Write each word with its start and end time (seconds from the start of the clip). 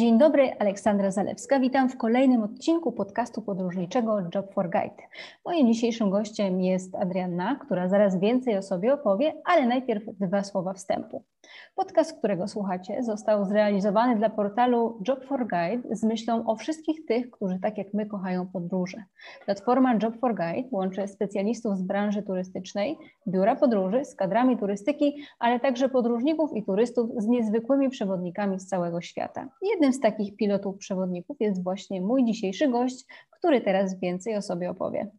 Dzień 0.00 0.18
dobry, 0.18 0.52
Aleksandra 0.58 1.10
Zalewska. 1.10 1.60
Witam 1.60 1.88
w 1.88 1.96
kolejnym 1.96 2.42
odcinku 2.42 2.92
podcastu 2.92 3.42
podróżniczego 3.42 4.20
Job 4.34 4.54
for 4.54 4.70
Guide. 4.70 5.02
Moim 5.44 5.72
dzisiejszym 5.72 6.10
gościem 6.10 6.60
jest 6.60 6.94
Adrianna, 6.94 7.56
która 7.56 7.88
zaraz 7.88 8.20
więcej 8.20 8.56
o 8.58 8.62
sobie 8.62 8.94
opowie, 8.94 9.32
ale 9.44 9.66
najpierw 9.66 10.02
dwa 10.20 10.44
słowa 10.44 10.72
wstępu. 10.72 11.24
Podcast, 11.74 12.18
którego 12.18 12.48
słuchacie, 12.48 13.02
został 13.02 13.44
zrealizowany 13.44 14.16
dla 14.16 14.30
portalu 14.30 15.02
Job 15.08 15.24
for 15.24 15.46
Guide 15.48 15.96
z 15.96 16.04
myślą 16.04 16.46
o 16.46 16.56
wszystkich 16.56 17.06
tych, 17.06 17.30
którzy 17.30 17.58
tak 17.62 17.78
jak 17.78 17.94
my 17.94 18.06
kochają 18.06 18.46
podróże. 18.46 19.04
Platforma 19.44 19.94
Job 20.02 20.16
for 20.20 20.34
Guide 20.34 20.68
łączy 20.72 21.08
specjalistów 21.08 21.78
z 21.78 21.82
branży 21.82 22.22
turystycznej, 22.22 22.98
biura 23.28 23.56
podróży 23.56 24.04
z 24.04 24.14
kadrami 24.14 24.58
turystyki, 24.58 25.16
ale 25.38 25.60
także 25.60 25.88
podróżników 25.88 26.56
i 26.56 26.64
turystów 26.64 27.10
z 27.16 27.26
niezwykłymi 27.26 27.88
przewodnikami 27.88 28.60
z 28.60 28.66
całego 28.66 29.00
świata. 29.00 29.48
Jednym 29.62 29.92
z 29.92 30.00
takich 30.00 30.36
pilotów 30.36 30.78
przewodników 30.78 31.36
jest 31.40 31.64
właśnie 31.64 32.00
mój 32.00 32.24
dzisiejszy 32.24 32.68
gość, 32.68 33.04
który 33.30 33.60
teraz 33.60 34.00
więcej 34.00 34.36
o 34.36 34.42
sobie 34.42 34.70
opowie. 34.70 35.10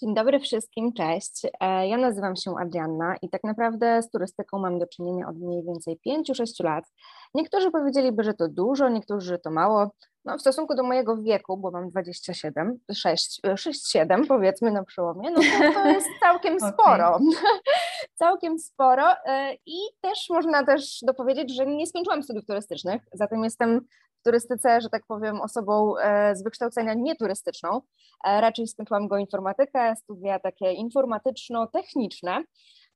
Dzień 0.00 0.14
dobry 0.14 0.40
wszystkim, 0.40 0.92
cześć. 0.92 1.46
E, 1.60 1.88
ja 1.88 1.96
nazywam 1.96 2.36
się 2.36 2.54
Adrianna 2.58 3.16
i 3.22 3.28
tak 3.28 3.44
naprawdę 3.44 4.02
z 4.02 4.10
turystyką 4.10 4.58
mam 4.58 4.78
do 4.78 4.86
czynienia 4.86 5.28
od 5.28 5.36
mniej 5.36 5.64
więcej 5.64 6.00
5-6 6.06 6.64
lat. 6.64 6.84
Niektórzy 7.34 7.70
powiedzieliby, 7.70 8.24
że 8.24 8.34
to 8.34 8.48
dużo, 8.48 8.88
niektórzy, 8.88 9.26
że 9.26 9.38
to 9.38 9.50
mało. 9.50 9.90
No, 10.24 10.38
w 10.38 10.40
stosunku 10.40 10.74
do 10.74 10.82
mojego 10.82 11.16
wieku, 11.16 11.56
bo 11.56 11.70
mam 11.70 11.90
27, 11.90 12.78
6, 12.94 13.40
6 13.56 13.90
7 13.90 14.26
powiedzmy 14.26 14.72
na 14.72 14.84
przełomie, 14.84 15.30
no 15.30 15.36
to, 15.36 15.74
to 15.74 15.88
jest 15.88 16.08
całkiem 16.24 16.56
okay. 16.56 16.72
sporo. 16.72 17.18
całkiem 18.22 18.58
sporo 18.58 19.12
e, 19.26 19.54
i 19.66 19.76
też 20.00 20.26
można 20.30 20.66
też 20.66 20.98
dopowiedzieć, 21.02 21.56
że 21.56 21.66
nie 21.66 21.86
skończyłam 21.86 22.22
studiów 22.22 22.46
turystycznych, 22.46 23.02
zatem 23.12 23.44
jestem 23.44 23.80
turystyce, 24.28 24.80
że 24.80 24.88
tak 24.88 25.06
powiem, 25.06 25.40
osobą 25.40 25.98
e, 25.98 26.36
z 26.36 26.42
wykształcenia 26.42 26.94
nieturystyczną. 26.94 27.80
E, 28.24 28.40
raczej 28.40 28.66
skończyłam 28.68 29.08
go 29.08 29.16
informatykę, 29.16 29.96
studia 29.96 30.38
takie 30.38 30.72
informatyczno-techniczne. 30.72 32.42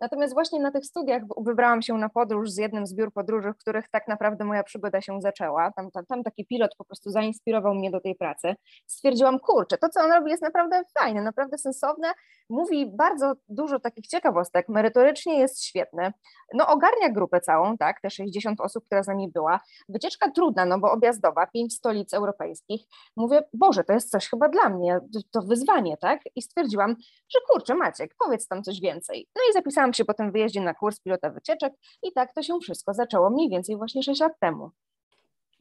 Natomiast 0.02 0.34
właśnie 0.34 0.60
na 0.60 0.70
tych 0.70 0.86
studiach 0.86 1.22
wybrałam 1.36 1.82
się 1.82 1.94
na 1.94 2.08
podróż 2.08 2.50
z 2.50 2.56
jednym 2.56 2.86
z 2.86 2.94
biur 2.94 3.12
podróży, 3.12 3.52
w 3.52 3.56
których 3.56 3.88
tak 3.90 4.08
naprawdę 4.08 4.44
moja 4.44 4.62
przygoda 4.62 5.00
się 5.00 5.20
zaczęła. 5.20 5.72
Tam, 5.72 5.90
tam, 5.90 6.06
tam 6.06 6.22
taki 6.22 6.46
pilot 6.46 6.70
po 6.78 6.84
prostu 6.84 7.10
zainspirował 7.10 7.74
mnie 7.74 7.90
do 7.90 8.00
tej 8.00 8.14
pracy. 8.14 8.54
Stwierdziłam, 8.86 9.38
kurczę, 9.38 9.78
to 9.78 9.88
co 9.88 10.00
on 10.00 10.12
robi 10.12 10.30
jest 10.30 10.42
naprawdę 10.42 10.82
fajne, 10.98 11.22
naprawdę 11.22 11.58
sensowne. 11.58 12.12
Mówi 12.50 12.92
bardzo 12.96 13.34
dużo 13.48 13.80
takich 13.80 14.06
ciekawostek, 14.06 14.68
merytorycznie 14.68 15.38
jest 15.38 15.64
świetny. 15.64 16.12
No 16.54 16.66
ogarnia 16.66 17.08
grupę 17.10 17.40
całą, 17.40 17.76
tak, 17.76 18.00
te 18.00 18.10
60 18.10 18.60
osób, 18.60 18.84
która 18.86 19.02
z 19.02 19.06
nami 19.06 19.30
była. 19.34 19.60
Wycieczka 19.88 20.30
trudna, 20.30 20.64
no 20.64 20.78
bo 20.78 20.92
objazdowa, 20.92 21.46
pięć 21.46 21.74
stolic 21.74 22.14
europejskich. 22.14 22.82
Mówię, 23.16 23.42
Boże, 23.52 23.84
to 23.84 23.92
jest 23.92 24.10
coś 24.10 24.28
chyba 24.28 24.48
dla 24.48 24.68
mnie, 24.68 25.00
to 25.30 25.42
wyzwanie, 25.42 25.96
tak? 25.96 26.20
I 26.36 26.42
stwierdziłam, 26.42 26.96
że 27.28 27.38
kurczę, 27.50 27.74
Maciek, 27.74 28.14
powiedz 28.24 28.48
tam 28.48 28.62
coś 28.62 28.80
więcej. 28.80 29.28
No 29.36 29.42
i 29.50 29.52
zapisałam 29.52 29.91
się 29.92 30.04
po 30.04 30.14
wyjeździe 30.32 30.60
na 30.60 30.74
kurs 30.74 31.00
pilota 31.00 31.30
wycieczek 31.30 31.72
i 32.02 32.12
tak 32.12 32.34
to 32.34 32.42
się 32.42 32.58
wszystko 32.62 32.94
zaczęło 32.94 33.30
mniej 33.30 33.50
więcej 33.50 33.76
właśnie 33.76 34.02
6 34.02 34.20
lat 34.20 34.32
temu. 34.40 34.70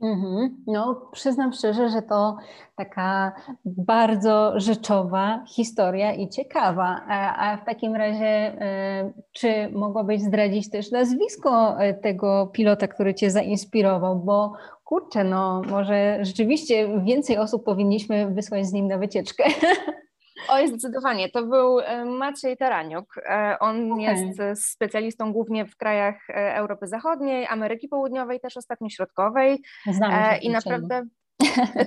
Mm-hmm. 0.01 0.49
No, 0.67 1.09
przyznam 1.11 1.53
szczerze, 1.53 1.89
że 1.89 2.01
to 2.01 2.37
taka 2.75 3.31
bardzo 3.65 4.59
rzeczowa 4.59 5.45
historia 5.47 6.13
i 6.13 6.29
ciekawa. 6.29 7.01
A, 7.07 7.51
a 7.51 7.57
w 7.57 7.65
takim 7.65 7.95
razie, 7.95 8.25
e, 8.25 9.13
czy 9.31 9.69
mogłabyś 9.73 10.21
zdradzić 10.21 10.69
też 10.69 10.91
nazwisko 10.91 11.79
e, 11.79 11.93
tego 11.93 12.49
pilota, 12.53 12.87
który 12.87 13.13
Cię 13.13 13.31
zainspirował? 13.31 14.19
Bo 14.19 14.53
kurczę, 14.83 15.23
no 15.23 15.61
może 15.69 16.25
rzeczywiście 16.25 17.01
więcej 17.03 17.37
osób 17.37 17.63
powinniśmy 17.63 18.31
wysłać 18.31 18.65
z 18.65 18.73
nim 18.73 18.87
na 18.87 18.97
wycieczkę. 18.97 19.43
Oj, 20.49 20.67
zdecydowanie. 20.67 21.29
To 21.29 21.43
był 21.43 21.79
e, 21.79 22.05
Maciej 22.05 22.57
Taraniuk. 22.57 23.17
E, 23.17 23.57
on 23.59 23.91
okay. 23.91 24.03
jest 24.03 24.63
specjalistą 24.71 25.33
głównie 25.33 25.65
w 25.65 25.77
krajach 25.77 26.29
e, 26.29 26.55
Europy 26.55 26.87
Zachodniej, 26.87 27.47
Ameryki 27.47 27.87
Południowej, 27.87 28.39
też 28.39 28.57
ostatnio 28.57 28.89
Środkowej. 28.89 29.61
Znamy 29.91 30.37
I 30.37 30.49
naprawdę. 30.49 31.03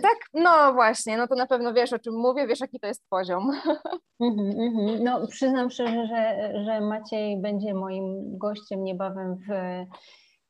Tak, 0.03 0.19
no 0.35 0.73
właśnie, 0.73 1.17
no 1.17 1.29
to 1.29 1.35
na 1.35 1.47
pewno 1.47 1.75
wiesz 1.75 1.93
o 1.93 1.99
czym 1.99 2.15
mówię, 2.15 2.47
wiesz 2.47 2.61
jaki 2.61 2.81
to 2.81 2.87
jest 2.87 3.09
poziom. 3.11 3.51
Mm 4.21 4.37
-hmm. 4.37 5.01
No 5.01 5.27
przyznam 5.27 5.71
szczerze, 5.71 6.07
że, 6.07 6.53
że 6.65 6.81
Maciej 6.81 7.41
będzie 7.41 7.75
moim 7.75 8.39
gościem 8.39 8.85
niebawem 8.85 9.37
w 9.37 9.51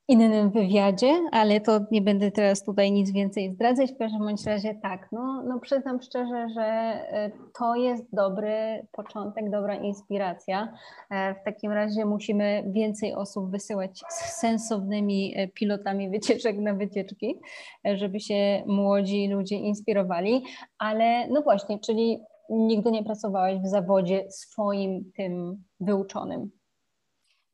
innym 0.09 0.51
wywiadzie, 0.51 1.21
ale 1.33 1.61
to 1.61 1.81
nie 1.91 2.03
będę 2.03 2.31
teraz 2.31 2.65
tutaj 2.65 2.93
nic 2.93 3.13
więcej 3.13 3.53
zdradzać. 3.53 3.93
W 3.93 3.99
każdym 3.99 4.21
bądź 4.21 4.47
razie 4.47 4.75
tak, 4.83 5.09
no, 5.13 5.43
no 5.49 5.61
przyznam 5.61 6.03
szczerze, 6.03 6.49
że 6.55 6.63
e, 6.63 7.31
to 7.59 7.75
jest 7.75 8.05
dobry 8.13 8.87
początek, 8.93 9.51
dobra 9.51 9.75
inspiracja. 9.75 10.73
E, 11.11 11.35
w 11.35 11.45
takim 11.45 11.73
razie 11.73 12.05
musimy 12.05 12.65
więcej 12.67 13.15
osób 13.15 13.51
wysyłać 13.51 14.03
z 14.09 14.41
sensownymi 14.41 15.35
e, 15.37 15.49
pilotami 15.49 16.11
wycieczek 16.11 16.59
na 16.59 16.75
wycieczki, 16.75 17.41
żeby 17.85 18.21
się 18.21 18.63
młodzi 18.67 19.29
ludzie 19.29 19.57
inspirowali. 19.57 20.45
Ale 20.79 21.29
no 21.29 21.43
właśnie, 21.43 21.79
czyli 21.79 22.21
nigdy 22.51 22.91
nie 22.91 23.05
pracowałaś 23.05 23.59
w 23.59 23.67
zawodzie 23.67 24.31
swoim 24.31 25.13
tym 25.17 25.65
wyuczonym. 25.81 26.51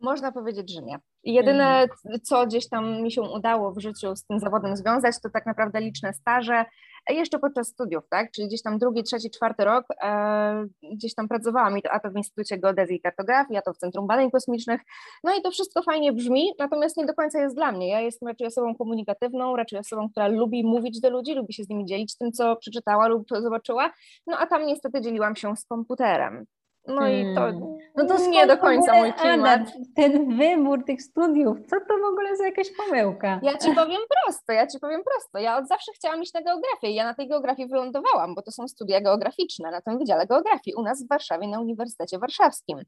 Można 0.01 0.33
powiedzieć, 0.33 0.73
że 0.73 0.83
nie. 0.83 1.10
Jedyne, 1.25 1.83
mhm. 1.83 2.21
co 2.23 2.47
gdzieś 2.47 2.69
tam 2.69 3.03
mi 3.03 3.13
się 3.13 3.23
udało 3.23 3.73
w 3.73 3.79
życiu 3.79 4.17
z 4.17 4.25
tym 4.25 4.39
zawodem 4.39 4.77
związać, 4.77 5.15
to 5.23 5.31
tak 5.31 5.47
naprawdę 5.47 5.81
liczne 5.81 6.13
staże, 6.13 6.65
e, 7.11 7.15
jeszcze 7.15 7.39
podczas 7.39 7.69
studiów, 7.69 8.05
tak? 8.11 8.31
Czyli 8.31 8.49
gdzieś 8.49 8.63
tam 8.63 8.79
drugi, 8.79 9.03
trzeci, 9.03 9.31
czwarty 9.31 9.65
rok 9.65 9.85
e, 10.03 10.67
gdzieś 10.93 11.15
tam 11.15 11.29
pracowałam, 11.29 11.75
a 11.91 12.01
to 12.01 12.11
w 12.11 12.17
Instytucie 12.17 12.59
Geodezji 12.59 12.97
i 12.97 13.01
Kartografii, 13.01 13.59
a 13.59 13.63
to 13.63 13.73
w 13.73 13.79
Centrum 13.79 14.07
Badań 14.07 14.31
Kosmicznych. 14.31 14.81
No 15.25 15.39
i 15.39 15.43
to 15.43 15.51
wszystko 15.51 15.83
fajnie 15.83 16.13
brzmi, 16.13 16.53
natomiast 16.59 16.97
nie 16.97 17.07
do 17.07 17.15
końca 17.15 17.41
jest 17.41 17.57
dla 17.57 17.73
mnie. 17.73 17.89
Ja 17.89 18.01
jestem 18.01 18.29
raczej 18.29 18.47
osobą 18.47 18.75
komunikatywną, 18.75 19.57
raczej 19.57 19.79
osobą, 19.79 20.11
która 20.11 20.29
lubi 20.29 20.65
mówić 20.65 21.01
do 21.01 21.11
ludzi, 21.11 21.35
lubi 21.35 21.55
się 21.55 21.65
z 21.65 21.69
nimi 21.69 21.85
dzielić 21.85 22.17
tym, 22.17 22.33
co 22.33 22.57
przeczytała 22.57 23.09
lub 23.09 23.29
zobaczyła. 23.43 23.93
No 24.27 24.39
a 24.39 24.47
tam 24.47 24.67
niestety 24.67 25.01
dzieliłam 25.01 25.37
się 25.37 25.57
z 25.57 25.65
komputerem. 25.65 26.47
No 26.87 27.09
i 27.09 27.35
to, 27.35 27.41
hmm. 27.41 27.79
no 27.97 28.05
to 28.05 28.29
nie 28.29 28.47
do 28.47 28.59
końca 28.59 28.95
mój 28.95 29.13
klimat. 29.13 29.61
Ada, 29.61 29.71
ten 29.97 30.37
wybór 30.37 30.85
tych 30.85 31.03
studiów, 31.03 31.59
co 31.71 31.77
to 31.89 31.99
w 31.99 32.05
ogóle 32.13 32.37
za 32.37 32.45
jakaś 32.45 32.67
pomyłka? 32.77 33.41
Ja 33.43 33.59
ci 33.59 33.75
powiem 33.75 34.01
prosto, 34.25 34.53
ja 34.53 34.67
ci 34.67 34.79
powiem 34.79 35.03
prosto. 35.05 35.39
Ja 35.39 35.59
od 35.59 35.69
zawsze 35.69 35.93
chciałam 35.93 36.23
iść 36.23 36.35
na 36.35 36.43
geografię 36.43 36.91
i 36.91 36.95
ja 36.95 37.05
na 37.05 37.15
tej 37.15 37.29
geografii 37.29 37.69
wylądowałam, 37.69 38.35
bo 38.35 38.43
to 38.43 38.51
są 38.51 38.69
studia 38.69 39.01
geograficzne 39.01 39.71
na 39.71 39.81
tym 39.81 39.99
Wydziale 39.99 40.27
Geografii 40.27 40.75
u 40.75 40.83
nas 40.83 41.05
w 41.05 41.09
Warszawie 41.09 41.49
na 41.49 41.61
Uniwersytecie 41.61 42.19
Warszawskim. 42.19 42.79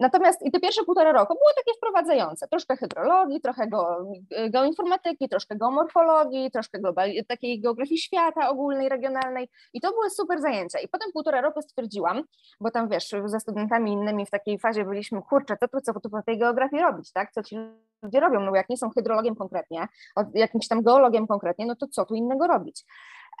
Natomiast 0.00 0.46
i 0.46 0.50
te 0.50 0.60
pierwsze 0.60 0.84
półtora 0.84 1.12
roku 1.12 1.34
było 1.34 1.50
takie 1.56 1.76
wprowadzające. 1.76 2.48
Troszkę 2.48 2.76
hydrologii, 2.76 3.40
trochę 3.40 3.68
go, 3.68 4.06
geoinformatyki, 4.50 5.28
troszkę 5.28 5.56
geomorfologii, 5.56 6.50
troszkę 6.50 6.78
global, 6.78 7.10
takiej 7.28 7.60
geografii 7.60 7.98
świata 7.98 8.48
ogólnej, 8.48 8.88
regionalnej 8.88 9.48
i 9.74 9.80
to 9.80 9.90
były 9.90 10.10
super 10.10 10.40
zajęcia. 10.40 10.78
I 10.78 10.88
potem 10.88 11.12
półtora 11.12 11.40
roku 11.40 11.62
stwierdziłam, 11.62 12.22
bo 12.60 12.70
tam 12.70 12.88
wiesz, 12.88 13.14
ze 13.28 13.40
studentami 13.40 13.92
innymi 13.92 14.26
w 14.26 14.30
takiej 14.30 14.58
fazie 14.58 14.84
byliśmy, 14.84 15.22
kurczę, 15.22 15.56
co 15.56 15.68
tu, 15.68 15.80
co 15.80 16.00
tu 16.00 16.10
po 16.10 16.22
tej 16.22 16.38
geografii 16.38 16.82
robić, 16.82 17.12
tak? 17.12 17.32
Co 17.32 17.42
ci 17.42 17.56
ludzie 18.02 18.20
robią? 18.20 18.40
No 18.40 18.54
jak 18.54 18.68
nie 18.68 18.76
są 18.76 18.90
hydrologiem 18.90 19.34
konkretnie, 19.34 19.88
jakimś 20.34 20.68
tam 20.68 20.82
geologiem 20.82 21.26
konkretnie, 21.26 21.66
no 21.66 21.76
to 21.76 21.86
co 21.88 22.04
tu 22.04 22.14
innego 22.14 22.46
robić? 22.46 22.84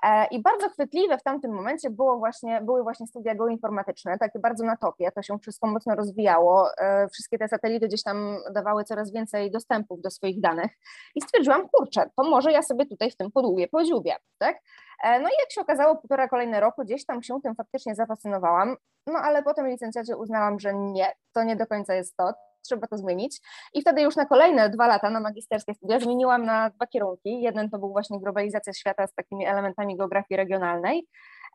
E, 0.02 0.26
I 0.26 0.42
bardzo 0.42 0.68
chwytliwe 0.68 1.18
w 1.18 1.22
tamtym 1.22 1.52
momencie 1.52 1.90
było 1.90 2.18
właśnie, 2.18 2.60
były 2.60 2.82
właśnie 2.82 3.06
studia 3.06 3.34
geoinformatyczne, 3.34 4.18
takie 4.18 4.38
bardzo 4.38 4.64
na 4.64 4.76
topie, 4.76 5.12
to 5.12 5.22
się 5.22 5.38
wszystko 5.38 5.66
mocno 5.66 5.94
rozwijało, 5.94 6.68
e, 6.78 7.08
wszystkie 7.08 7.38
te 7.38 7.48
satelity 7.48 7.88
gdzieś 7.88 8.02
tam 8.02 8.36
dawały 8.52 8.84
coraz 8.84 9.12
więcej 9.12 9.50
dostępów 9.50 10.00
do 10.00 10.10
swoich 10.10 10.40
danych 10.40 10.70
i 11.14 11.20
stwierdziłam, 11.20 11.68
kurczę, 11.68 12.10
to 12.16 12.30
może 12.30 12.52
ja 12.52 12.62
sobie 12.62 12.86
tutaj 12.86 13.10
w 13.10 13.16
tym 13.16 13.30
podłubię, 13.30 13.68
podziubię, 13.68 14.16
tak? 14.38 14.56
E, 15.02 15.20
no 15.20 15.28
i 15.28 15.32
jak 15.40 15.52
się 15.52 15.60
okazało, 15.60 15.96
półtora 15.96 16.28
kolejne 16.28 16.60
roku 16.60 16.84
gdzieś 16.84 17.06
tam 17.06 17.22
się 17.22 17.40
tym 17.42 17.54
faktycznie 17.54 17.94
zafascynowałam, 17.94 18.76
no 19.06 19.18
ale 19.18 19.42
potem 19.42 19.68
licencjacie 19.68 20.16
uznałam, 20.16 20.60
że 20.60 20.74
nie, 20.74 21.12
to 21.32 21.44
nie 21.44 21.56
do 21.56 21.66
końca 21.66 21.94
jest 21.94 22.16
to, 22.16 22.32
trzeba 22.62 22.86
to 22.86 22.98
zmienić. 22.98 23.40
I 23.74 23.80
wtedy 23.80 24.02
już 24.02 24.16
na 24.16 24.26
kolejne 24.26 24.70
dwa 24.70 24.86
lata 24.86 25.10
na 25.10 25.20
magisterskie 25.20 25.74
studia 25.74 26.00
zmieniłam 26.00 26.44
na 26.44 26.70
dwa 26.70 26.86
kierunki. 26.86 27.40
Jeden 27.40 27.70
to 27.70 27.78
był 27.78 27.92
właśnie 27.92 28.20
globalizacja 28.20 28.72
świata 28.72 29.06
z 29.06 29.14
takimi 29.14 29.46
elementami 29.46 29.96
geografii 29.96 30.36
regionalnej. 30.36 31.06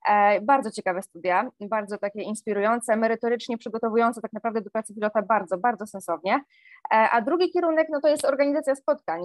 E, 0.09 0.41
bardzo 0.41 0.71
ciekawe 0.71 1.01
studia, 1.01 1.49
bardzo 1.59 1.97
takie 1.97 2.21
inspirujące, 2.21 2.95
merytorycznie 2.95 3.57
przygotowujące 3.57 4.21
tak 4.21 4.33
naprawdę 4.33 4.61
do 4.61 4.69
pracy 4.69 4.93
pilota 4.93 5.21
bardzo, 5.21 5.57
bardzo 5.57 5.85
sensownie. 5.87 6.35
E, 6.35 6.95
a 6.95 7.21
drugi 7.21 7.51
kierunek 7.51 7.87
no 7.91 8.01
to 8.01 8.07
jest 8.07 8.25
organizacja 8.25 8.75
spotkań, 8.75 9.21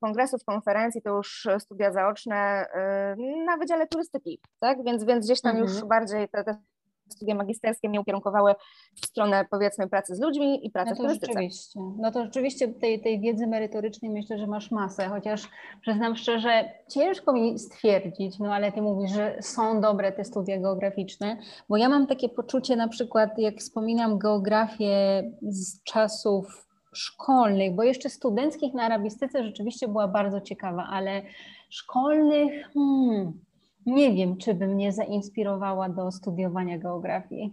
kongresów, 0.00 0.44
konferencji, 0.44 1.02
to 1.02 1.10
już 1.10 1.48
studia 1.58 1.92
zaoczne 1.92 2.66
y, 3.18 3.44
na 3.44 3.56
Wydziale 3.56 3.86
Turystyki, 3.86 4.40
tak? 4.60 4.84
Więc, 4.84 5.04
więc 5.04 5.26
gdzieś 5.26 5.40
tam 5.40 5.56
mhm. 5.56 5.74
już 5.74 5.84
bardziej 5.84 6.28
te, 6.28 6.44
te 6.44 6.56
studia 7.08 7.34
magisterskie 7.34 7.88
mnie 7.88 8.00
ukierunkowały 8.00 8.54
w 9.02 9.06
stronę 9.06 9.46
powiedzmy 9.50 9.88
pracy 9.88 10.16
z 10.16 10.20
ludźmi 10.20 10.66
i 10.66 10.70
pracy 10.70 10.90
no 10.90 10.94
w 10.94 10.98
turystyce. 10.98 11.26
Rzeczywiście. 11.26 11.80
No 11.98 12.12
to 12.12 12.24
rzeczywiście 12.24 12.68
tej, 12.68 13.00
tej 13.00 13.20
wiedzy 13.20 13.46
merytorycznej 13.46 14.10
myślę, 14.10 14.38
że 14.38 14.46
masz 14.46 14.70
masę, 14.70 15.08
chociaż 15.08 15.48
przyznam 15.80 16.16
szczerze, 16.16 16.72
ciężko 16.88 17.32
mi 17.32 17.58
stwierdzić, 17.58 18.38
no 18.38 18.54
ale 18.54 18.72
ty 18.72 18.82
mówisz, 18.82 19.10
że 19.10 19.38
są 19.40 19.80
dobre 19.80 20.12
te 20.12 20.24
studia 20.24 20.60
geograficzne, 20.60 21.36
bo 21.68 21.76
ja 21.76 21.88
mam 21.88 22.06
takie 22.06 22.28
poczucie 22.28 22.76
na 22.76 22.88
przykład, 22.88 23.38
jak 23.38 23.56
wspominam 23.56 24.18
geografię 24.18 25.22
z 25.42 25.82
czasów 25.82 26.66
szkolnych, 26.92 27.74
bo 27.74 27.82
jeszcze 27.82 28.10
studenckich 28.10 28.74
na 28.74 28.82
arabistyce 28.82 29.44
rzeczywiście 29.44 29.88
była 29.88 30.08
bardzo 30.08 30.40
ciekawa, 30.40 30.86
ale 30.90 31.22
szkolnych, 31.70 32.72
hmm, 32.74 33.40
nie 33.86 34.12
wiem, 34.12 34.36
czy 34.36 34.54
by 34.54 34.66
mnie 34.66 34.92
zainspirowała 34.92 35.88
do 35.88 36.12
studiowania 36.12 36.78
geografii. 36.78 37.52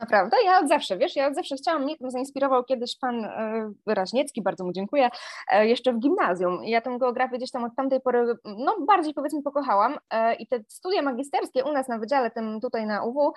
Naprawdę? 0.00 0.36
Ja 0.44 0.58
od 0.58 0.68
zawsze, 0.68 0.98
wiesz, 0.98 1.16
ja 1.16 1.26
od 1.26 1.34
zawsze 1.34 1.56
chciałam, 1.56 1.82
mnie 1.82 1.96
tym 1.96 2.10
zainspirował 2.10 2.64
kiedyś 2.64 2.98
pan 2.98 3.24
e, 3.24 3.72
Raźniecki, 3.86 4.42
bardzo 4.42 4.64
mu 4.64 4.72
dziękuję, 4.72 5.10
e, 5.48 5.66
jeszcze 5.66 5.92
w 5.92 5.98
gimnazjum. 5.98 6.64
Ja 6.64 6.80
tę 6.80 6.96
geografię 6.98 7.36
gdzieś 7.38 7.50
tam 7.50 7.64
od 7.64 7.74
tamtej 7.76 8.00
pory, 8.00 8.34
no 8.44 8.76
bardziej 8.86 9.14
powiedzmy 9.14 9.42
pokochałam 9.42 9.98
e, 10.10 10.34
i 10.34 10.46
te 10.46 10.60
studia 10.68 11.02
magisterskie 11.02 11.64
u 11.64 11.72
nas 11.72 11.88
na 11.88 11.98
wydziale 11.98 12.30
tym 12.30 12.60
tutaj 12.60 12.86
na 12.86 13.04
UW, 13.04 13.32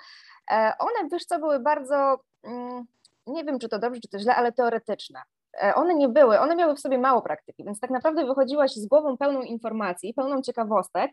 one 0.78 1.08
wiesz 1.12 1.24
co, 1.24 1.38
były 1.38 1.60
bardzo, 1.60 2.18
mm, 2.44 2.84
nie 3.26 3.44
wiem 3.44 3.58
czy 3.58 3.68
to 3.68 3.78
dobrze, 3.78 4.00
czy 4.00 4.08
to 4.08 4.18
źle, 4.18 4.36
ale 4.36 4.52
teoretyczne. 4.52 5.22
One 5.74 5.94
nie 5.94 6.08
były, 6.08 6.40
one 6.40 6.56
miały 6.56 6.76
w 6.76 6.80
sobie 6.80 6.98
mało 6.98 7.22
praktyki, 7.22 7.64
więc 7.64 7.80
tak 7.80 7.90
naprawdę 7.90 8.26
wychodziłaś 8.26 8.72
z 8.72 8.86
głową 8.86 9.16
pełną 9.16 9.42
informacji, 9.42 10.14
pełną 10.14 10.42
ciekawostek, 10.42 11.10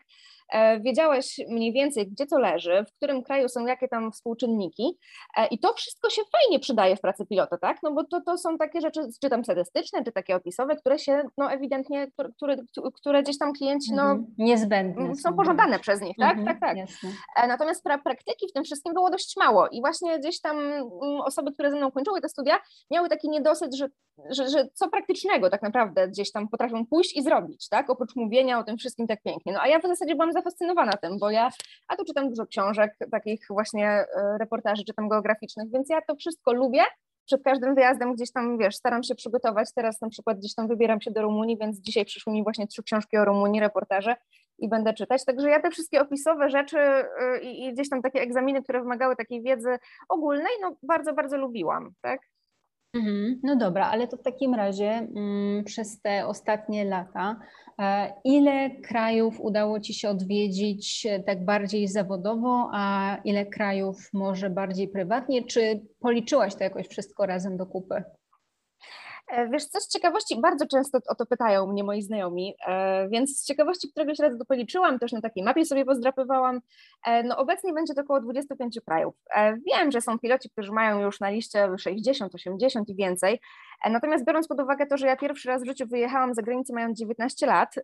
e, 0.52 0.80
wiedziałaś 0.80 1.40
mniej 1.48 1.72
więcej, 1.72 2.08
gdzie 2.08 2.26
to 2.26 2.38
leży, 2.38 2.84
w 2.88 2.96
którym 2.96 3.22
kraju 3.22 3.48
są 3.48 3.66
jakie 3.66 3.88
tam 3.88 4.12
współczynniki 4.12 4.98
e, 5.36 5.46
i 5.46 5.58
to 5.58 5.74
wszystko 5.74 6.10
się 6.10 6.22
fajnie 6.32 6.60
przydaje 6.60 6.96
w 6.96 7.00
pracy 7.00 7.26
pilota, 7.26 7.58
tak? 7.58 7.76
No 7.82 7.92
bo 7.92 8.04
to, 8.04 8.20
to 8.20 8.38
są 8.38 8.58
takie 8.58 8.80
rzeczy, 8.80 9.00
czy 9.22 9.30
tam 9.30 9.44
statystyczne, 9.44 10.04
czy 10.04 10.12
takie 10.12 10.36
opisowe, 10.36 10.76
które 10.76 10.98
się, 10.98 11.22
no 11.38 11.52
ewidentnie, 11.52 12.06
które, 12.36 12.56
które 12.94 13.22
gdzieś 13.22 13.38
tam 13.38 13.52
klienci, 13.52 13.92
no 13.92 14.02
mhm. 14.02 14.26
niezbędne 14.38 15.14
są, 15.14 15.36
pożądane 15.36 15.78
przez 15.78 16.00
nich, 16.00 16.16
tak? 16.20 16.38
Mhm, 16.38 16.46
tak, 16.46 16.60
tak. 16.60 16.76
Jasne. 16.76 17.10
Natomiast 17.48 17.84
pra 17.84 17.98
praktyki 17.98 18.48
w 18.48 18.52
tym 18.52 18.64
wszystkim 18.64 18.94
było 18.94 19.10
dość 19.10 19.36
mało 19.36 19.68
i 19.68 19.80
właśnie 19.80 20.18
gdzieś 20.18 20.40
tam 20.40 20.58
mm, 20.58 20.84
osoby, 21.24 21.52
które 21.52 21.70
ze 21.70 21.76
mną 21.76 21.90
kończyły 21.90 22.20
te 22.20 22.28
studia, 22.28 22.58
miały 22.90 23.08
taki 23.08 23.28
niedosyt, 23.28 23.74
że 23.74 23.88
że, 24.30 24.48
że 24.48 24.68
co 24.74 24.88
praktycznego 24.88 25.50
tak 25.50 25.62
naprawdę 25.62 26.08
gdzieś 26.08 26.32
tam 26.32 26.48
potrafią 26.48 26.86
pójść 26.86 27.16
i 27.16 27.22
zrobić, 27.22 27.68
tak? 27.68 27.90
Oprócz 27.90 28.16
mówienia 28.16 28.58
o 28.58 28.64
tym 28.64 28.76
wszystkim 28.76 29.06
tak 29.06 29.22
pięknie. 29.22 29.52
No 29.52 29.60
a 29.60 29.68
ja 29.68 29.78
w 29.78 29.82
zasadzie 29.82 30.14
byłam 30.14 30.32
zafascynowana 30.42 30.92
tym, 30.92 31.18
bo 31.18 31.30
ja, 31.30 31.50
a 31.88 31.96
tu 31.96 32.04
czytam 32.04 32.28
dużo 32.28 32.46
książek, 32.46 32.96
takich 33.10 33.46
właśnie 33.50 33.88
e, 33.88 34.06
reportaży, 34.38 34.84
czytam 34.84 35.08
geograficznych, 35.08 35.70
więc 35.72 35.90
ja 35.90 36.02
to 36.02 36.16
wszystko 36.16 36.52
lubię. 36.52 36.82
Przed 37.26 37.42
każdym 37.42 37.74
wyjazdem 37.74 38.14
gdzieś 38.14 38.32
tam, 38.32 38.58
wiesz, 38.58 38.76
staram 38.76 39.02
się 39.02 39.14
przygotować. 39.14 39.68
Teraz 39.74 40.00
na 40.00 40.08
przykład 40.08 40.38
gdzieś 40.38 40.54
tam 40.54 40.68
wybieram 40.68 41.00
się 41.00 41.10
do 41.10 41.22
Rumunii, 41.22 41.58
więc 41.60 41.80
dzisiaj 41.80 42.04
przyszły 42.04 42.32
mi 42.32 42.42
właśnie 42.42 42.66
trzy 42.66 42.82
książki 42.82 43.16
o 43.16 43.24
Rumunii, 43.24 43.60
reportaże 43.60 44.16
i 44.58 44.68
będę 44.68 44.94
czytać. 44.94 45.24
Także 45.24 45.50
ja 45.50 45.60
te 45.60 45.70
wszystkie 45.70 46.00
opisowe 46.00 46.50
rzeczy 46.50 46.78
y, 46.78 47.40
i, 47.42 47.64
i 47.64 47.72
gdzieś 47.72 47.88
tam 47.88 48.02
takie 48.02 48.20
egzaminy, 48.20 48.62
które 48.62 48.80
wymagały 48.80 49.16
takiej 49.16 49.42
wiedzy 49.42 49.78
ogólnej, 50.08 50.52
no 50.62 50.76
bardzo, 50.82 51.12
bardzo 51.12 51.36
lubiłam, 51.36 51.90
tak? 52.00 52.20
Mhm. 52.94 53.40
No 53.42 53.56
dobra, 53.56 53.86
ale 53.90 54.08
to 54.08 54.16
w 54.16 54.22
takim 54.22 54.54
razie 54.54 54.90
mm, 54.90 55.64
przez 55.64 56.00
te 56.00 56.26
ostatnie 56.26 56.84
lata, 56.84 57.40
e, 57.78 58.12
ile 58.24 58.70
krajów 58.70 59.40
udało 59.40 59.80
Ci 59.80 59.94
się 59.94 60.08
odwiedzić 60.08 61.06
e, 61.06 61.22
tak 61.22 61.44
bardziej 61.44 61.88
zawodowo, 61.88 62.70
a 62.72 63.16
ile 63.24 63.46
krajów 63.46 64.08
może 64.12 64.50
bardziej 64.50 64.88
prywatnie? 64.88 65.44
Czy 65.44 65.80
policzyłaś 66.00 66.54
to 66.54 66.64
jakoś 66.64 66.88
wszystko 66.88 67.26
razem 67.26 67.56
do 67.56 67.66
kupy? 67.66 68.02
E, 69.32 69.48
wiesz, 69.48 69.64
co 69.66 69.80
z 69.80 69.88
ciekawości, 69.88 70.40
bardzo 70.40 70.66
często 70.66 70.98
o 71.08 71.14
to 71.14 71.26
pytają 71.26 71.66
mnie 71.66 71.84
moi 71.84 72.02
znajomi, 72.02 72.54
e, 72.66 73.08
więc 73.08 73.38
z 73.40 73.44
ciekawości 73.44 73.90
któregoś 73.90 74.18
razu 74.18 74.38
to 74.38 74.44
policzyłam, 74.44 74.98
też 74.98 75.12
na 75.12 75.20
takiej 75.20 75.44
mapie 75.44 75.64
sobie 75.64 75.84
pozdrapywałam. 75.84 76.60
E, 77.06 77.22
no 77.22 77.36
obecnie 77.36 77.72
będzie 77.72 77.94
to 77.94 78.00
około 78.02 78.20
25 78.20 78.80
krajów. 78.86 79.14
Wiem, 79.66 79.92
że 79.92 80.00
są 80.00 80.18
piloci, 80.18 80.50
którzy 80.50 80.72
mają 80.72 81.00
już 81.00 81.20
na 81.20 81.30
liście 81.30 81.68
60, 81.78 82.34
80 82.34 82.88
i 82.88 82.94
więcej, 82.94 83.40
natomiast 83.90 84.24
biorąc 84.24 84.48
pod 84.48 84.60
uwagę 84.60 84.86
to, 84.86 84.96
że 84.96 85.06
ja 85.06 85.16
pierwszy 85.16 85.48
raz 85.48 85.62
w 85.62 85.66
życiu 85.66 85.86
wyjechałam 85.86 86.34
za 86.34 86.42
granicę 86.42 86.72
mając 86.72 86.98
19 86.98 87.46
lat, 87.46 87.74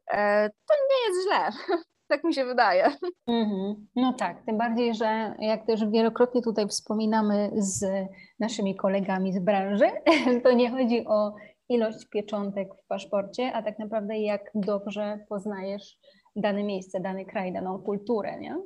to 0.67 0.75
nie 0.91 1.09
jest 1.09 1.29
źle. 1.29 1.77
Tak 2.09 2.25
mi 2.25 2.35
się 2.35 2.45
wydaje. 2.45 2.91
Mm-hmm. 3.29 3.75
No 3.97 4.13
tak, 4.13 4.45
tym 4.47 4.59
bardziej, 4.59 4.95
że 4.95 5.35
jak 5.39 5.67
też 5.67 5.87
wielokrotnie 5.87 6.43
tutaj 6.43 6.69
wspominamy 6.69 7.51
z 7.57 7.85
naszymi 8.41 8.77
kolegami 8.77 9.33
z 9.33 9.39
branży, 9.39 9.91
to 10.45 10.53
nie 10.53 10.71
chodzi 10.71 11.07
o 11.07 11.35
ilość 11.69 12.09
pieczątek 12.09 12.69
w 12.75 12.87
paszporcie, 12.87 13.53
a 13.53 13.63
tak 13.63 13.79
naprawdę 13.79 14.19
jak 14.19 14.51
dobrze 14.55 15.25
poznajesz 15.29 15.99
dane 16.37 16.65
miejsce, 16.65 17.01
dany 17.01 17.25
kraj, 17.25 17.53
daną 17.53 17.79
kulturę, 17.79 18.39
nie? 18.41 18.57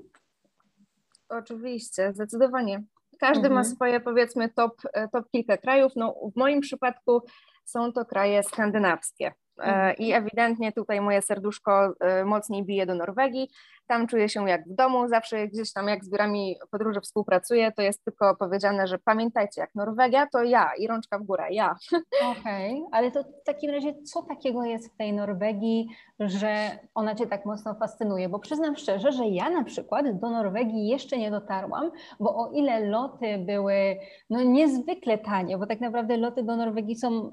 Oczywiście, 1.29 2.13
zdecydowanie. 2.13 2.83
Każdy 3.21 3.47
mhm. 3.47 3.55
ma 3.55 3.65
swoje, 3.65 4.01
powiedzmy, 4.01 4.49
top, 4.49 4.73
top 5.13 5.31
kilka 5.31 5.57
krajów. 5.57 5.93
No, 5.97 6.15
w 6.35 6.39
moim 6.39 6.61
przypadku 6.61 7.23
są 7.65 7.93
to 7.93 8.05
kraje 8.05 8.43
skandynawskie. 8.43 9.33
E, 9.59 9.95
I 9.99 10.13
ewidentnie 10.13 10.73
tutaj 10.73 11.01
moje 11.01 11.23
serduszko 11.23 11.95
e, 12.01 12.25
mocniej 12.25 12.65
bije 12.65 12.87
do 12.87 12.95
Norwegii. 12.95 13.49
Tam 13.93 14.07
czuję 14.07 14.29
się 14.29 14.49
jak 14.49 14.69
w 14.69 14.75
domu, 14.75 15.09
zawsze 15.09 15.49
gdzieś 15.49 15.73
tam 15.73 15.89
jak 15.89 16.05
z 16.05 16.11
biurami 16.11 16.57
podróży 16.71 17.01
współpracuję, 17.01 17.73
to 17.73 17.83
jest 17.83 18.05
tylko 18.05 18.37
powiedziane, 18.37 18.87
że 18.87 18.99
pamiętajcie, 18.99 19.61
jak 19.61 19.75
Norwegia, 19.75 20.27
to 20.33 20.43
ja 20.43 20.71
i 20.79 20.87
rączka 20.87 21.19
w 21.19 21.23
górę, 21.23 21.47
ja. 21.51 21.77
Okej, 22.39 22.73
okay. 22.73 22.89
ale 22.93 23.11
to 23.11 23.23
w 23.23 23.45
takim 23.45 23.71
razie 23.71 23.95
co 24.03 24.23
takiego 24.23 24.65
jest 24.65 24.95
w 24.95 24.97
tej 24.97 25.13
Norwegii, 25.13 25.89
że 26.21 26.79
ona 26.95 27.15
Cię 27.15 27.27
tak 27.27 27.47
mocno 27.47 27.75
fascynuje? 27.75 28.29
Bo 28.29 28.39
przyznam 28.39 28.77
szczerze, 28.77 29.13
że 29.13 29.27
ja 29.27 29.51
na 29.51 29.65
przykład 29.65 30.19
do 30.21 30.31
Norwegii 30.31 30.89
jeszcze 30.89 31.19
nie 31.19 31.31
dotarłam, 31.31 31.91
bo 32.21 32.37
o 32.37 32.51
ile 32.53 32.81
loty 32.81 33.39
były 33.39 33.97
no 34.31 34.43
niezwykle 34.43 35.19
tanie, 35.19 35.59
bo 35.59 35.67
tak 35.67 35.81
naprawdę 35.81 36.17
loty 36.17 36.43
do 36.43 36.57
Norwegii 36.57 36.97
są 36.97 37.31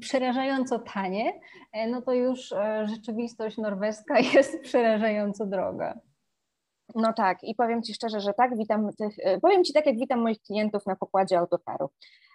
przerażająco 0.00 0.78
tanie, 0.78 1.32
e, 1.72 1.86
no 1.86 2.02
to 2.02 2.12
już 2.12 2.52
e, 2.52 2.86
rzeczywistość 2.86 3.56
norweska 3.56 4.18
jest 4.34 4.62
przerażająco 4.62 5.46
droga. 5.46 5.97
No 6.94 7.12
tak, 7.12 7.44
i 7.44 7.54
powiem 7.54 7.82
Ci 7.82 7.94
szczerze, 7.94 8.20
że 8.20 8.34
tak, 8.34 8.56
witam 8.56 8.92
tych, 8.98 9.14
e, 9.18 9.40
powiem 9.40 9.64
Ci 9.64 9.72
tak, 9.72 9.86
jak 9.86 9.96
witam 9.96 10.20
moich 10.20 10.42
klientów 10.42 10.86
na 10.86 10.96
pokładzie 10.96 11.38
autokaru. 11.38 11.90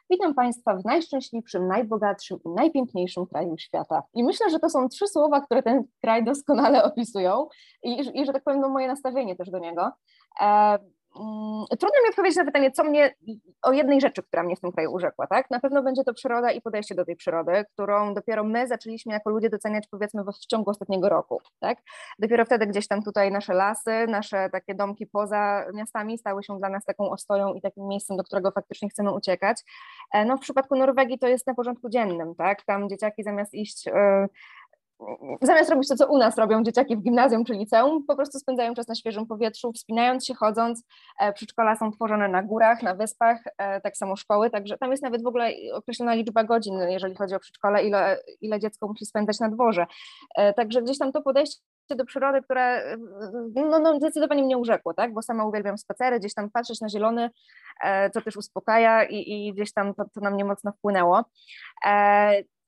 Witam 0.10 0.34
Państwa 0.34 0.76
w 0.76 0.86
najszczęśliwszym, 0.86 1.68
najbogatszym 1.68 2.40
i 2.46 2.50
najpiękniejszym 2.50 3.26
kraju 3.26 3.58
świata. 3.58 4.04
I 4.14 4.24
myślę, 4.24 4.50
że 4.50 4.60
to 4.60 4.70
są 4.70 4.90
trzy 4.90 5.08
słowa, 5.08 5.42
które 5.42 5.64
ten 5.64 5.84
kraj 6.02 6.24
doskonale 6.24 6.84
opisują 6.84 7.48
i, 7.84 8.20
i 8.22 8.26
że 8.26 8.34
tak 8.34 8.44
powiem, 8.44 8.62
no 8.62 8.70
moje 8.70 8.88
nastawienie 8.88 9.36
też 9.36 9.50
do 9.50 9.60
niego. 9.60 9.92
E, 10.42 10.78
trudno 11.70 12.02
mi 12.04 12.10
odpowiedzieć 12.10 12.38
na 12.38 12.46
pytanie, 12.46 12.72
co 12.72 12.84
mnie, 12.84 13.16
o 13.62 13.72
jednej 13.72 14.02
rzeczy, 14.02 14.24
która 14.24 14.44
mnie 14.44 14.56
w 14.56 14.60
tym 14.60 14.72
kraju 14.72 14.92
urzekła, 14.92 15.28
tak? 15.28 15.52
Na 15.52 15.60
pewno 15.60 15.84
będzie 15.84 16.04
to 16.04 16.14
przyroda 16.14 16.52
i 16.52 16.62
podejście 16.62 16.96
do 16.96 17.06
tej 17.06 17.16
przyrody, 17.16 17.66
którą 17.74 18.14
dopiero 18.14 18.44
my 18.44 18.68
zaczęliśmy 18.68 19.14
jako 19.14 19.30
ludzie 19.30 19.50
doceniać 19.50 19.88
powiedzmy 19.88 20.24
w 20.24 20.46
ciągu 20.48 20.70
ostatniego 20.70 21.10
roku, 21.10 21.42
tak? 21.60 21.78
Dopiero 22.20 22.46
wtedy 22.46 22.68
gdzieś 22.68 22.88
tam 22.88 23.04
tutaj 23.04 23.32
nasze 23.32 23.54
lasy, 23.54 24.08
nasze 24.08 24.50
takie 24.50 24.76
domki 24.76 25.08
poza 25.08 25.66
miastami 25.74 26.18
stały 26.18 26.44
się 26.44 26.58
dla 26.58 26.70
nas 26.70 26.86
taką 26.86 27.10
ostoją 27.10 27.54
i 27.54 27.62
takim 27.62 27.88
miejscem, 27.88 28.18
do 28.18 28.24
którego 28.24 28.52
faktycznie 28.52 28.90
chcemy 28.90 29.12
uciekać. 29.12 29.62
E, 30.14 30.26
no 30.26 30.38
w 30.38 30.40
przypadku 30.40 30.76
Norwegii 30.76 31.20
to 31.20 31.28
jest 31.28 31.48
na 31.48 31.54
porządku 31.54 31.90
dziennym, 31.90 32.36
tak? 32.36 32.64
Tam 32.64 32.90
dzieciaki 32.90 33.24
zamiast 33.24 33.54
iść 33.54 33.88
e, 33.88 34.28
zamiast 35.42 35.70
robić 35.70 35.90
to, 35.90 35.96
co 35.96 36.08
u 36.08 36.18
nas 36.18 36.38
robią 36.38 36.64
dzieciaki 36.64 36.98
w 36.98 37.02
gimnazjum 37.02 37.46
czy 37.46 37.54
liceum, 37.54 38.06
po 38.06 38.16
prostu 38.16 38.40
spędzają 38.40 38.74
czas 38.74 38.88
na 38.88 38.96
świeżym 38.96 39.26
powietrzu, 39.26 39.72
wspinając 39.72 40.26
się, 40.26 40.34
chodząc. 40.34 40.84
E, 41.20 41.34
przedszkola 41.34 41.76
są 41.76 41.92
tworzone 41.92 42.28
na 42.28 42.44
górach, 42.44 42.84
na 42.84 42.96
wyspach, 42.96 43.44
e, 43.58 43.82
tak 43.82 43.98
samo 43.98 44.16
szkoły, 44.16 44.50
także 44.50 44.78
tam 44.78 44.92
jest 44.92 45.04
nawet 45.04 45.24
w 45.24 45.28
ogóle 45.28 45.52
określona 45.74 46.14
liczba 46.14 46.44
godzin, 46.44 46.80
jeżeli 46.90 47.16
chodzi 47.16 47.36
o 47.36 47.40
przedszkole, 47.40 47.84
ile, 47.84 48.18
ile 48.42 48.60
dziecko 48.60 48.88
musi 48.88 49.06
spędzać 49.06 49.40
na 49.40 49.50
dworze. 49.50 49.86
E, 50.36 50.54
także 50.54 50.82
gdzieś 50.82 50.98
tam 50.98 51.12
to 51.12 51.22
podejście 51.22 51.62
do 51.90 52.06
przyrody, 52.06 52.42
które 52.42 52.98
no, 53.56 53.80
no, 53.80 53.98
zdecydowanie 53.98 54.44
mnie 54.44 54.58
urzekło, 54.58 54.94
tak? 54.94 55.14
bo 55.14 55.22
sama 55.22 55.46
uwielbiam 55.46 55.78
spacery, 55.78 56.20
gdzieś 56.20 56.34
tam 56.34 56.50
patrzeć 56.50 56.82
na 56.82 56.90
zielony, 56.90 57.30
co 58.14 58.22
też 58.22 58.38
uspokaja 58.38 59.04
i, 59.04 59.48
i 59.48 59.54
gdzieś 59.54 59.74
tam 59.74 59.94
to, 59.94 60.06
to 60.14 60.22
na 60.22 60.30
mnie 60.30 60.46
mocno 60.46 60.72
wpłynęło 60.72 61.24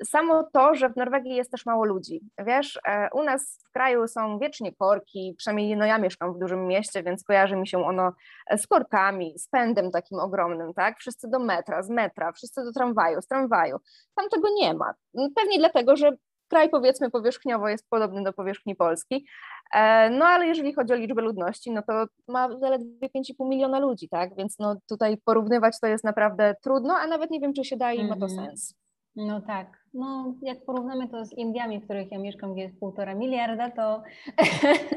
samo 0.03 0.43
to, 0.53 0.75
że 0.75 0.89
w 0.89 0.95
Norwegii 0.95 1.35
jest 1.35 1.51
też 1.51 1.65
mało 1.65 1.85
ludzi. 1.85 2.21
Wiesz, 2.45 2.79
e, 2.87 3.09
u 3.13 3.23
nas 3.23 3.59
w 3.69 3.71
kraju 3.71 4.07
są 4.07 4.39
wiecznie 4.39 4.75
korki, 4.75 5.35
przynajmniej 5.37 5.77
no 5.77 5.85
ja 5.85 5.97
mieszkam 5.97 6.33
w 6.33 6.39
dużym 6.39 6.67
mieście, 6.67 7.03
więc 7.03 7.23
kojarzy 7.23 7.55
mi 7.55 7.67
się 7.67 7.85
ono 7.85 8.11
e, 8.47 8.57
z 8.57 8.67
korkami, 8.67 9.39
z 9.39 9.49
pędem 9.49 9.91
takim 9.91 10.19
ogromnym, 10.19 10.73
tak? 10.73 10.97
Wszyscy 10.99 11.27
do 11.29 11.39
metra, 11.39 11.83
z 11.83 11.89
metra, 11.89 12.31
wszyscy 12.31 12.63
do 12.63 12.71
tramwaju, 12.71 13.21
z 13.21 13.27
tramwaju. 13.27 13.77
Tam 14.15 14.29
tego 14.29 14.47
nie 14.61 14.73
ma. 14.73 14.93
Pewnie 15.35 15.59
dlatego, 15.59 15.95
że 15.95 16.11
kraj 16.47 16.69
powiedzmy 16.69 17.11
powierzchniowo 17.11 17.69
jest 17.69 17.89
podobny 17.89 18.23
do 18.23 18.33
powierzchni 18.33 18.75
Polski, 18.75 19.25
e, 19.73 20.09
no 20.09 20.25
ale 20.25 20.47
jeżeli 20.47 20.73
chodzi 20.73 20.93
o 20.93 20.95
liczbę 20.95 21.21
ludności, 21.21 21.71
no 21.71 21.81
to 21.81 22.05
ma 22.27 22.59
zaledwie 22.59 23.09
5,5 23.09 23.49
miliona 23.49 23.79
ludzi, 23.79 24.09
tak, 24.09 24.35
więc 24.35 24.59
no 24.59 24.75
tutaj 24.89 25.17
porównywać 25.25 25.79
to 25.79 25.87
jest 25.87 26.03
naprawdę 26.03 26.55
trudno, 26.63 26.93
a 26.93 27.07
nawet 27.07 27.31
nie 27.31 27.39
wiem, 27.39 27.53
czy 27.53 27.63
się 27.63 27.77
da 27.77 27.93
i 27.93 28.07
ma 28.07 28.15
to 28.17 28.25
mhm. 28.25 28.47
sens. 28.47 28.84
No 29.15 29.41
tak, 29.41 29.67
no 29.93 30.33
jak 30.41 30.65
porównamy 30.65 31.07
to 31.07 31.25
z 31.25 31.33
Indiami, 31.33 31.79
w 31.79 31.83
których 31.83 32.11
ja 32.11 32.19
mieszkam, 32.19 32.53
gdzie 32.53 32.61
jest 32.61 32.79
półtora 32.79 33.15
miliarda, 33.15 33.71
to... 33.71 34.03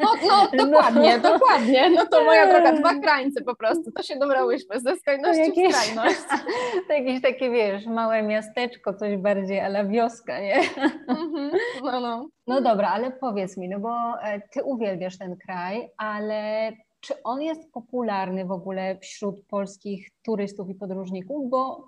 No, 0.01 0.09
no, 0.29 0.49
no 0.57 0.67
dokładnie, 0.67 1.19
no. 1.19 1.33
dokładnie, 1.33 1.91
no 1.91 2.07
to 2.07 2.25
moja 2.25 2.47
droga, 2.53 2.73
dwa 2.73 3.01
krańce 3.01 3.45
po 3.45 3.57
prostu, 3.57 3.93
to 3.93 4.03
się 4.03 4.17
dobrałyśmy, 4.17 4.81
ze 4.81 4.97
skrajności 4.97 5.41
jakieś, 5.41 5.75
w 5.75 5.77
skrajność. 5.77 6.21
To 6.89 6.93
jakieś 6.93 7.23
takie, 7.23 7.51
wiesz, 7.51 7.87
małe 7.87 8.23
miasteczko, 8.23 8.95
coś 8.95 9.17
bardziej, 9.17 9.61
ale 9.61 9.89
wioska, 9.89 10.41
nie? 10.41 10.61
Mhm, 11.09 11.51
no, 11.83 12.01
no. 12.01 12.29
No 12.47 12.61
dobra, 12.61 12.89
ale 12.89 13.11
powiedz 13.11 13.57
mi, 13.57 13.69
no 13.69 13.81
bo 13.81 14.23
e, 14.23 14.41
ty 14.41 14.65
uwielbiasz 14.65 15.19
ten 15.19 15.37
kraj, 15.37 15.91
ale 15.97 16.73
czy 17.01 17.23
on 17.23 17.43
jest 17.43 17.73
popularny 17.73 18.45
w 18.45 18.53
ogóle 18.53 18.99
wśród 18.99 19.47
polskich 19.47 20.11
turystów 20.25 20.69
i 20.71 20.75
podróżników, 20.75 21.51
bo 21.51 21.85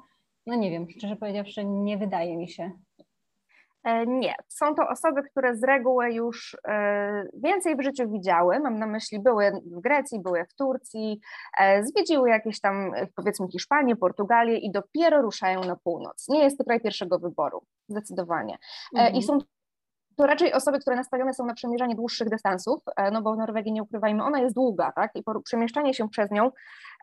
no 0.47 0.55
nie 0.55 0.71
wiem, 0.71 0.87
szczerze 0.91 1.17
powiedziawszy, 1.17 1.65
nie 1.65 1.99
wydaje 1.99 2.37
mi 2.37 2.49
się. 2.49 2.71
E, 3.85 4.07
nie, 4.07 4.35
są 4.49 4.75
to 4.75 4.89
osoby, 4.89 5.23
które 5.23 5.57
z 5.57 5.65
reguły 5.65 6.13
już 6.13 6.57
e, 6.69 7.25
więcej 7.35 7.77
w 7.77 7.83
życiu 7.83 8.11
widziały. 8.11 8.61
Mam 8.61 8.79
na 8.79 8.87
myśli, 8.87 9.21
były 9.21 9.53
w 9.77 9.81
Grecji, 9.81 10.21
były 10.21 10.45
w 10.45 10.55
Turcji, 10.55 11.21
e, 11.59 11.85
zwiedziły 11.85 12.29
jakieś 12.29 12.61
tam, 12.61 12.93
powiedzmy, 13.17 13.49
Hiszpanię, 13.49 13.97
Portugalię 13.97 14.59
i 14.59 14.73
dopiero 14.73 15.23
ruszają 15.23 15.65
na 15.65 15.77
północ. 15.77 16.29
Nie 16.29 16.43
jest 16.45 16.59
to 16.59 16.65
kraj 16.65 16.81
pierwszego 16.81 17.19
wyboru, 17.19 17.63
zdecydowanie. 17.89 18.59
Mhm. 18.95 19.15
I 19.15 19.23
są 19.23 19.39
to 20.21 20.27
raczej 20.27 20.53
osoby, 20.53 20.79
które 20.79 20.97
nastawione 20.97 21.35
są 21.35 21.47
na 21.47 21.55
przemierzanie 21.55 21.95
dłuższych 21.95 22.29
dystansów, 22.29 22.83
no 23.13 23.23
bo 23.23 23.35
w 23.35 23.39
Norwegii, 23.39 23.73
nie 23.73 23.83
ukrywajmy, 23.83 24.25
ona 24.25 24.41
jest 24.41 24.55
długa, 24.55 24.93
tak? 24.93 25.11
I 25.17 25.23
przemieszczanie 25.45 25.95
się 25.95 26.09
przez 26.09 26.31
nią 26.31 26.51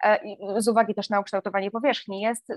E, 0.03 0.19
z 0.57 0.67
uwagi 0.67 0.95
też 0.95 1.09
na 1.09 1.19
ukształtowanie 1.19 1.71
powierzchni, 1.71 2.21
jest 2.21 2.47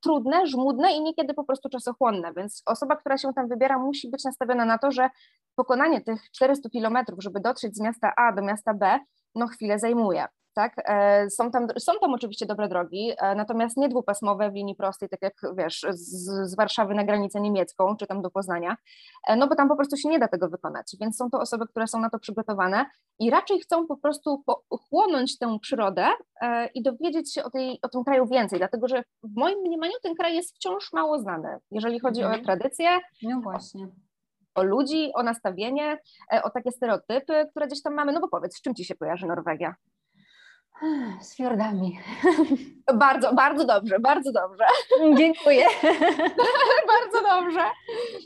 trudne, 0.00 0.46
żmudne 0.46 0.92
i 0.92 1.02
niekiedy 1.02 1.34
po 1.34 1.44
prostu 1.44 1.68
czasochłonne, 1.68 2.32
więc 2.36 2.62
osoba, 2.66 2.96
która 2.96 3.18
się 3.18 3.32
tam 3.32 3.48
wybiera, 3.48 3.78
musi 3.78 4.10
być 4.10 4.24
nastawiona 4.24 4.64
na 4.64 4.78
to, 4.78 4.90
że 4.90 5.10
pokonanie 5.54 6.00
tych 6.00 6.30
400 6.30 6.70
kilometrów, 6.70 7.22
żeby 7.22 7.40
dotrzeć 7.40 7.76
z 7.76 7.80
miasta 7.80 8.12
A 8.16 8.32
do 8.32 8.42
miasta 8.42 8.74
B, 8.74 8.98
no 9.34 9.46
chwilę 9.46 9.78
zajmuje 9.78 10.26
tak? 10.58 10.74
E, 10.84 11.30
są 11.30 11.50
tam, 11.50 11.66
są 11.78 11.92
tam 12.00 12.14
oczywiście 12.14 12.46
dobre 12.46 12.68
drogi, 12.68 13.12
e, 13.18 13.34
natomiast 13.34 13.76
nie 13.76 13.88
dwupasmowe 13.88 14.50
w 14.50 14.54
linii 14.54 14.74
prostej, 14.74 15.08
tak 15.08 15.22
jak 15.22 15.34
wiesz, 15.56 15.86
z, 15.90 16.24
z, 16.50 16.56
Warszawy 16.56 16.94
na 16.94 17.04
granicę 17.04 17.40
niemiecką, 17.40 17.96
czy 17.96 18.06
tam 18.06 18.22
do 18.22 18.30
Poznania, 18.30 18.76
e, 19.28 19.36
no 19.36 19.48
bo 19.48 19.54
tam 19.54 19.68
po 19.68 19.76
prostu 19.76 19.96
się 19.96 20.08
nie 20.08 20.18
da 20.18 20.28
tego 20.28 20.48
wykonać, 20.48 20.96
więc 21.00 21.16
są 21.16 21.30
to 21.30 21.40
osoby, 21.40 21.66
które 21.66 21.86
są 21.86 22.00
na 22.00 22.10
to 22.10 22.18
przygotowane 22.18 22.86
i 23.18 23.30
raczej 23.30 23.60
chcą 23.60 23.86
po 23.86 23.96
prostu 23.96 24.44
chłonąć 24.70 25.38
tę 25.38 25.58
przyrodę 25.58 26.06
i 26.74 26.82
dowiedzieć 26.82 27.34
się 27.34 27.44
o, 27.44 27.50
tej, 27.50 27.78
o 27.82 27.88
tym 27.88 28.04
kraju 28.04 28.26
więcej, 28.26 28.58
dlatego 28.58 28.88
że 28.88 29.02
w 29.22 29.36
moim 29.36 29.58
mniemaniu 29.58 29.92
ten 30.02 30.14
kraj 30.14 30.34
jest 30.34 30.56
wciąż 30.56 30.92
mało 30.92 31.18
znany, 31.18 31.58
jeżeli 31.70 32.00
chodzi 32.00 32.22
mhm. 32.22 32.40
o 32.40 32.44
tradycję. 32.44 32.88
No 33.22 33.40
właśnie 33.40 33.88
o 34.54 34.62
ludzi, 34.62 35.10
o 35.14 35.22
nastawienie, 35.22 35.98
o 36.42 36.50
takie 36.50 36.72
stereotypy, 36.72 37.46
które 37.50 37.66
gdzieś 37.66 37.82
tam 37.82 37.94
mamy. 37.94 38.12
No 38.12 38.20
bo 38.20 38.28
powiedz, 38.28 38.56
z 38.56 38.62
czym 38.62 38.74
ci 38.74 38.84
się 38.84 38.94
kojarzy 38.94 39.26
Norwegia? 39.26 39.74
Z 41.20 41.36
fiordami. 41.36 41.98
Bardzo, 42.94 43.34
bardzo 43.34 43.64
dobrze, 43.64 43.98
bardzo 44.00 44.32
dobrze. 44.32 44.64
Dziękuję. 45.18 45.66
bardzo 46.94 47.28
dobrze. 47.28 47.60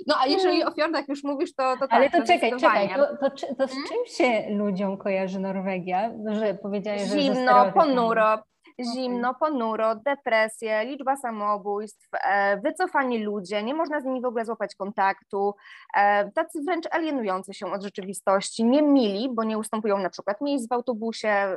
No 0.06 0.14
a 0.20 0.26
jeżeli 0.26 0.64
o 0.64 0.70
fiordach 0.70 1.08
już 1.08 1.24
mówisz, 1.24 1.54
to, 1.54 1.74
to 1.74 1.80
tak. 1.80 1.92
Ale 1.92 2.10
to 2.10 2.22
czekaj, 2.22 2.52
czekaj, 2.60 2.88
to, 2.88 3.06
to, 3.16 3.30
to, 3.58 3.68
z 3.68 3.70
hmm? 3.70 3.88
czym 3.88 4.16
się 4.16 4.56
ludziom 4.56 4.96
kojarzy 4.96 5.40
Norwegia? 5.40 6.10
Że 6.30 6.54
powiedziałeś, 6.54 7.02
że 7.02 7.20
Zimno, 7.20 7.72
ponuro, 7.72 8.38
zimno, 8.80 9.34
ponuro, 9.34 9.94
depresje, 9.94 10.84
liczba 10.84 11.16
samobójstw, 11.16 12.08
e, 12.24 12.60
wycofani 12.60 13.24
ludzie, 13.24 13.62
nie 13.62 13.74
można 13.74 14.00
z 14.00 14.04
nimi 14.04 14.22
w 14.22 14.24
ogóle 14.24 14.44
złapać 14.44 14.74
kontaktu, 14.74 15.54
e, 15.96 16.30
tacy 16.30 16.62
wręcz 16.62 16.86
alienujący 16.90 17.54
się 17.54 17.72
od 17.72 17.82
rzeczywistości, 17.82 18.64
nie 18.64 18.82
mili, 18.82 19.30
bo 19.34 19.44
nie 19.44 19.58
ustępują 19.58 19.98
na 19.98 20.10
przykład 20.10 20.40
miejsc 20.40 20.68
w 20.68 20.72
autobusie, 20.72 21.28
e, 21.28 21.56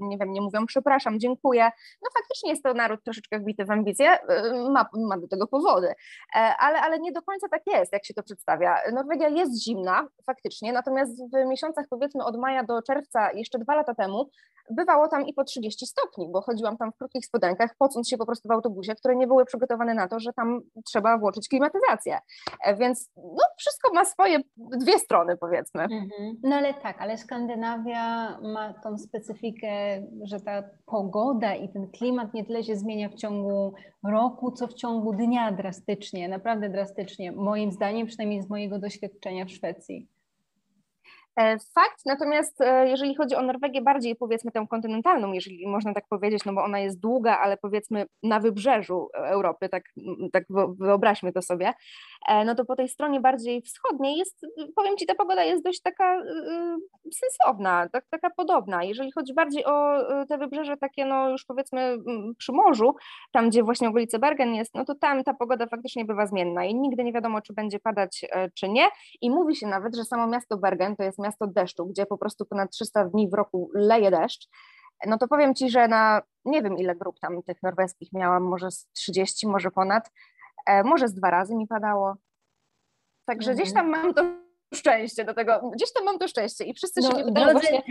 nie 0.00 0.18
wiem, 0.18 0.32
nie 0.32 0.40
mówią 0.40 0.66
przepraszam, 0.66 1.20
dziękuję. 1.20 1.70
No 2.02 2.10
faktycznie 2.18 2.50
jest 2.50 2.62
to 2.62 2.74
naród 2.74 3.04
troszeczkę 3.04 3.38
wbity 3.38 3.64
w 3.64 3.70
ambicje, 3.70 4.18
ma, 4.70 4.86
ma 4.94 5.18
do 5.18 5.28
tego 5.28 5.46
powody, 5.46 5.94
ale, 6.58 6.80
ale 6.80 6.98
nie 6.98 7.12
do 7.12 7.22
końca 7.22 7.48
tak 7.48 7.62
jest, 7.66 7.92
jak 7.92 8.04
się 8.04 8.14
to 8.14 8.22
przedstawia. 8.22 8.76
Norwegia 8.92 9.28
jest 9.28 9.62
zimna, 9.64 10.08
faktycznie, 10.26 10.72
natomiast 10.72 11.12
w 11.32 11.48
miesiącach 11.48 11.86
powiedzmy 11.90 12.24
od 12.24 12.38
maja 12.38 12.64
do 12.64 12.82
czerwca, 12.82 13.32
jeszcze 13.32 13.58
dwa 13.58 13.74
lata 13.74 13.94
temu, 13.94 14.30
bywało 14.70 15.08
tam 15.08 15.26
i 15.26 15.34
po 15.34 15.44
30 15.44 15.86
stopni, 15.86 16.28
bo 16.28 16.42
chodziłam 16.56 16.76
tam 16.76 16.92
w 16.92 16.96
krótkich 16.96 17.26
spodenkach, 17.26 17.74
pocąc 17.78 18.08
się 18.08 18.16
po 18.16 18.26
prostu 18.26 18.48
w 18.48 18.52
autobusie, 18.52 18.94
które 18.94 19.16
nie 19.16 19.26
były 19.26 19.44
przygotowane 19.44 19.94
na 19.94 20.08
to, 20.08 20.20
że 20.20 20.32
tam 20.32 20.60
trzeba 20.84 21.18
włączyć 21.18 21.48
klimatyzację. 21.48 22.18
E, 22.64 22.76
więc 22.76 23.10
no, 23.16 23.44
wszystko 23.56 23.94
ma 23.94 24.04
swoje 24.04 24.38
dwie 24.56 24.98
strony, 24.98 25.36
powiedzmy. 25.36 25.82
Mhm. 25.82 26.36
No 26.42 26.56
ale 26.56 26.74
tak, 26.74 27.00
ale 27.00 27.18
Skandynawia 27.18 28.38
ma 28.40 28.74
tą 28.74 28.98
specyfikę, 28.98 29.68
że 30.22 30.40
ta 30.40 30.62
pogoda 30.86 31.54
i 31.54 31.68
ten 31.68 31.90
klimat 31.90 32.34
nie 32.34 32.44
tyle 32.44 32.64
się 32.64 32.76
zmienia 32.76 33.08
w 33.08 33.14
ciągu 33.14 33.74
roku, 34.04 34.52
co 34.52 34.66
w 34.66 34.74
ciągu 34.74 35.12
dnia 35.12 35.52
drastycznie, 35.52 36.28
naprawdę 36.28 36.68
drastycznie, 36.68 37.32
moim 37.32 37.72
zdaniem, 37.72 38.06
przynajmniej 38.06 38.42
z 38.42 38.50
mojego 38.50 38.78
doświadczenia 38.78 39.44
w 39.44 39.50
Szwecji. 39.50 40.08
E, 41.36 41.58
fakt, 41.74 42.06
natomiast 42.06 42.60
e, 42.60 42.88
jeżeli 42.88 43.14
chodzi 43.14 43.34
o 43.34 43.42
Norwegię, 43.42 43.82
bardziej 43.82 44.16
powiedzmy 44.16 44.50
tę 44.50 44.66
kontynentalną, 44.70 45.32
jeżeli 45.32 45.68
można 45.68 45.94
tak 45.94 46.04
powiedzieć, 46.08 46.44
no 46.44 46.52
bo 46.52 46.64
ona 46.64 46.78
jest 46.78 47.00
długa, 47.00 47.38
ale 47.38 47.56
powiedzmy 47.56 48.06
na 48.22 48.40
wybrzeżu 48.40 49.08
Europy, 49.14 49.68
tak, 49.68 49.82
tak 50.32 50.44
wyobraźmy 50.78 51.32
to 51.32 51.42
sobie, 51.42 51.66
e, 51.68 51.74
no 52.46 52.54
to 52.54 52.64
po 52.64 52.76
tej 52.76 52.88
stronie 52.88 53.20
bardziej 53.20 53.62
wschodniej 53.62 54.16
jest, 54.16 54.46
powiem 54.76 54.96
Ci, 54.96 55.06
ta 55.06 55.14
pogoda 55.14 55.44
jest 55.44 55.64
dość 55.64 55.82
taka 55.82 56.22
sensowna, 57.12 57.88
tak, 57.92 58.04
taka 58.10 58.30
podobna. 58.30 58.84
Jeżeli 58.84 59.12
chodzi 59.12 59.34
bardziej 59.34 59.64
o 59.64 59.98
te 60.28 60.38
wybrzeże 60.38 60.76
takie, 60.76 61.06
no 61.06 61.28
już 61.30 61.44
powiedzmy 61.44 61.98
przy 62.38 62.52
morzu, 62.52 62.94
tam 63.32 63.48
gdzie 63.50 63.62
właśnie 63.62 63.88
okolice 63.88 64.18
Bergen 64.18 64.54
jest, 64.54 64.74
no 64.74 64.84
to 64.84 64.94
tam 64.94 65.24
ta 65.24 65.34
pogoda 65.34 65.66
faktycznie 65.66 66.04
bywa 66.04 66.26
zmienna 66.26 66.64
i 66.64 66.74
nigdy 66.74 67.04
nie 67.04 67.12
wiadomo, 67.12 67.40
czy 67.40 67.52
będzie 67.52 67.80
padać, 67.80 68.24
czy 68.54 68.68
nie. 68.68 68.88
I 69.20 69.30
mówi 69.30 69.56
się 69.56 69.66
nawet, 69.66 69.96
że 69.96 70.04
samo 70.04 70.26
miasto 70.26 70.56
Bergen 70.56 70.96
to 70.96 71.02
jest 71.02 71.18
miasto 71.18 71.46
deszczu, 71.46 71.86
gdzie 71.86 72.06
po 72.06 72.18
prostu 72.18 72.44
ponad 72.44 72.70
300 72.70 73.04
dni 73.04 73.28
w 73.30 73.34
roku 73.34 73.70
leje 73.74 74.10
deszcz, 74.10 74.48
no 75.06 75.18
to 75.18 75.28
powiem 75.28 75.54
Ci, 75.54 75.70
że 75.70 75.88
na 75.88 76.22
nie 76.44 76.62
wiem 76.62 76.78
ile 76.78 76.94
grup 76.94 77.20
tam 77.20 77.42
tych 77.42 77.62
norweskich 77.62 78.12
miałam, 78.12 78.42
może 78.42 78.70
z 78.70 78.86
30, 78.92 79.46
może 79.46 79.70
ponad, 79.70 80.06
e, 80.06 80.12
może 80.84 81.08
z 81.08 81.14
dwa 81.14 81.30
razy 81.30 81.54
mi 81.54 81.66
padało. 81.66 82.16
Także 83.26 83.50
mhm. 83.50 83.56
gdzieś 83.56 83.74
tam 83.74 83.88
mam 83.90 84.14
to 84.14 84.45
szczęście 84.74 85.24
do 85.24 85.34
tego, 85.34 85.70
gdzieś 85.74 85.92
tam 85.92 86.04
mam 86.04 86.18
to 86.18 86.28
szczęście 86.28 86.64
i 86.64 86.74
wszyscy 86.74 87.00
no, 87.00 87.08
się 87.08 87.24
pytają 87.24 87.34
drodzy, 87.34 87.52
właśnie... 87.52 87.82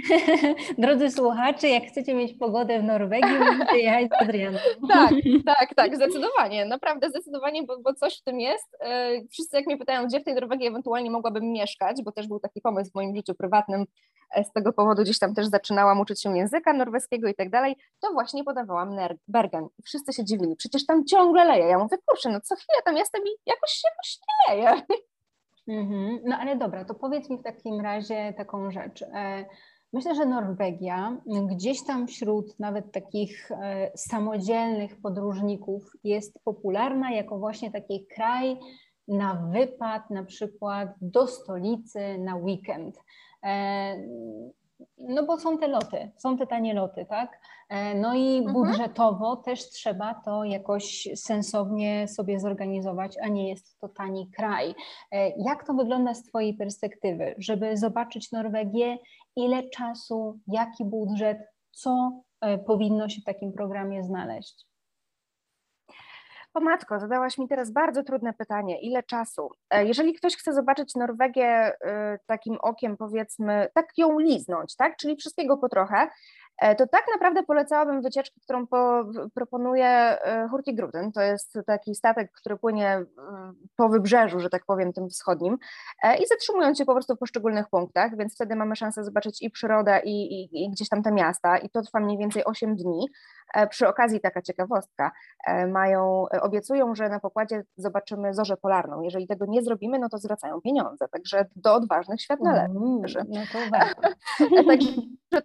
drodzy 0.83 1.11
słuchacze, 1.11 1.69
jak 1.69 1.83
chcecie 1.83 2.13
mieć 2.13 2.37
pogodę 2.37 2.79
w 2.79 2.83
Norwegii, 2.83 3.39
musicie 3.39 3.77
jechać 3.77 4.09
z 4.09 4.21
Adrianą. 4.21 4.57
tak, 4.93 5.13
tak, 5.45 5.75
tak, 5.75 5.95
zdecydowanie, 5.95 6.65
naprawdę 6.65 7.09
zdecydowanie, 7.09 7.63
bo, 7.63 7.79
bo 7.79 7.93
coś 7.93 8.19
w 8.19 8.23
tym 8.23 8.39
jest. 8.39 8.77
E, 8.79 9.11
wszyscy 9.31 9.57
jak 9.57 9.65
mnie 9.65 9.77
pytają, 9.77 10.07
gdzie 10.07 10.19
w 10.19 10.23
tej 10.23 10.33
Norwegii 10.33 10.67
ewentualnie 10.67 11.11
mogłabym 11.11 11.51
mieszkać, 11.51 12.03
bo 12.03 12.11
też 12.11 12.27
był 12.27 12.39
taki 12.39 12.61
pomysł 12.61 12.91
w 12.91 12.95
moim 12.95 13.15
życiu 13.15 13.35
prywatnym, 13.35 13.85
e, 14.35 14.43
z 14.43 14.51
tego 14.51 14.73
powodu 14.73 15.03
gdzieś 15.03 15.19
tam 15.19 15.35
też 15.35 15.47
zaczynałam 15.47 15.99
uczyć 15.99 16.21
się 16.21 16.37
języka 16.37 16.73
norweskiego 16.73 17.27
i 17.27 17.35
tak 17.35 17.49
dalej, 17.49 17.75
to 17.99 18.13
właśnie 18.13 18.43
podawałam 18.43 18.95
Bergen. 19.27 19.67
I 19.79 19.83
wszyscy 19.83 20.13
się 20.13 20.25
dziwili, 20.25 20.55
przecież 20.55 20.85
tam 20.85 21.05
ciągle 21.05 21.45
leje. 21.45 21.65
Ja 21.65 21.77
mówię, 21.79 21.97
kurczę, 22.05 22.29
no 22.29 22.41
co 22.41 22.55
chwilę 22.55 22.81
tam 22.85 22.97
jestem 22.97 23.21
i 23.21 23.29
jakoś, 23.45 23.81
jakoś 23.83 24.17
nie 24.27 24.55
leje. 24.55 24.81
Mhm. 25.67 26.19
No 26.25 26.37
ale 26.37 26.55
dobra, 26.55 26.85
to 26.85 26.93
powiedz 26.93 27.29
mi 27.29 27.37
w 27.37 27.43
takim 27.43 27.81
razie 27.81 28.33
taką 28.37 28.71
rzecz. 28.71 29.01
E, 29.01 29.45
myślę, 29.93 30.15
że 30.15 30.25
Norwegia 30.25 31.17
gdzieś 31.51 31.85
tam 31.85 32.07
wśród 32.07 32.59
nawet 32.59 32.91
takich 32.91 33.51
e, 33.51 33.91
samodzielnych 33.95 35.01
podróżników 35.01 35.91
jest 36.03 36.39
popularna 36.43 37.11
jako 37.11 37.39
właśnie 37.39 37.71
taki 37.71 38.07
kraj 38.15 38.57
na 39.07 39.49
wypad, 39.53 40.09
na 40.09 40.23
przykład 40.23 40.89
do 41.01 41.27
stolicy 41.27 42.17
na 42.17 42.35
weekend. 42.35 42.95
No 44.97 45.25
bo 45.25 45.39
są 45.39 45.57
te 45.57 45.67
loty, 45.67 46.11
są 46.17 46.37
te 46.37 46.47
tanie 46.47 46.73
loty, 46.73 47.05
tak? 47.05 47.39
E, 47.69 47.95
no 47.95 48.15
i 48.15 48.37
mhm. 48.37 48.53
budżetowo 48.53 49.35
też 49.35 49.69
trzeba 49.69 50.13
to 50.25 50.43
jakoś 50.43 51.07
sensownie 51.15 52.07
sobie 52.07 52.39
zorganizować, 52.39 53.15
a 53.21 53.27
nie 53.27 53.49
jest 53.49 53.79
to 53.79 53.89
tani 53.89 54.31
kraj. 54.31 54.75
E, 55.11 55.29
jak 55.29 55.67
to 55.67 55.73
wygląda 55.73 56.13
z 56.13 56.23
Twojej 56.23 56.53
perspektywy, 56.53 57.35
żeby 57.37 57.77
zobaczyć 57.77 58.31
Norwegię, 58.31 58.97
ile 59.35 59.69
czasu, 59.69 60.39
jaki 60.47 60.85
budżet, 60.85 61.37
co 61.71 62.21
e, 62.41 62.57
powinno 62.57 63.09
się 63.09 63.21
w 63.21 63.25
takim 63.25 63.53
programie 63.53 64.03
znaleźć? 64.03 64.65
O 66.55 66.59
matko, 66.59 66.99
zadałaś 66.99 67.37
mi 67.37 67.47
teraz 67.47 67.71
bardzo 67.71 68.03
trudne 68.03 68.33
pytanie. 68.33 68.81
Ile 68.81 69.03
czasu? 69.03 69.49
E, 69.69 69.85
jeżeli 69.85 70.13
ktoś 70.13 70.35
chce 70.35 70.53
zobaczyć 70.53 70.95
Norwegię 70.95 71.47
e, 71.47 72.19
takim 72.25 72.57
okiem, 72.61 72.97
powiedzmy, 72.97 73.67
tak 73.73 73.97
ją 73.97 74.19
liznąć, 74.19 74.75
tak? 74.75 74.97
Czyli 74.97 75.15
wszystkiego 75.15 75.57
po 75.57 75.69
trochę, 75.69 76.07
to 76.61 76.87
tak 76.87 77.05
naprawdę 77.13 77.43
polecałabym 77.43 78.01
wycieczkę, 78.01 78.39
którą 78.43 78.67
po, 78.67 79.03
proponuje 79.33 79.87
e, 79.87 80.47
Hurtigruten. 80.49 81.11
To 81.11 81.21
jest 81.21 81.59
taki 81.65 81.95
statek, 81.95 82.31
który 82.31 82.57
płynie 82.57 82.87
mm, 82.87 83.55
po 83.75 83.89
wybrzeżu, 83.89 84.39
że 84.39 84.49
tak 84.49 84.65
powiem, 84.65 84.93
tym 84.93 85.09
wschodnim 85.09 85.57
e, 86.03 86.17
i 86.17 86.27
zatrzymując 86.27 86.77
się 86.77 86.85
po 86.85 86.93
prostu 86.93 87.15
w 87.15 87.19
poszczególnych 87.19 87.69
punktach, 87.69 88.17
więc 88.17 88.35
wtedy 88.35 88.55
mamy 88.55 88.75
szansę 88.75 89.03
zobaczyć 89.03 89.41
i 89.41 89.49
przyrodę, 89.49 90.01
i, 90.03 90.41
i, 90.41 90.63
i 90.65 90.69
gdzieś 90.69 90.89
tam 90.89 91.03
te 91.03 91.11
miasta 91.11 91.57
i 91.57 91.69
to 91.69 91.81
trwa 91.81 91.99
mniej 91.99 92.17
więcej 92.17 92.45
8 92.45 92.75
dni. 92.75 93.07
Przy 93.69 93.87
okazji 93.87 94.19
taka 94.19 94.41
ciekawostka, 94.41 95.11
mają, 95.67 96.25
obiecują, 96.41 96.95
że 96.95 97.09
na 97.09 97.19
pokładzie 97.19 97.63
zobaczymy 97.77 98.33
zorzę 98.33 98.57
polarną. 98.57 99.01
Jeżeli 99.01 99.27
tego 99.27 99.45
nie 99.45 99.61
zrobimy, 99.61 99.99
no 99.99 100.09
to 100.09 100.17
zwracają 100.17 100.61
pieniądze, 100.61 101.07
także 101.07 101.45
do 101.55 101.73
odważnych 101.73 102.21
świat 102.21 102.39
należy. 102.39 103.19
no 103.29 103.41
to 103.51 104.65
także 104.67 104.91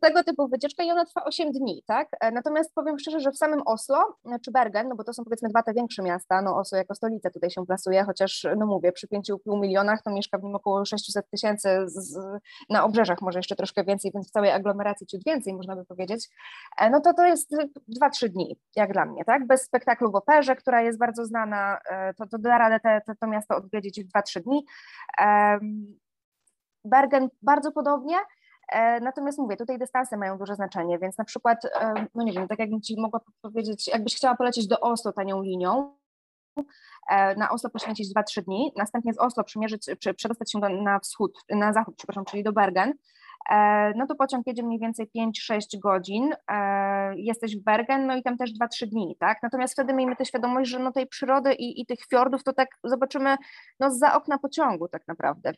tego 0.01 0.25
typu 0.25 0.49
wycieczka 0.49 0.83
i 0.83 0.91
ona 0.91 1.00
trwa 1.05 1.25
8 1.25 1.53
dni, 1.53 1.83
tak? 1.87 2.09
E, 2.21 2.31
natomiast 2.31 2.75
powiem 2.75 2.99
szczerze, 2.99 3.21
że 3.21 3.31
w 3.31 3.37
samym 3.37 3.63
Oslo 3.67 4.17
czy 4.45 4.51
Bergen, 4.51 4.89
no 4.89 4.95
bo 4.95 5.05
to 5.05 5.13
są 5.13 5.25
powiedzmy 5.25 5.49
dwa 5.49 5.63
te 5.63 5.75
większe 5.75 6.03
miasta, 6.03 6.43
no 6.43 6.57
Oslo 6.57 6.79
jako 6.79 6.95
stolica 6.95 7.31
tutaj 7.31 7.51
się 7.51 7.67
plasuje, 7.67 8.05
chociaż 8.05 8.47
no 8.57 8.67
mówię, 8.67 8.93
przy 8.93 9.07
5,5 9.07 9.61
milionach 9.61 10.03
to 10.03 10.11
mieszka 10.11 10.39
w 10.39 10.43
nim 10.43 10.55
około 10.55 10.85
600 10.85 11.31
tysięcy 11.31 11.69
na 12.71 12.85
obrzeżach, 12.85 13.23
może 13.23 13.39
jeszcze 13.39 13.57
troszkę 13.57 13.85
więcej, 13.85 14.11
więc 14.15 14.29
w 14.29 14.31
całej 14.31 14.51
aglomeracji 14.51 15.07
ciut 15.07 15.25
więcej 15.27 15.55
można 15.55 15.77
by 15.77 15.85
powiedzieć, 15.85 16.29
e, 16.79 16.91
no 16.91 17.01
to 17.01 17.15
to 17.15 17.27
jest 17.27 17.57
2-3 17.89 18.29
dni, 18.29 18.57
jak 18.77 18.93
dla 18.93 19.05
mnie, 19.05 19.25
tak? 19.25 19.47
Bez 19.47 19.63
spektaklu 19.63 20.11
w 20.11 20.15
operze, 20.15 20.57
która 20.57 20.83
jest 20.83 20.99
bardzo 20.99 21.25
znana, 21.25 21.79
e, 21.91 22.15
to, 22.15 22.27
to 22.27 22.39
da 22.39 22.59
radę 22.59 22.81
te, 22.81 23.01
te, 23.07 23.15
to 23.21 23.27
miasto 23.27 23.57
odwiedzić 23.57 24.05
w 24.05 24.09
2-3 24.09 24.41
dni. 24.41 24.65
Bergen 26.85 27.29
bardzo 27.43 27.73
podobnie, 27.73 28.17
E, 28.17 28.40
natomiast 29.01 29.39
mówię, 29.39 29.57
tutaj 29.57 29.79
dystanse 29.79 30.17
mają 30.17 30.39
duże 30.39 30.55
znaczenie, 30.55 30.99
więc 30.99 31.19
na 31.19 31.25
przykład, 31.25 31.65
e, 31.65 32.07
no 32.15 32.25
nie 32.25 32.33
wiem, 32.33 32.49
tak 32.49 32.59
jakbym 32.59 32.81
Ci 32.81 33.01
mogła 33.01 33.21
powiedzieć, 33.43 33.89
jakbyś 33.89 34.17
chciała 34.17 34.37
polecieć 34.37 34.67
do 34.67 34.81
Oslo 34.81 35.13
tanią 35.13 35.43
linią, 35.43 35.97
e, 37.11 37.35
na 37.35 37.51
Oslo 37.51 37.71
poświęcić 37.71 38.09
2-3 38.15 38.43
dni, 38.43 38.73
następnie 38.77 39.15
z 39.15 39.19
Oslo 39.19 39.45
przemierzyć, 39.45 39.87
przedostać 40.17 40.53
się 40.53 40.59
na 40.59 40.99
wschód, 40.99 41.45
na 41.49 41.73
zachód, 41.73 41.95
przepraszam, 41.97 42.25
czyli 42.25 42.43
do 42.43 42.53
Bergen, 42.53 42.93
E, 42.93 43.20
no 43.97 44.07
to 44.07 44.15
pociąg 44.15 44.47
jedzie 44.47 44.63
mniej 44.63 44.79
więcej 44.79 45.11
5-6 45.17 45.79
godzin, 45.79 46.33
e, 46.51 47.15
jesteś 47.17 47.57
w 47.57 47.65
Bergen, 47.65 48.07
no 48.07 48.17
i 48.17 48.23
tam 48.23 48.37
też 48.37 48.51
2-3 48.53 48.87
dni, 48.87 49.17
tak? 49.21 49.39
Natomiast 49.43 49.73
wtedy 49.75 49.95
miejmy 49.95 50.17
tę 50.17 50.25
świadomość, 50.25 50.71
że 50.71 50.79
no 50.79 50.93
tej 50.93 51.07
przyrody 51.07 51.55
i, 51.55 51.81
i 51.81 51.87
tych 51.87 51.99
fiordów 52.11 52.45
to 52.45 52.53
tak 52.53 52.69
zobaczymy 52.85 53.37
no 53.81 53.91
za 53.91 54.15
okna 54.15 54.39
pociągu 54.39 54.89
tak 54.89 55.09
naprawdę, 55.09 55.53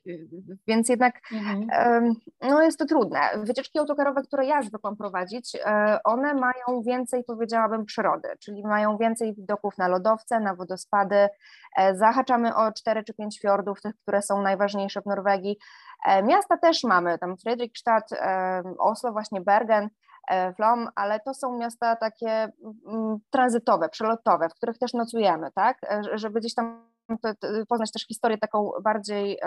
więc 0.67 0.89
jednak 0.89 1.21
mhm. 1.33 2.15
no 2.43 2.63
jest 2.63 2.79
to 2.79 2.87
trudne. 2.87 3.21
Wycieczki 3.37 3.79
autokarowe, 3.79 4.23
które 4.23 4.47
ja 4.47 4.63
zwykłam 4.63 4.97
prowadzić, 4.97 5.57
e, 5.65 5.99
one 6.05 6.35
mają 6.35 6.83
więcej, 6.87 7.25
powiedziałabym, 7.25 7.85
przyrody, 7.85 8.29
czyli 8.41 8.63
mają 8.63 8.97
więcej 8.97 9.35
widoków 9.35 9.79
na 9.79 9.89
lodowce, 9.89 10.41
na 10.41 10.55
wodospady, 10.55 11.29
zahaczamy 11.93 12.55
o 12.55 12.73
4 12.73 13.05
czy 13.05 13.15
5 13.15 13.41
fiordów, 13.41 13.83
tych, 13.83 13.95
które 14.03 14.23
są 14.23 14.43
najważniejsze 14.43 15.03
w 15.03 15.07
Norwegii, 15.07 15.57
E, 15.92 15.92
miasta 16.23 16.57
też 16.57 16.85
mamy, 16.85 17.19
tam 17.19 17.37
Fredrikstad, 17.37 18.13
e, 18.13 18.63
Oslo, 18.79 19.13
właśnie 19.13 19.41
Bergen, 19.41 19.89
e, 20.29 20.55
Flom, 20.55 20.89
ale 20.95 21.21
to 21.21 21.35
są 21.35 21.59
miasta 21.59 21.97
takie 21.97 22.53
mm, 22.87 23.19
tranzytowe, 23.31 23.89
przelotowe, 23.89 24.49
w 24.49 24.55
których 24.55 24.79
też 24.79 24.93
nocujemy, 24.93 25.51
tak, 25.55 25.79
żeby 26.15 26.41
gdzieś 26.41 26.55
tam 26.55 26.93
poznać 27.69 27.93
też 27.93 28.07
historię 28.07 28.39
taką 28.39 28.71
bardziej 28.83 29.39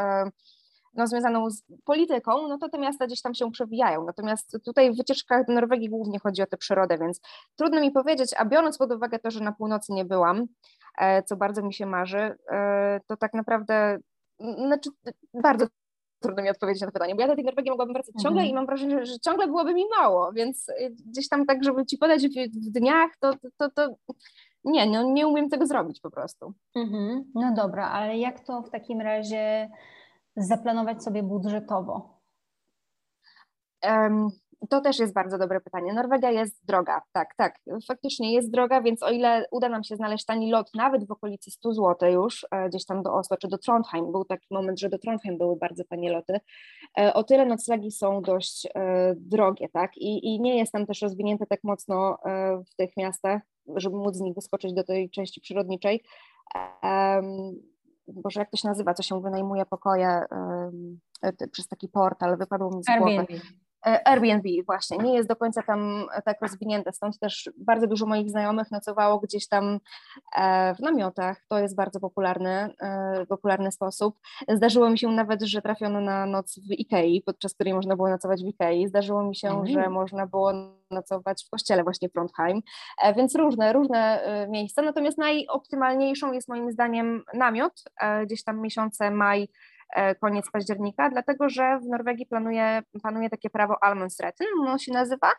no, 0.94 1.08
związaną 1.08 1.50
z 1.50 1.64
polityką, 1.86 2.48
no 2.48 2.58
to 2.58 2.70
te 2.70 2.78
miasta 2.78 3.08
gdzieś 3.08 3.22
tam 3.22 3.34
się 3.34 3.52
przewijają. 3.52 4.06
Natomiast 4.06 4.58
tutaj 4.66 4.94
w 4.94 4.98
wycieczkach 4.98 5.46
do 5.46 5.54
Norwegii 5.54 5.90
głównie 5.90 6.20
chodzi 6.20 6.42
o 6.42 6.46
tę 6.46 6.58
przyrodę, 6.58 6.98
więc 6.98 7.22
trudno 7.56 7.82
mi 7.82 7.92
powiedzieć, 7.92 8.34
a 8.38 8.46
biorąc 8.46 8.78
pod 8.78 8.92
uwagę 8.92 9.20
to, 9.20 9.32
że 9.32 9.40
na 9.40 9.52
północy 9.52 9.94
nie 9.94 10.06
byłam, 10.06 10.46
co 11.26 11.36
bardzo 11.36 11.62
mi 11.62 11.74
się 11.74 11.86
marzy, 11.86 12.38
to 13.08 13.18
tak 13.18 13.34
naprawdę 13.34 13.98
znaczy, 14.40 14.90
bardzo 15.34 15.66
trudno 16.26 16.44
mi 16.44 16.50
odpowiedzieć 16.50 16.82
na 16.82 16.88
to 16.88 16.94
pytanie, 16.94 17.16
bo 17.16 17.22
ja 17.22 17.28
do 17.28 17.36
tej 17.36 17.46
Norwegii 17.46 17.72
mogłabym 17.72 17.94
wracać 17.94 18.16
mhm. 18.16 18.24
ciągle 18.24 18.46
i 18.46 18.54
mam 18.54 18.66
wrażenie, 18.66 19.06
że 19.06 19.20
ciągle 19.20 19.48
byłoby 19.48 19.74
mi 19.74 19.84
mało, 20.00 20.34
więc 20.34 20.70
y, 20.70 20.96
gdzieś 21.06 21.30
tam 21.30 21.46
tak, 21.46 21.64
żeby 21.64 21.86
ci 21.86 21.98
podać 21.98 22.28
w, 22.28 22.32
w 22.32 22.72
dniach, 22.72 23.10
to, 23.20 23.34
to, 23.58 23.70
to 23.70 23.96
nie, 24.64 24.86
no, 24.86 25.04
nie 25.04 25.28
umiem 25.28 25.50
tego 25.50 25.68
zrobić 25.68 26.00
po 26.00 26.12
prostu. 26.12 26.54
Mhm. 26.76 27.32
No 27.36 27.54
dobra, 27.56 27.90
ale 27.90 28.18
jak 28.18 28.40
to 28.40 28.62
w 28.62 28.70
takim 28.70 29.02
razie 29.02 29.70
zaplanować 30.38 31.04
sobie 31.04 31.24
budżetowo? 31.24 32.20
Um, 33.84 34.30
to 34.70 34.82
też 34.82 35.00
jest 35.00 35.14
bardzo 35.14 35.38
dobre 35.38 35.62
pytanie. 35.62 35.94
Norwegia 35.94 36.32
jest 36.32 36.66
droga, 36.66 37.02
tak, 37.12 37.36
tak, 37.38 37.60
faktycznie 37.88 38.34
jest 38.34 38.52
droga, 38.52 38.82
więc 38.82 39.04
o 39.04 39.10
ile 39.10 39.46
uda 39.52 39.70
nam 39.70 39.84
się 39.84 39.96
znaleźć 39.96 40.26
tani 40.26 40.52
lot 40.52 40.70
nawet 40.76 41.08
w 41.08 41.12
okolicy 41.12 41.52
100 41.52 41.74
zł 41.74 42.12
już, 42.12 42.48
e, 42.52 42.70
gdzieś 42.70 42.86
tam 42.86 43.04
do 43.04 43.14
Oslo 43.14 43.38
czy 43.38 43.48
do 43.48 43.58
Trondheim, 43.58 44.12
był 44.12 44.26
taki 44.26 44.48
moment, 44.52 44.80
że 44.80 44.90
do 44.90 45.00
Trondheim 45.00 45.38
były 45.38 45.56
bardzo 45.56 45.84
tanie 45.84 46.12
loty, 46.12 46.40
e, 47.00 47.14
o 47.14 47.24
tyle 47.24 47.46
noclegi 47.46 47.92
są 47.92 48.22
dość 48.22 48.68
e, 48.76 49.14
drogie, 49.18 49.70
tak, 49.70 49.98
i, 49.98 50.36
i 50.36 50.42
nie 50.42 50.58
jest 50.58 50.72
tam 50.72 50.86
też 50.86 51.02
rozwinięte 51.02 51.46
tak 51.46 51.60
mocno 51.64 52.18
w 52.72 52.76
tych 52.76 52.98
miastach, 52.98 53.42
żeby 53.76 53.98
móc 53.98 54.16
z 54.16 54.22
nich 54.22 54.36
wyskoczyć 54.36 54.74
do 54.74 54.84
tej 54.84 55.10
części 55.10 55.42
przyrodniczej. 55.42 56.04
Boże, 58.08 58.40
jak 58.40 58.52
to 58.52 58.58
się 58.58 58.68
nazywa, 58.68 58.94
co 58.94 59.04
się 59.04 59.22
wynajmuje 59.22 59.66
pokoje 59.66 60.22
przez 61.52 61.68
taki 61.68 61.88
portal, 61.88 62.38
wypadło 62.38 62.78
mi 62.78 62.84
z 62.84 62.86
głowy. 62.86 63.12
Airbnb. 63.12 63.42
E, 63.86 64.08
Airbnb 64.08 64.50
właśnie 64.66 64.98
nie 64.98 65.16
jest 65.16 65.30
do 65.30 65.36
końca 65.36 65.62
tam 65.62 66.08
tak 66.26 66.42
rozwinięte, 66.42 66.94
stąd 66.94 67.20
też 67.20 67.50
bardzo 67.58 67.88
dużo 67.88 68.06
moich 68.06 68.30
znajomych 68.30 68.72
nocowało 68.72 69.20
gdzieś 69.20 69.48
tam 69.48 69.80
e, 70.36 70.76
w 70.76 70.80
namiotach, 70.80 71.46
to 71.48 71.60
jest 71.60 71.76
bardzo 71.76 72.00
popularny, 72.00 72.70
e, 72.82 73.26
popularny 73.26 73.72
sposób. 73.72 74.20
Zdarzyło 74.48 74.90
mi 74.90 75.00
się 75.00 75.08
nawet, 75.08 75.42
że 75.42 75.62
trafiono 75.62 76.02
na 76.02 76.26
noc 76.26 76.60
w 76.60 76.72
Ikei, 76.72 77.22
podczas 77.22 77.54
której 77.54 77.74
można 77.74 77.96
było 77.96 78.10
nocować 78.10 78.44
w 78.44 78.48
Ikei, 78.48 78.88
zdarzyło 78.88 79.24
mi 79.24 79.36
się, 79.36 79.50
mm. 79.50 79.68
że 79.68 79.90
można 79.90 80.28
było 80.28 80.52
nocować 80.92 81.46
w 81.48 81.50
kościele 81.50 81.84
właśnie 81.84 82.10
Trondheim, 82.10 82.62
więc 83.16 83.36
różne, 83.36 83.74
różne 83.74 84.20
miejsca, 84.50 84.82
natomiast 84.82 85.18
najoptymalniejszą 85.18 86.34
jest 86.34 86.50
moim 86.50 86.72
zdaniem 86.72 87.24
namiot, 87.34 87.84
gdzieś 88.26 88.44
tam 88.44 88.62
miesiące 88.62 89.12
maj, 89.12 89.48
E, 89.48 89.75
koniec 90.22 90.52
października, 90.52 91.10
dlatego 91.10 91.50
że 91.50 91.80
w 91.80 91.86
Norwegii 91.86 92.26
planuje, 92.26 92.84
panuje 93.04 93.30
takie 93.30 93.50
prawo 93.50 93.84
Almonsretten, 93.84 94.48
ono 94.62 94.78
się 94.78 94.94
nazywa, 94.94 95.32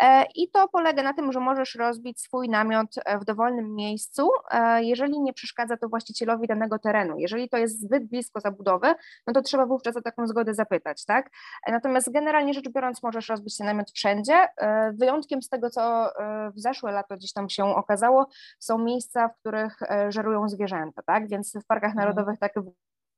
e, 0.00 0.24
i 0.34 0.50
to 0.50 0.68
polega 0.68 1.02
na 1.02 1.14
tym, 1.14 1.32
że 1.32 1.40
możesz 1.40 1.74
rozbić 1.74 2.20
swój 2.20 2.48
namiot 2.48 2.94
e, 3.04 3.18
w 3.18 3.24
dowolnym 3.24 3.74
miejscu, 3.74 4.30
jeżeli 4.78 5.20
nie 5.20 5.32
przeszkadza 5.32 5.76
to 5.76 5.88
właścicielowi 5.88 6.46
danego 6.46 6.78
terenu. 6.78 7.14
Jeżeli 7.18 7.48
to 7.48 7.56
jest 7.56 7.80
zbyt 7.80 8.08
blisko 8.08 8.40
zabudowy, 8.40 8.94
no 9.26 9.32
to 9.32 9.42
trzeba 9.42 9.66
wówczas 9.66 9.96
o 9.96 10.02
taką 10.02 10.26
zgodę 10.26 10.54
zapytać, 10.54 11.04
tak? 11.04 11.30
Natomiast 11.68 12.12
generalnie 12.12 12.54
rzecz 12.54 12.68
biorąc, 12.68 13.02
możesz 13.02 13.28
rozbić 13.28 13.56
ten 13.56 13.66
namiot 13.66 13.90
wszędzie. 13.90 14.48
Wyjątkiem 14.92 15.42
z 15.42 15.48
tego, 15.48 15.70
co 15.70 16.10
w 16.54 16.60
zeszłe 16.60 16.92
lato 16.92 17.16
gdzieś 17.16 17.32
tam 17.32 17.48
się 17.48 17.64
okazało, 17.64 18.26
są 18.58 18.78
miejsca, 18.78 19.28
w 19.28 19.38
których 19.40 19.78
żerują 20.08 20.48
zwierzęta, 20.48 21.02
tak? 21.02 21.28
Więc 21.28 21.52
w 21.64 21.66
parkach 21.66 21.90
mhm. 21.90 22.08
narodowych, 22.08 22.38
tak 22.38 22.52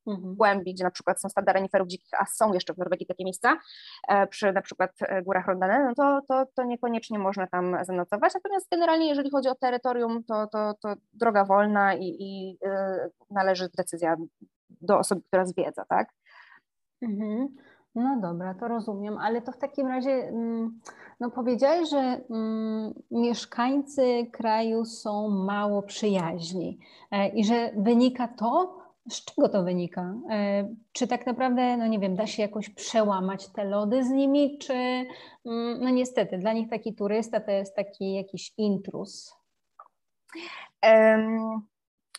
mhm. 0.07 0.35
głębi, 0.35 0.73
gdzie 0.73 0.83
na 0.83 0.91
przykład 0.91 1.21
są 1.21 1.29
stada 1.29 1.53
reniferów 1.53 1.87
dzikich, 1.87 2.21
a 2.21 2.25
są 2.25 2.53
jeszcze 2.53 2.73
w 2.73 2.77
Norwegii 2.77 3.07
takie 3.07 3.23
miejsca, 3.23 3.57
e, 4.07 4.27
przy 4.27 4.53
na 4.53 4.61
przykład 4.61 4.91
e, 5.01 5.21
górach 5.21 5.47
Rondane, 5.47 5.85
no 5.85 5.95
to, 5.95 6.21
to, 6.27 6.45
to 6.55 6.63
niekoniecznie 6.63 7.19
można 7.19 7.47
tam 7.47 7.77
zanocować. 7.81 8.33
Natomiast 8.33 8.67
generalnie, 8.71 9.09
jeżeli 9.09 9.31
chodzi 9.31 9.49
o 9.49 9.55
terytorium, 9.55 10.23
to, 10.23 10.47
to, 10.47 10.73
to 10.81 10.93
droga 11.13 11.45
wolna 11.45 11.93
i, 11.93 12.15
i 12.19 12.57
e, 12.65 13.09
należy 13.29 13.69
decyzja 13.77 14.15
do 14.69 14.99
osoby, 14.99 15.21
która 15.27 15.45
zwiedza, 15.45 15.85
tak? 15.89 16.09
Mhm. 17.01 17.47
No 17.95 18.19
dobra, 18.21 18.53
to 18.53 18.67
rozumiem, 18.67 19.17
ale 19.17 19.41
to 19.41 19.51
w 19.51 19.57
takim 19.57 19.87
razie, 19.87 20.11
mm, 20.11 20.79
no 21.19 21.31
powiedziałeś, 21.31 21.89
że 21.89 22.21
mm, 22.29 22.93
mieszkańcy 23.11 24.27
kraju 24.31 24.85
są 24.85 25.29
mało 25.29 25.81
przyjaźni 25.81 26.79
i 27.33 27.45
że 27.45 27.71
wynika 27.77 28.27
to 28.27 28.80
z 29.09 29.25
czego 29.25 29.49
to 29.49 29.63
wynika? 29.63 30.13
E, 30.31 30.67
czy 30.91 31.07
tak 31.07 31.25
naprawdę, 31.25 31.77
no 31.77 31.87
nie 31.87 31.99
wiem, 31.99 32.15
da 32.15 32.27
się 32.27 32.41
jakoś 32.41 32.69
przełamać 32.69 33.47
te 33.47 33.63
lody 33.63 34.03
z 34.03 34.09
nimi, 34.09 34.57
czy 34.57 34.73
mm, 34.73 35.79
no 35.79 35.89
niestety 35.89 36.37
dla 36.37 36.53
nich 36.53 36.69
taki 36.69 36.95
turysta 36.95 37.39
to 37.39 37.51
jest 37.51 37.75
taki 37.75 38.13
jakiś 38.13 38.53
intrus? 38.57 39.35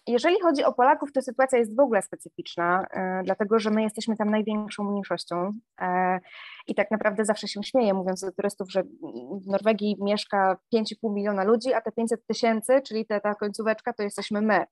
Jeżeli 0.06 0.40
chodzi 0.40 0.64
o 0.64 0.72
Polaków, 0.72 1.12
to 1.12 1.22
sytuacja 1.22 1.58
jest 1.58 1.76
w 1.76 1.80
ogóle 1.80 2.02
specyficzna, 2.02 2.86
e, 2.90 3.22
dlatego 3.24 3.58
że 3.58 3.70
my 3.70 3.82
jesteśmy 3.82 4.16
tam 4.16 4.30
największą 4.30 4.84
mniejszością 4.84 5.52
e, 5.80 6.20
i 6.66 6.74
tak 6.74 6.90
naprawdę 6.90 7.24
zawsze 7.24 7.48
się 7.48 7.62
śmieję, 7.62 7.94
mówiąc 7.94 8.20
do 8.20 8.32
turystów, 8.32 8.72
że 8.72 8.82
w 9.42 9.46
Norwegii 9.46 9.96
mieszka 10.00 10.56
5,5 10.74 11.12
miliona 11.14 11.44
ludzi, 11.44 11.74
a 11.74 11.80
te 11.80 11.92
500 11.92 12.26
tysięcy, 12.26 12.80
czyli 12.82 13.06
ta 13.06 13.34
końcóweczka, 13.34 13.92
to 13.92 14.02
jesteśmy 14.02 14.40
my. 14.40 14.64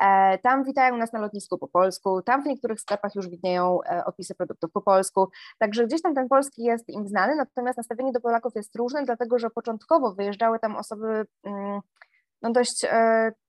E, 0.00 0.38
tam 0.38 0.64
witają 0.64 0.96
nas 0.96 1.12
na 1.12 1.20
lotnisku 1.20 1.58
po 1.58 1.68
polsku, 1.68 2.22
tam 2.22 2.42
w 2.42 2.46
niektórych 2.46 2.80
sklepach 2.80 3.14
już 3.14 3.28
widnieją 3.28 3.78
opisy 4.06 4.34
produktów 4.34 4.72
po 4.72 4.82
polsku, 4.82 5.28
także 5.58 5.86
gdzieś 5.86 6.02
tam 6.02 6.14
ten 6.14 6.28
polski 6.28 6.62
jest 6.62 6.88
im 6.88 7.08
znany, 7.08 7.36
natomiast 7.36 7.76
nastawienie 7.76 8.12
do 8.12 8.20
Polaków 8.20 8.52
jest 8.56 8.76
różne, 8.76 9.04
dlatego 9.04 9.38
że 9.38 9.50
początkowo 9.50 10.14
wyjeżdżały 10.14 10.58
tam 10.58 10.76
osoby 10.76 11.26
mm, 11.44 11.80
no 12.42 12.52
dość 12.52 12.86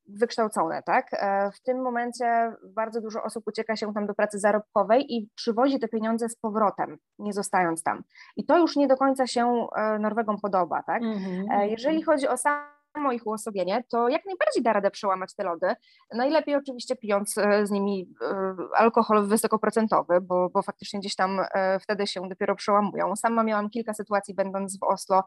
wykształcone, 0.09 0.83
tak? 0.83 1.07
E, 1.13 1.51
w 1.51 1.61
tym 1.61 1.81
momencie 1.81 2.53
bardzo 2.63 3.01
dużo 3.01 3.23
osób 3.23 3.43
ucieka 3.47 3.75
się 3.75 3.93
tam 3.93 4.07
do 4.07 4.13
pracy 4.13 4.39
zarobkowej 4.39 5.13
i 5.13 5.29
przywozi 5.35 5.79
te 5.79 5.87
pieniądze 5.87 6.29
z 6.29 6.35
powrotem, 6.35 6.97
nie 7.19 7.33
zostając 7.33 7.83
tam. 7.83 8.03
I 8.35 8.45
to 8.45 8.57
już 8.57 8.75
nie 8.75 8.87
do 8.87 8.97
końca 8.97 9.27
się 9.27 9.67
e, 9.75 9.99
Norwegom 9.99 10.37
podoba, 10.41 10.83
tak? 10.83 11.01
Mm 11.03 11.19
-hmm. 11.19 11.61
Jeżeli 11.61 12.03
chodzi 12.03 12.27
o 12.27 12.37
sam 12.37 12.78
samo 12.99 13.11
ich 13.11 13.27
uosobienie, 13.27 13.83
to 13.89 14.09
jak 14.09 14.25
najbardziej 14.25 14.63
da 14.63 14.73
radę 14.73 14.91
przełamać 14.91 15.35
te 15.35 15.43
lody. 15.43 15.67
Najlepiej 16.13 16.55
oczywiście 16.55 16.95
pijąc 16.95 17.37
e, 17.37 17.65
z 17.65 17.71
nimi 17.71 18.13
e, 18.21 18.55
alkohol 18.75 19.27
wysokoprocentowy, 19.27 20.21
bo, 20.21 20.49
bo 20.49 20.61
faktycznie 20.61 20.99
gdzieś 20.99 21.15
tam 21.15 21.39
e, 21.53 21.79
wtedy 21.79 22.07
się 22.07 22.29
dopiero 22.29 22.55
przełamują. 22.55 23.15
Sama 23.15 23.43
miałam 23.43 23.69
kilka 23.69 23.93
sytuacji 23.93 24.33
będąc 24.33 24.79
w 24.79 24.83
Oslo 24.83 25.23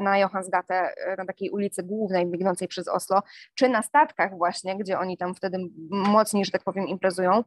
na 0.00 0.18
Johansgate, 0.18 0.94
na 1.18 1.24
takiej 1.26 1.50
ulicy 1.50 1.82
głównej 1.82 2.26
biegnącej 2.26 2.68
przez 2.68 2.88
Oslo, 2.88 3.22
czy 3.54 3.68
na 3.68 3.82
statkach 3.82 4.36
właśnie, 4.36 4.78
gdzie 4.78 4.98
oni 4.98 5.18
tam 5.18 5.34
wtedy 5.34 5.58
mocniej, 5.90 6.44
że 6.44 6.50
tak 6.50 6.64
powiem, 6.64 6.88
imprezują, 6.88 7.44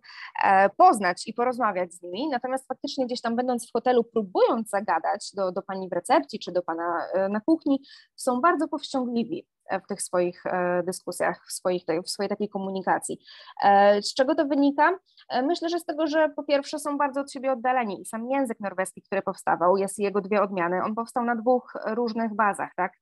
poznać 0.77 1.27
i 1.27 1.33
porozmawiać 1.33 1.93
z 1.93 2.01
nimi. 2.01 2.29
Natomiast 2.29 2.67
faktycznie 2.67 3.05
gdzieś 3.05 3.21
tam 3.21 3.35
będąc 3.35 3.69
w 3.69 3.73
hotelu, 3.73 4.03
próbując 4.03 4.69
zagadać 4.69 5.31
do, 5.35 5.51
do 5.51 5.61
pani 5.61 5.89
w 5.89 5.93
recepcji 5.93 6.39
czy 6.39 6.51
do 6.51 6.61
pana 6.61 7.07
na 7.29 7.39
kuchni, 7.39 7.79
są 8.15 8.41
bardzo 8.41 8.67
powściągliwi 8.67 9.47
w 9.83 9.87
tych 9.87 10.01
swoich 10.01 10.45
e, 10.45 10.83
dyskusjach, 10.83 11.45
w, 11.47 11.51
swoich, 11.51 11.83
w 12.05 12.09
swojej 12.09 12.29
takiej 12.29 12.49
komunikacji. 12.49 13.19
E, 13.63 14.01
z 14.01 14.13
czego 14.13 14.35
to 14.35 14.45
wynika? 14.45 14.99
E, 15.29 15.41
myślę, 15.41 15.69
że 15.69 15.79
z 15.79 15.85
tego, 15.85 16.07
że 16.07 16.29
po 16.29 16.43
pierwsze 16.43 16.79
są 16.79 16.97
bardzo 16.97 17.21
od 17.21 17.31
siebie 17.31 17.51
oddaleni 17.51 18.01
i 18.01 18.05
sam 18.05 18.29
język 18.29 18.59
norweski, 18.59 19.01
który 19.01 19.21
powstawał, 19.21 19.77
jest 19.77 19.99
jego 19.99 20.21
dwie 20.21 20.41
odmiany. 20.41 20.83
On 20.83 20.95
powstał 20.95 21.23
na 21.25 21.35
dwóch 21.35 21.73
różnych 21.85 22.35
bazach, 22.35 22.71
tak? 22.75 22.93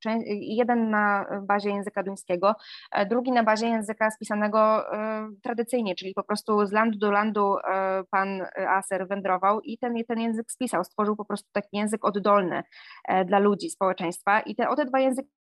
Jeden 0.41 0.89
na 0.89 1.25
bazie 1.41 1.69
języka 1.69 2.03
duńskiego, 2.03 2.55
drugi 3.09 3.31
na 3.31 3.43
bazie 3.43 3.67
języka 3.67 4.11
spisanego 4.11 4.83
tradycyjnie, 5.43 5.95
czyli 5.95 6.13
po 6.13 6.23
prostu 6.23 6.65
z 6.65 6.71
landu 6.71 6.97
do 6.97 7.11
landu 7.11 7.55
pan 8.11 8.41
Aser 8.67 9.07
wędrował 9.07 9.61
i 9.61 9.77
ten, 9.77 9.93
ten 10.07 10.19
język 10.19 10.51
spisał, 10.51 10.83
stworzył 10.83 11.15
po 11.15 11.25
prostu 11.25 11.49
taki 11.53 11.77
język 11.77 12.05
oddolny 12.05 12.63
dla 13.25 13.39
ludzi, 13.39 13.69
społeczeństwa 13.69 14.41
i 14.41 14.55
te, 14.55 14.69
o 14.69 14.75
te 14.75 14.85
dwa 14.85 14.99
języki 14.99 15.42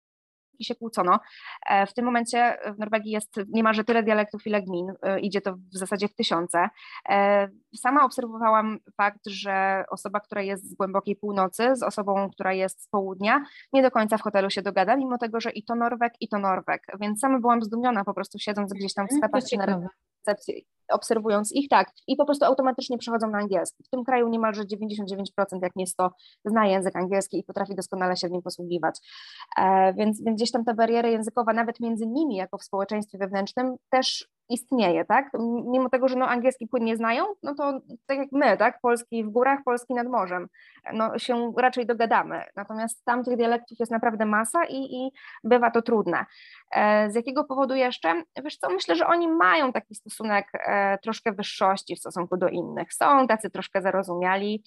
i 0.59 0.65
się 0.65 0.75
kłócono. 0.75 1.19
E, 1.67 1.87
w 1.87 1.95
tym 1.95 2.05
momencie 2.05 2.59
w 2.75 2.79
Norwegii 2.79 3.13
jest 3.13 3.41
niemalże 3.49 3.85
tyle 3.85 4.03
dialektów, 4.03 4.47
ile 4.47 4.63
gmin, 4.63 4.93
e, 5.03 5.21
idzie 5.21 5.41
to 5.41 5.55
w 5.55 5.79
zasadzie 5.79 6.09
w 6.09 6.15
tysiące. 6.15 6.69
E, 7.09 7.49
sama 7.77 8.05
obserwowałam 8.05 8.79
fakt, 8.97 9.27
że 9.27 9.85
osoba, 9.91 10.21
która 10.21 10.43
jest 10.43 10.71
z 10.71 10.75
głębokiej 10.75 11.17
północy, 11.17 11.77
z 11.77 11.83
osobą, 11.83 12.31
która 12.31 12.53
jest 12.53 12.83
z 12.83 12.89
południa, 12.89 13.45
nie 13.73 13.83
do 13.83 13.91
końca 13.91 14.19
w 14.19 14.23
hotelu 14.23 14.51
się 14.51 14.63
dogada, 14.63 14.97
mimo 14.97 15.19
tego, 15.19 15.41
że 15.41 15.51
i 15.51 15.65
to 15.65 15.75
Norweg, 15.75 16.13
i 16.21 16.29
to 16.29 16.39
Norweg. 16.39 16.83
Więc 17.01 17.21
sama 17.21 17.41
byłam 17.41 17.63
zdumiona 17.63 18.05
po 18.05 18.15
prostu 18.15 18.39
siedząc 18.39 18.73
gdzieś 18.73 18.95
tam 18.95 19.07
w 19.07 19.11
mm, 19.11 19.19
sklepach 19.19 19.45
czy 19.51 19.57
na 19.57 19.67
recepcji, 20.27 20.67
obserwując 20.93 21.53
ich, 21.53 21.69
tak, 21.69 21.91
i 22.07 22.17
po 22.17 22.25
prostu 22.25 22.45
automatycznie 22.45 22.99
przechodzą 22.99 23.31
na 23.31 23.39
angielski. 23.39 23.85
W 23.85 23.89
tym 23.89 24.05
kraju 24.05 24.29
niemalże 24.29 24.63
99%, 24.63 25.25
jak 25.63 25.77
nie 25.77 25.87
100, 25.87 26.11
zna 26.45 26.67
język 26.67 26.97
angielski 26.97 27.39
i 27.39 27.45
potrafi 27.45 27.75
doskonale 27.75 28.17
się 28.17 28.29
w 28.29 28.31
nim 28.31 28.43
posługiwać. 28.43 28.99
E, 29.59 29.95
więc, 29.95 30.23
więc 30.23 30.41
gdzieś 30.47 30.53
tam 30.53 30.65
ta 30.65 30.75
bariera 30.75 31.09
językowa, 31.09 31.53
nawet 31.53 31.81
między 31.81 32.07
nimi, 32.07 32.37
jako 32.37 32.59
w 32.59 32.65
społeczeństwie 32.65 33.19
wewnętrznym, 33.19 33.77
też 33.91 34.29
istnieje, 34.49 35.05
tak? 35.05 35.31
Mimo 35.65 35.91
tego, 35.91 36.09
że 36.09 36.17
no 36.17 36.29
angielski 36.29 36.67
płynnie 36.67 36.97
znają, 36.97 37.25
no 37.43 37.55
to 37.55 37.81
tak 38.07 38.19
jak 38.19 38.29
my, 38.33 38.57
tak? 38.57 38.81
Polski 38.81 39.25
w 39.25 39.31
górach, 39.31 39.59
polski 39.65 39.95
nad 39.95 40.09
morzem, 40.09 40.49
no 40.93 41.19
się 41.19 41.53
raczej 41.57 41.87
dogadamy. 41.87 42.43
Natomiast 42.57 43.05
tam 43.05 43.25
tych 43.25 43.37
dialektów 43.37 43.79
jest 43.81 43.93
naprawdę 43.93 44.27
masa 44.27 44.65
i, 44.65 44.77
i 44.77 45.13
bywa 45.45 45.71
to 45.71 45.83
trudne. 45.83 46.27
E, 46.71 47.11
z 47.11 47.15
jakiego 47.15 47.45
powodu 47.45 47.75
jeszcze? 47.75 48.23
Wiesz 48.45 48.57
co, 48.57 48.71
myślę, 48.71 48.97
że 48.97 49.07
oni 49.07 49.29
mają 49.29 49.73
taki 49.73 49.95
stosunek 49.95 50.49
e, 50.55 50.99
troszkę 50.99 51.33
wyższości 51.33 51.97
w 51.97 51.99
stosunku 51.99 52.37
do 52.37 52.49
innych. 52.49 52.95
Są 52.95 53.27
tacy 53.27 53.51
troszkę 53.51 53.83
zarozumiali, 53.83 54.63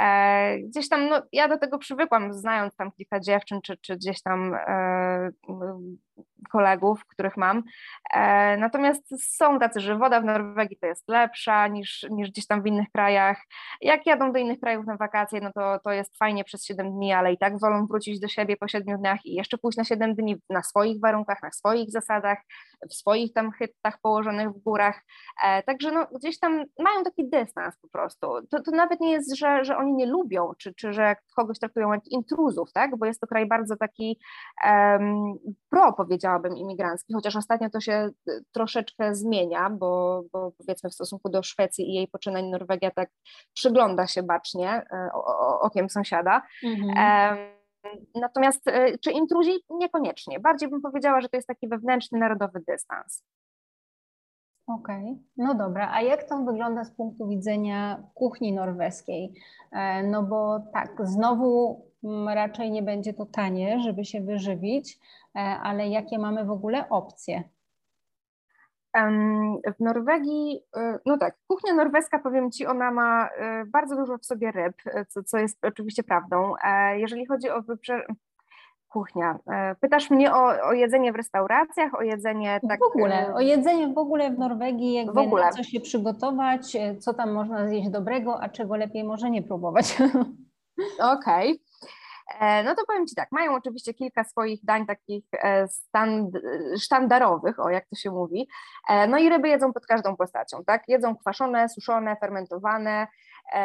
E, 0.00 0.58
gdzieś 0.58 0.88
tam, 0.88 1.08
no, 1.08 1.22
ja 1.32 1.48
do 1.48 1.58
tego 1.58 1.78
przywykłam, 1.78 2.34
znając 2.34 2.76
tam 2.76 2.92
kilka 2.92 3.20
dziewczyn, 3.20 3.60
czy, 3.62 3.76
czy 3.76 3.96
gdzieś 3.96 4.22
tam 4.22 4.56
kolegów, 6.50 7.06
których 7.06 7.36
mam. 7.36 7.62
E, 8.12 8.56
natomiast 8.56 9.34
są 9.36 9.58
tacy, 9.58 9.80
że 9.80 9.98
woda 9.98 10.20
w 10.20 10.24
Norwegii 10.24 10.76
to 10.76 10.86
jest 10.86 11.08
lepsza 11.08 11.68
niż, 11.68 12.06
niż 12.10 12.30
gdzieś 12.30 12.46
tam 12.46 12.62
w 12.62 12.66
innych 12.66 12.88
krajach. 12.92 13.42
Jak 13.80 14.06
jadą 14.06 14.32
do 14.32 14.38
innych 14.38 14.60
krajów 14.60 14.86
na 14.86 14.96
wakacje, 14.96 15.40
no 15.40 15.52
to, 15.52 15.78
to 15.84 15.92
jest 15.92 16.18
fajnie 16.18 16.44
przez 16.44 16.64
7 16.64 16.92
dni, 16.92 17.12
ale 17.12 17.32
i 17.32 17.38
tak 17.38 17.60
wolą 17.60 17.86
wrócić 17.86 18.20
do 18.20 18.28
siebie 18.28 18.56
po 18.56 18.68
7 18.68 18.98
dniach 18.98 19.26
i 19.26 19.34
jeszcze 19.34 19.58
pójść 19.58 19.78
na 19.78 19.84
7 19.84 20.14
dni 20.14 20.36
na 20.50 20.62
swoich 20.62 21.00
warunkach, 21.00 21.42
na 21.42 21.50
swoich 21.50 21.90
zasadach, 21.90 22.38
w 22.90 22.94
swoich 22.94 23.32
tam 23.32 23.50
hyttach 23.52 24.00
położonych 24.02 24.50
w 24.50 24.62
górach. 24.62 25.04
Także 25.66 25.92
no, 25.92 26.06
gdzieś 26.18 26.38
tam 26.38 26.64
mają 26.78 27.04
taki 27.04 27.28
dystans 27.30 27.76
po 27.82 27.88
prostu. 27.88 28.26
To, 28.50 28.62
to 28.62 28.70
nawet 28.70 29.00
nie 29.00 29.12
jest, 29.12 29.36
że, 29.36 29.64
że 29.64 29.76
oni 29.76 29.92
nie 29.92 30.06
lubią, 30.06 30.52
czy, 30.58 30.74
czy 30.74 30.92
że 30.92 31.16
kogoś 31.36 31.58
traktują 31.58 31.92
jak 31.92 32.06
intruzów, 32.06 32.72
tak? 32.72 32.96
bo 32.96 33.06
jest 33.06 33.20
to 33.20 33.26
kraj 33.26 33.46
bardzo 33.46 33.76
taki 33.76 34.18
um, 34.64 35.34
pro, 35.70 35.92
powiedziałabym, 36.28 36.56
imigrancki, 36.56 37.14
chociaż 37.14 37.36
ostatnio 37.36 37.70
to 37.70 37.80
się 37.80 38.10
y, 38.28 38.44
troszeczkę 38.52 39.14
zmienia, 39.14 39.70
bo, 39.70 40.22
bo 40.32 40.52
powiedzmy 40.58 40.90
w 40.90 40.94
stosunku 40.94 41.28
do 41.28 41.42
Szwecji 41.42 41.90
i 41.90 41.94
jej 41.94 42.08
poczynań 42.08 42.50
Norwegia 42.50 42.90
tak 42.90 43.10
przygląda 43.54 44.06
się 44.06 44.22
bacznie 44.22 44.70
e, 44.70 45.10
okiem 45.60 45.90
sąsiada. 45.90 46.42
Mhm. 46.64 47.38
Natomiast 48.14 48.68
y, 48.68 48.98
czy 48.98 49.10
intruzi? 49.10 49.52
Niekoniecznie. 49.70 50.40
Bardziej 50.40 50.68
bym 50.68 50.80
powiedziała, 50.80 51.20
że 51.20 51.28
to 51.28 51.36
jest 51.36 51.48
taki 51.48 51.68
wewnętrzny, 51.68 52.18
narodowy 52.18 52.62
dystans. 52.68 53.24
Okej, 54.66 55.02
okay. 55.02 55.24
no 55.36 55.54
dobra. 55.54 55.90
A 55.92 56.02
jak 56.02 56.28
to 56.28 56.38
wygląda 56.38 56.84
z 56.84 56.90
punktu 56.90 57.28
widzenia 57.28 58.02
kuchni 58.14 58.52
norweskiej? 58.52 59.32
E, 59.72 60.02
no 60.02 60.22
bo 60.22 60.60
tak, 60.72 60.90
znowu 61.04 61.82
raczej 62.34 62.70
nie 62.70 62.82
będzie 62.82 63.14
to 63.14 63.26
tanie, 63.26 63.80
żeby 63.80 64.04
się 64.04 64.20
wyżywić, 64.20 64.98
e, 65.34 65.38
ale 65.40 65.88
jakie 65.88 66.18
mamy 66.18 66.44
w 66.44 66.50
ogóle 66.50 66.88
opcje? 66.88 67.42
W 69.76 69.80
Norwegii, 69.80 70.60
e, 70.76 70.98
no 71.06 71.18
tak, 71.18 71.36
kuchnia 71.46 71.74
norweska, 71.74 72.18
powiem 72.18 72.50
Ci, 72.50 72.66
ona 72.66 72.90
ma 72.90 73.28
bardzo 73.66 73.96
dużo 73.96 74.18
w 74.18 74.26
sobie 74.26 74.52
ryb, 74.52 74.76
co, 75.08 75.22
co 75.22 75.38
jest 75.38 75.64
oczywiście 75.64 76.02
prawdą. 76.02 76.54
Jeżeli 76.96 77.26
chodzi 77.26 77.50
o 77.50 77.62
wybrzeże, 77.62 78.06
kuchnia. 78.88 79.38
E, 79.52 79.74
pytasz 79.80 80.10
mnie 80.10 80.34
o, 80.34 80.68
o 80.68 80.72
jedzenie 80.72 81.12
w 81.12 81.16
restauracjach, 81.16 81.94
o 81.94 82.02
jedzenie 82.02 82.60
tak... 82.68 82.80
W 82.80 82.82
ogóle, 82.82 83.34
o 83.34 83.40
jedzenie 83.40 83.88
w 83.88 83.98
ogóle 83.98 84.30
w 84.30 84.38
Norwegii, 84.38 84.94
jakby 84.94 85.12
w 85.12 85.18
ogóle. 85.18 85.50
co 85.50 85.62
się 85.62 85.80
przygotować, 85.80 86.76
e, 86.76 86.96
co 86.96 87.14
tam 87.14 87.32
można 87.32 87.68
zjeść 87.68 87.88
dobrego, 87.90 88.40
a 88.42 88.48
czego 88.48 88.76
lepiej 88.76 89.04
może 89.04 89.30
nie 89.30 89.42
próbować. 89.42 89.96
Okej. 90.98 91.52
Okay. 91.52 91.58
E, 92.40 92.62
no 92.62 92.74
to 92.74 92.82
powiem 92.86 93.06
Ci 93.06 93.14
tak, 93.14 93.32
mają 93.32 93.54
oczywiście 93.54 93.94
kilka 93.94 94.24
swoich 94.24 94.64
dań 94.64 94.86
takich 94.86 95.24
stand, 95.68 96.34
sztandarowych, 96.80 97.60
o 97.60 97.70
jak 97.70 97.86
to 97.88 97.96
się 97.96 98.10
mówi, 98.10 98.48
no 99.08 99.18
i 99.18 99.28
ryby 99.28 99.48
jedzą 99.48 99.72
pod 99.72 99.86
każdą 99.86 100.16
postacią, 100.16 100.64
tak, 100.64 100.82
jedzą 100.88 101.16
kwaszone, 101.16 101.68
suszone, 101.68 102.16
fermentowane, 102.16 103.06
E, 103.06 103.08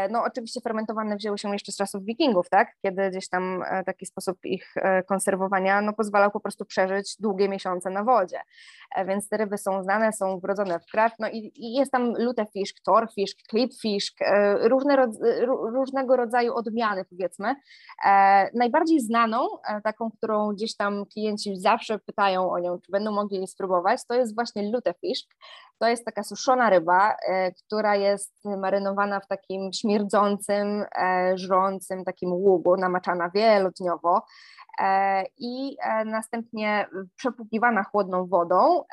no 0.10 0.24
oczywiście 0.24 0.62
fermentowane 0.62 1.16
wzięły 1.16 1.38
się 1.38 1.54
jeszcze 1.54 1.72
z 1.72 1.78
czasów 1.78 2.04
wikingów, 2.06 2.50
tak? 2.50 2.76
kiedy 2.82 3.10
gdzieś 3.10 3.30
tam 3.30 3.64
e, 3.68 3.84
taki 3.84 4.06
sposób 4.06 4.38
ich 4.46 4.74
e, 4.76 5.04
konserwowania 5.04 5.82
no, 5.82 5.94
pozwalał 5.94 6.32
po 6.32 6.40
prostu 6.40 6.66
przeżyć 6.66 7.16
długie 7.20 7.50
miesiące 7.50 7.90
na 7.90 8.04
wodzie. 8.04 8.40
Więc 9.08 9.30
te 9.30 9.38
ryby 9.38 9.58
są 9.58 9.84
znane, 9.84 10.14
są 10.14 10.40
wrodzone 10.40 10.80
w 10.80 10.86
krew, 10.92 11.12
no 11.20 11.30
i, 11.30 11.52
i 11.56 11.74
jest 11.74 11.92
tam 11.92 12.14
lutefisk, 12.18 12.76
torfisk, 12.86 13.38
klipfisk, 13.50 14.18
różne, 14.62 15.08
różnego 15.74 16.16
rodzaju 16.16 16.54
odmiany 16.54 17.06
powiedzmy. 17.06 17.56
Najbardziej 18.54 19.00
znaną, 19.00 19.48
taką, 19.84 20.12
którą 20.12 20.54
gdzieś 20.54 20.76
tam 20.76 21.06
klienci 21.06 21.56
zawsze 21.58 22.00
pytają 22.00 22.52
o 22.52 22.60
nią, 22.60 22.80
czy 22.86 22.92
będą 22.92 23.12
mogli 23.12 23.38
jej 23.38 23.48
spróbować, 23.48 24.00
to 24.08 24.14
jest 24.14 24.36
właśnie 24.36 24.72
lutefisk. 24.72 25.36
To 25.84 25.88
jest 25.88 26.06
taka 26.06 26.24
suszona 26.24 26.70
ryba, 26.70 27.16
która 27.66 27.96
jest 27.96 28.34
marynowana 28.46 29.20
w 29.20 29.28
takim 29.28 29.74
śmierdzącym, 29.74 30.86
e, 30.96 31.38
żrącym 31.38 32.04
takim 32.04 32.34
ługu, 32.34 32.78
namaczana 32.78 33.30
wielodniowo 33.30 34.26
e, 34.80 35.24
i 35.38 35.78
e, 35.82 36.06
następnie 36.06 36.88
przepłukiwana 37.16 37.84
chłodną 37.84 38.28
wodą, 38.28 38.84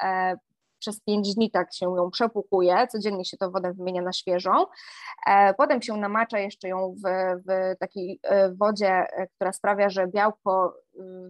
przez 0.80 1.00
pięć 1.00 1.34
dni 1.34 1.50
tak 1.50 1.74
się 1.74 1.86
ją 1.96 2.10
przepłukuje, 2.10 2.86
codziennie 2.86 3.24
się 3.24 3.36
to 3.36 3.50
wodę 3.50 3.72
wymienia 3.72 4.02
na 4.02 4.12
świeżą, 4.12 4.50
e, 5.26 5.54
potem 5.54 5.82
się 5.82 5.96
namacza 5.96 6.38
jeszcze 6.38 6.68
ją 6.68 6.94
w, 6.94 7.08
w 7.48 7.78
takiej 7.78 8.20
wodzie, 8.58 9.06
która 9.34 9.52
sprawia, 9.52 9.90
że 9.90 10.06
białko 10.06 10.74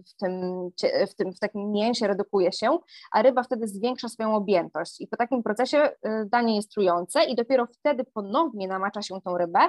w 0.09 0.15
tym, 0.19 0.69
w 1.09 1.15
tym 1.15 1.33
w 1.33 1.39
takim 1.39 1.71
mięsie 1.71 2.07
redukuje 2.07 2.51
się, 2.51 2.77
a 3.11 3.21
ryba 3.21 3.43
wtedy 3.43 3.67
zwiększa 3.67 4.09
swoją 4.09 4.35
objętość. 4.35 5.01
I 5.01 5.07
po 5.07 5.17
takim 5.17 5.43
procesie 5.43 5.89
danie 6.25 6.55
jest 6.55 6.71
trujące 6.71 7.23
i 7.23 7.35
dopiero 7.35 7.65
wtedy 7.65 8.03
ponownie 8.03 8.67
namacza 8.67 9.01
się 9.01 9.21
tą 9.21 9.37
rybę, 9.37 9.59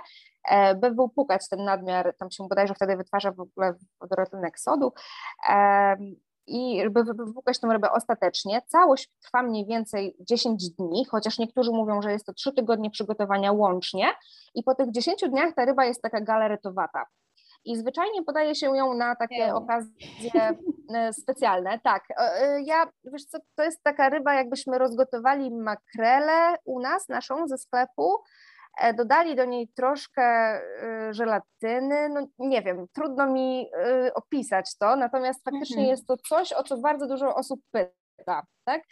by 0.77 0.91
wypłukać 0.91 1.49
ten 1.49 1.65
nadmiar, 1.65 2.15
tam 2.19 2.31
się 2.31 2.49
bodajże 2.49 2.75
wtedy 2.75 2.97
wytwarza 2.97 3.33
w 3.33 3.41
ogóle 3.41 3.75
wodorotlenek 4.01 4.61
sodu, 4.61 4.93
i 6.47 6.91
by 6.91 7.05
wypłukać 7.05 7.61
tę 7.61 7.69
rybę 7.73 7.93
ostatecznie. 7.93 8.63
Całość 8.67 9.11
trwa 9.23 9.43
mniej 9.43 9.67
więcej 9.67 10.17
10 10.21 10.71
dni, 10.71 11.07
chociaż 11.11 11.39
niektórzy 11.39 11.71
mówią, 11.71 12.03
że 12.03 12.13
jest 12.13 12.27
to 12.27 12.33
3 12.33 12.53
tygodnie 12.53 12.91
przygotowania 12.91 13.53
łącznie 13.53 14.07
i 14.55 14.63
po 14.63 14.75
tych 14.75 14.91
10 14.91 15.25
dniach 15.29 15.55
ta 15.55 15.65
ryba 15.65 15.85
jest 15.85 16.03
taka 16.03 16.21
galaretowata. 16.21 17.07
I 17.65 17.77
zwyczajnie 17.77 18.23
podaje 18.23 18.55
się 18.55 18.77
ją 18.77 18.95
na 18.95 19.17
takie 19.17 19.55
okazje 19.55 20.55
e, 20.95 21.13
specjalne. 21.13 21.81
Tak, 21.85 22.05
e, 22.11 22.43
e, 22.43 22.63
ja, 22.63 22.87
wiesz 23.05 23.25
co, 23.25 23.39
to 23.55 23.63
jest 23.63 23.83
taka 23.83 24.09
ryba, 24.09 24.35
jakbyśmy 24.35 24.79
rozgotowali 24.79 25.51
makrelę 25.55 26.57
u 26.65 26.81
nas, 26.81 27.09
naszą 27.09 27.49
ze 27.49 27.59
sklepu, 27.59 28.17
dodali 28.97 29.37
do 29.37 29.45
niej 29.45 29.69
troszkę 29.69 30.59
y, 30.59 31.15
żelatyny, 31.15 32.09
no 32.09 32.27
nie 32.39 32.63
wiem, 32.63 32.87
trudno 32.93 33.27
mi 33.27 33.67
y, 34.07 34.15
opisać 34.15 34.77
to, 34.79 34.97
natomiast 34.97 35.45
faktycznie 35.45 35.77
mhm. 35.77 35.91
jest 35.91 36.07
to 36.07 36.17
coś, 36.17 36.53
o 36.53 36.63
co 36.63 36.79
bardzo 36.79 37.07
dużo 37.07 37.35
osób 37.35 37.61
pyta, 37.71 38.02
tak? 38.65 38.83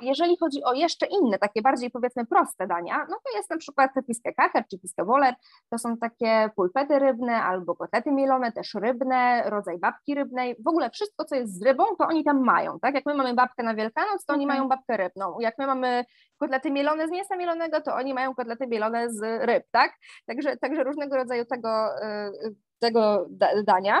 Jeżeli 0.00 0.36
chodzi 0.36 0.64
o 0.64 0.72
jeszcze 0.72 1.06
inne, 1.06 1.38
takie 1.38 1.62
bardziej 1.62 1.90
powiedzmy 1.90 2.26
proste 2.26 2.66
dania, 2.66 3.06
no 3.10 3.16
to 3.24 3.36
jest 3.36 3.50
na 3.50 3.56
przykład 3.56 3.90
piskę 4.06 4.32
kacher 4.32 4.64
czy 4.70 4.78
piskę 4.78 5.04
woler, 5.04 5.34
to 5.70 5.78
są 5.78 5.96
takie 5.96 6.50
pulpety 6.56 6.98
rybne 6.98 7.42
albo 7.42 7.76
kotlety 7.76 8.12
mielone, 8.12 8.52
też 8.52 8.74
rybne, 8.74 9.42
rodzaj 9.46 9.78
babki 9.78 10.14
rybnej, 10.14 10.56
w 10.64 10.68
ogóle 10.68 10.90
wszystko, 10.90 11.24
co 11.24 11.34
jest 11.34 11.58
z 11.58 11.62
rybą, 11.62 11.84
to 11.98 12.06
oni 12.06 12.24
tam 12.24 12.44
mają, 12.44 12.80
tak? 12.80 12.94
Jak 12.94 13.06
my 13.06 13.14
mamy 13.14 13.34
babkę 13.34 13.62
na 13.62 13.74
Wielkanoc, 13.74 14.24
to 14.24 14.32
oni 14.32 14.46
mają 14.46 14.68
babkę 14.68 14.96
rybną, 14.96 15.40
jak 15.40 15.58
my 15.58 15.66
mamy 15.66 16.04
kotlety 16.38 16.70
mielone 16.70 17.08
z 17.08 17.10
mięsa 17.10 17.36
mielonego, 17.36 17.80
to 17.80 17.94
oni 17.94 18.14
mają 18.14 18.34
kotlety 18.34 18.66
mielone 18.66 19.10
z 19.10 19.46
ryb, 19.46 19.64
tak? 19.70 19.92
Także, 20.26 20.56
także 20.56 20.84
różnego 20.84 21.16
rodzaju 21.16 21.44
tego 21.44 21.88
y, 22.02 22.54
tego 22.84 23.26
dania. 23.64 24.00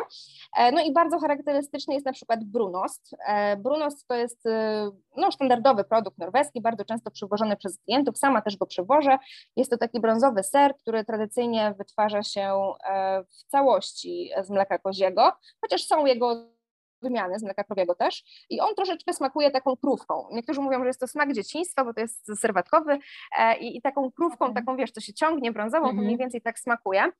E, 0.56 0.72
no 0.72 0.82
i 0.84 0.92
bardzo 0.92 1.18
charakterystyczny 1.18 1.94
jest 1.94 2.06
na 2.06 2.12
przykład 2.12 2.44
brunost. 2.44 3.16
E, 3.26 3.56
brunost 3.56 4.08
to 4.08 4.14
jest 4.14 4.46
e, 4.46 4.90
no, 5.16 5.32
standardowy 5.32 5.84
produkt 5.84 6.18
norweski, 6.18 6.60
bardzo 6.60 6.84
często 6.84 7.10
przywożony 7.10 7.56
przez 7.56 7.78
klientów, 7.78 8.18
sama 8.18 8.42
też 8.42 8.56
go 8.56 8.66
przywożę. 8.66 9.18
Jest 9.56 9.70
to 9.70 9.78
taki 9.78 10.00
brązowy 10.00 10.42
ser, 10.42 10.76
który 10.76 11.04
tradycyjnie 11.04 11.74
wytwarza 11.78 12.22
się 12.22 12.72
w 13.28 13.44
całości 13.50 14.30
z 14.42 14.50
mleka 14.50 14.78
koziego, 14.78 15.32
chociaż 15.60 15.86
są 15.86 16.06
jego 16.06 16.46
wymiany 17.02 17.38
z 17.38 17.42
mleka 17.42 17.64
krowiego 17.64 17.94
też 17.94 18.24
i 18.50 18.60
on 18.60 18.74
troszeczkę 18.74 19.12
smakuje 19.12 19.50
taką 19.50 19.76
krówką. 19.76 20.28
Niektórzy 20.32 20.60
mówią, 20.60 20.80
że 20.80 20.86
jest 20.86 21.00
to 21.00 21.06
smak 21.06 21.32
dzieciństwa, 21.32 21.84
bo 21.84 21.94
to 21.94 22.00
jest 22.00 22.40
serwatkowy 22.40 22.98
i, 23.60 23.76
i 23.76 23.82
taką 23.82 24.12
krówką, 24.12 24.54
taką 24.54 24.76
wiesz, 24.76 24.90
co 24.90 25.00
się 25.00 25.12
ciągnie 25.12 25.52
brązową, 25.52 25.86
to 25.86 25.92
mniej 25.92 26.02
mhm. 26.12 26.18
więcej 26.18 26.40
tak 26.40 26.58
smakuje. 26.58 27.10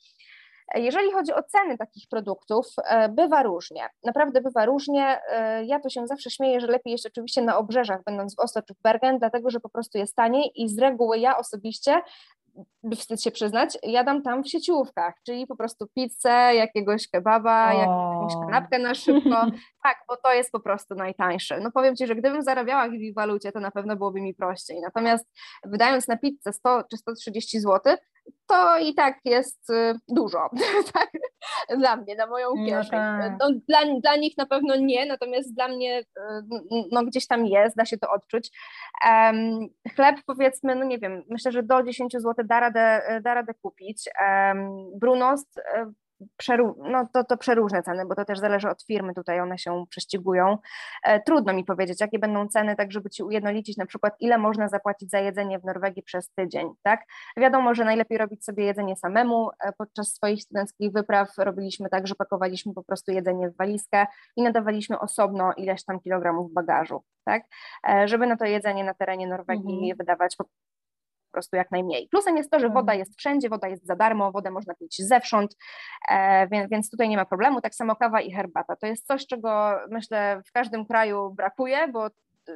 Jeżeli 0.75 1.13
chodzi 1.13 1.33
o 1.33 1.43
ceny 1.43 1.79
takich 1.79 2.05
produktów, 2.11 2.67
e, 2.85 3.09
bywa 3.09 3.43
różnie. 3.43 3.89
Naprawdę 4.05 4.41
bywa 4.41 4.65
różnie. 4.65 5.21
E, 5.31 5.65
ja 5.65 5.81
to 5.81 5.89
się 5.89 6.07
zawsze 6.07 6.31
śmieję, 6.31 6.61
że 6.61 6.67
lepiej 6.67 6.93
jest 6.93 7.07
oczywiście 7.07 7.43
na 7.43 7.59
obrzeżach, 7.59 8.01
będąc 8.07 8.37
w 8.37 8.39
Oslo 8.39 8.63
czy 8.63 8.75
w 8.75 8.83
Bergen, 8.83 9.19
dlatego 9.19 9.51
że 9.51 9.61
po 9.61 9.69
prostu 9.69 9.99
jest 9.99 10.17
taniej 10.17 10.53
i 10.55 10.69
z 10.69 10.79
reguły 10.79 11.19
ja 11.19 11.37
osobiście 11.37 12.03
wstyd 12.97 13.23
się 13.23 13.31
przyznać, 13.31 13.79
jadam 13.83 14.23
tam 14.23 14.43
w 14.45 14.49
sieciówkach, 14.49 15.15
czyli 15.27 15.47
po 15.47 15.57
prostu 15.57 15.87
pizzę, 15.95 16.55
jakiegoś 16.55 17.09
kebaba, 17.09 17.75
o. 17.75 17.79
jakąś 17.79 18.33
kanapkę 18.45 18.79
na 18.79 18.95
szybko. 18.95 19.47
tak, 19.85 19.97
bo 20.09 20.17
to 20.17 20.33
jest 20.33 20.53
po 20.53 20.61
prostu 20.61 20.95
najtańsze. 20.95 21.61
No 21.61 21.71
powiem 21.71 21.97
Ci, 21.97 22.07
że 22.07 22.17
gdybym 22.17 22.43
zarabiała 22.43 22.89
w 22.89 23.15
walucie, 23.15 23.53
to 23.53 23.61
na 23.61 23.71
pewno 23.71 23.97
byłoby 23.97 24.21
mi 24.21 24.35
prościej. 24.35 24.81
Natomiast 24.81 25.27
wydając 25.65 26.09
na 26.09 26.17
pizzę 26.17 26.53
100 26.53 26.83
czy 26.91 26.97
130 26.97 27.61
zł, 27.61 27.97
to 28.47 28.79
i 28.79 28.95
tak 28.95 29.19
jest 29.25 29.71
y, 29.71 29.95
dużo 30.09 30.51
tak? 30.95 31.11
dla 31.79 31.97
mnie, 31.97 32.15
na 32.15 32.27
moją 32.27 32.49
no 32.57 32.67
kieszeń. 32.67 32.91
Tak. 32.91 33.33
No, 33.41 33.49
dla, 33.69 33.79
dla 34.01 34.17
nich 34.17 34.37
na 34.39 34.47
pewno 34.47 34.77
nie, 34.77 35.07
natomiast 35.07 35.55
dla 35.55 35.69
mnie 35.69 36.01
y, 36.01 36.05
no, 36.93 37.05
gdzieś 37.05 37.27
tam 37.27 37.47
jest, 37.47 37.77
da 37.77 37.85
się 37.85 37.99
to 37.99 38.11
odczuć. 38.11 38.51
Um, 39.07 39.69
chleb 39.97 40.17
powiedzmy, 40.27 40.75
no 40.75 40.85
nie 40.85 40.99
wiem, 40.99 41.23
myślę, 41.31 41.53
że 41.53 41.63
do 41.63 41.83
10 41.83 42.13
zł 42.13 42.35
da 42.45 42.61
radę, 42.61 43.03
da 43.23 43.35
radę 43.35 43.55
kupić. 43.55 44.09
Um, 44.21 44.99
brunost 44.99 45.59
y, 45.59 45.63
przeru, 46.37 46.77
no 46.91 47.09
to, 47.13 47.25
to 47.25 47.37
przeróżne 47.37 47.83
ceny, 47.83 48.07
bo 48.07 48.15
to 48.15 48.25
też 48.25 48.39
zależy 48.39 48.71
od 48.71 48.83
firmy, 48.83 49.15
tutaj 49.15 49.41
one 49.41 49.59
się 49.59 49.85
prześcigują. 49.91 50.59
E, 51.03 51.21
trudno 51.21 51.53
mi 51.53 51.65
powiedzieć, 51.65 52.01
jakie 52.01 52.19
będą 52.19 52.49
ceny, 52.49 52.77
tak 52.77 52.93
żeby 52.93 53.11
Ci 53.11 53.23
ujednolicić 53.23 53.77
na 53.77 53.87
przykład, 53.87 54.15
ile 54.21 54.39
można 54.39 54.69
zapłacić 54.69 55.11
za 55.11 55.19
jedzenie 55.19 55.59
w 55.59 55.65
Norwegii 55.65 56.03
przez 56.03 56.31
tydzień, 56.31 56.71
tak? 56.83 57.05
Wiadomo, 57.37 57.75
że 57.75 57.85
najlepiej 57.85 58.19
robić 58.19 58.45
sobie 58.45 58.65
jedzenie 58.65 58.97
samemu. 58.97 59.51
E, 59.61 59.73
podczas 59.73 60.09
swoich 60.09 60.43
studenckich 60.43 60.93
wypraw 60.93 61.39
robiliśmy 61.39 61.89
tak, 61.89 62.07
że 62.07 62.15
pakowaliśmy 62.15 62.75
po 62.75 62.83
prostu 62.83 63.13
jedzenie 63.13 63.51
w 63.51 63.57
walizkę 63.57 64.07
i 64.37 64.43
nadawaliśmy 64.43 64.99
osobno 64.99 65.53
ileś 65.57 65.85
tam 65.85 66.01
kilogramów 66.01 66.53
bagażu, 66.53 67.03
tak? 67.25 67.43
E, 67.89 68.09
żeby 68.09 68.27
na 68.27 68.37
to 68.37 68.45
jedzenie 68.45 68.85
na 68.85 68.95
terenie 68.95 69.27
Norwegii 69.27 69.91
mhm. 69.91 69.97
wydawać 69.99 70.37
prostu 71.35 71.57
jak 71.57 71.71
najmniej. 71.71 72.09
Plusem 72.09 72.37
jest 72.37 72.51
to, 72.51 72.61
że 72.61 72.69
woda 72.69 72.81
mhm. 72.81 72.99
jest 72.99 73.19
wszędzie, 73.19 73.49
woda 73.49 73.69
jest 73.69 73.87
za 73.87 73.97
darmo, 73.97 74.33
wodę 74.33 74.51
można 74.51 74.75
pić 74.75 74.97
zewsząd, 74.99 75.57
e, 76.09 76.49
więc, 76.49 76.71
więc 76.71 76.91
tutaj 76.91 77.09
nie 77.09 77.17
ma 77.17 77.25
problemu. 77.25 77.61
Tak 77.61 77.75
samo 77.75 77.97
kawa 77.97 78.21
i 78.21 78.33
herbata. 78.33 78.77
To 78.77 78.87
jest 78.87 79.07
coś, 79.07 79.27
czego 79.27 79.79
myślę 79.91 80.43
w 80.47 80.53
każdym 80.53 80.87
kraju 80.87 81.35
brakuje, 81.37 81.89
bo 81.89 82.11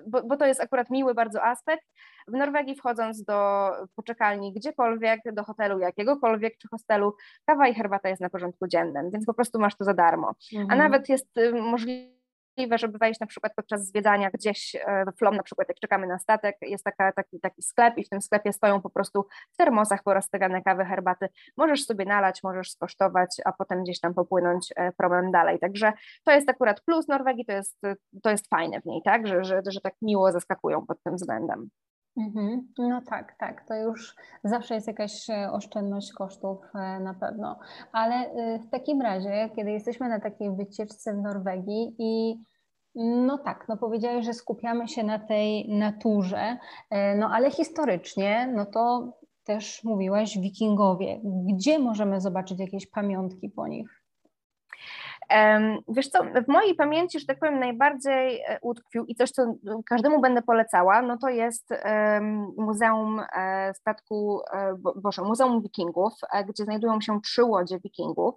bo, 0.06 0.22
bo, 0.22 0.36
to 0.36 0.46
jest 0.46 0.60
akurat 0.60 0.90
miły 0.90 1.14
bardzo 1.14 1.44
aspekt. 1.44 1.84
W 2.28 2.32
Norwegii 2.32 2.76
wchodząc 2.76 3.24
do 3.24 3.70
poczekalni 3.96 4.52
gdziekolwiek, 4.52 5.20
do 5.32 5.44
hotelu 5.44 5.78
jakiegokolwiek 5.78 6.58
czy 6.58 6.68
hostelu, 6.68 7.14
kawa 7.46 7.68
i 7.68 7.74
herbata 7.74 8.08
jest 8.08 8.20
na 8.20 8.30
porządku 8.30 8.66
dziennym, 8.66 9.10
więc 9.10 9.26
po 9.26 9.34
prostu 9.34 9.58
masz 9.58 9.76
to 9.76 9.84
za 9.84 9.94
darmo. 9.94 10.34
Mhm. 10.54 10.70
A 10.70 10.88
nawet 10.88 11.08
jest 11.08 11.38
y, 11.38 11.52
możliwe 11.52 12.17
możliwe, 12.58 12.78
żeby 12.78 12.98
wejść 12.98 13.20
na 13.20 13.26
przykład 13.26 13.52
podczas 13.56 13.86
zwiedzania 13.86 14.30
gdzieś 14.30 14.74
e, 14.74 15.04
w 15.12 15.18
Flom, 15.18 15.36
na 15.36 15.42
przykład 15.42 15.68
jak 15.68 15.78
czekamy 15.78 16.06
na 16.06 16.18
statek, 16.18 16.56
jest 16.62 16.84
taka, 16.84 17.12
taki, 17.12 17.40
taki 17.40 17.62
sklep 17.62 17.98
i 17.98 18.04
w 18.04 18.08
tym 18.08 18.22
sklepie 18.22 18.52
stoją 18.52 18.80
po 18.82 18.90
prostu 18.90 19.26
w 19.52 19.56
termosach 19.56 20.02
porozstawiane 20.02 20.62
kawy, 20.62 20.84
herbaty. 20.84 21.28
Możesz 21.56 21.84
sobie 21.84 22.04
nalać, 22.04 22.42
możesz 22.42 22.70
skosztować, 22.70 23.36
a 23.44 23.52
potem 23.52 23.82
gdzieś 23.82 24.00
tam 24.00 24.14
popłynąć 24.14 24.72
e, 24.76 24.92
promem 24.92 25.30
dalej. 25.30 25.58
Także 25.58 25.92
to 26.24 26.32
jest 26.32 26.50
akurat 26.50 26.80
plus 26.80 27.08
Norwegii, 27.08 27.44
to 27.44 27.52
jest, 27.52 27.80
to 28.22 28.30
jest 28.30 28.48
fajne 28.48 28.80
w 28.80 28.84
niej, 28.84 29.02
tak, 29.04 29.26
że, 29.26 29.44
że, 29.44 29.62
że 29.68 29.80
tak 29.80 29.94
miło 30.02 30.32
zaskakują 30.32 30.86
pod 30.86 31.02
tym 31.02 31.16
względem. 31.16 31.68
Mhm. 32.18 32.68
No 32.78 33.02
tak, 33.10 33.36
tak, 33.38 33.64
to 33.68 33.74
już 33.74 34.16
zawsze 34.44 34.74
jest 34.74 34.86
jakaś 34.86 35.30
e, 35.30 35.52
oszczędność 35.52 36.12
kosztów 36.12 36.58
na 37.00 37.14
pewno. 37.20 37.58
Ale 37.92 38.30
w 38.58 38.70
takim 38.70 39.02
razie, 39.02 39.50
kiedy 39.56 39.70
jesteśmy 39.70 40.08
na 40.08 40.20
takiej 40.20 40.56
wycieczce 40.56 41.14
w 41.14 41.22
Norwegii 41.22 41.94
i 41.98 42.38
no 42.94 43.38
tak, 43.38 43.66
no 43.68 43.76
powiedziałeś, 43.76 44.24
że 44.24 44.34
skupiamy 44.34 44.88
się 44.88 45.04
na 45.04 45.18
tej 45.18 45.68
naturze, 45.68 46.56
e, 46.90 47.16
no 47.16 47.30
ale 47.32 47.50
historycznie, 47.50 48.52
no 48.56 48.66
to 48.66 49.12
też 49.44 49.84
mówiłaś 49.84 50.38
wikingowie. 50.38 51.20
Gdzie 51.24 51.78
możemy 51.78 52.20
zobaczyć 52.20 52.60
jakieś 52.60 52.90
pamiątki 52.90 53.48
po 53.48 53.68
nich? 53.68 53.97
Wiesz 55.88 56.08
co, 56.08 56.24
w 56.24 56.48
mojej 56.48 56.74
pamięci, 56.74 57.20
że 57.20 57.26
tak 57.26 57.38
powiem, 57.38 57.58
najbardziej 57.58 58.40
e, 58.40 58.58
utkwił 58.62 59.04
i 59.04 59.14
coś, 59.14 59.30
co 59.30 59.54
każdemu 59.86 60.20
będę 60.20 60.42
polecała, 60.42 61.02
no 61.02 61.18
to 61.18 61.28
jest 61.28 61.68
Muzeum 62.56 63.20
e, 63.36 63.74
Statku, 63.74 64.40
Boże, 64.96 65.22
Muzeum 65.22 65.62
Wikingów, 65.62 66.12
gdzie 66.48 66.64
znajdują 66.64 67.00
się 67.00 67.20
trzy 67.20 67.44
łodzie 67.44 67.78
wikingów. 67.78 68.34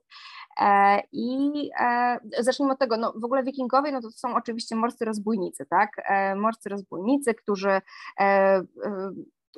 E, 0.60 1.01
I 1.12 1.69
e, 1.80 2.19
zacznijmy 2.39 2.73
od 2.73 2.80
tego, 2.80 2.97
no 2.97 3.13
w 3.15 3.25
ogóle 3.25 3.43
wikingowie 3.43 3.91
no 3.91 4.01
to 4.01 4.12
są 4.12 4.36
oczywiście 4.36 4.75
morscy 4.75 5.06
rozbójnicy, 5.06 5.65
tak? 5.65 5.89
E, 5.97 6.36
morscy 6.36 6.69
rozbójnicy, 6.69 7.34
którzy 7.34 7.82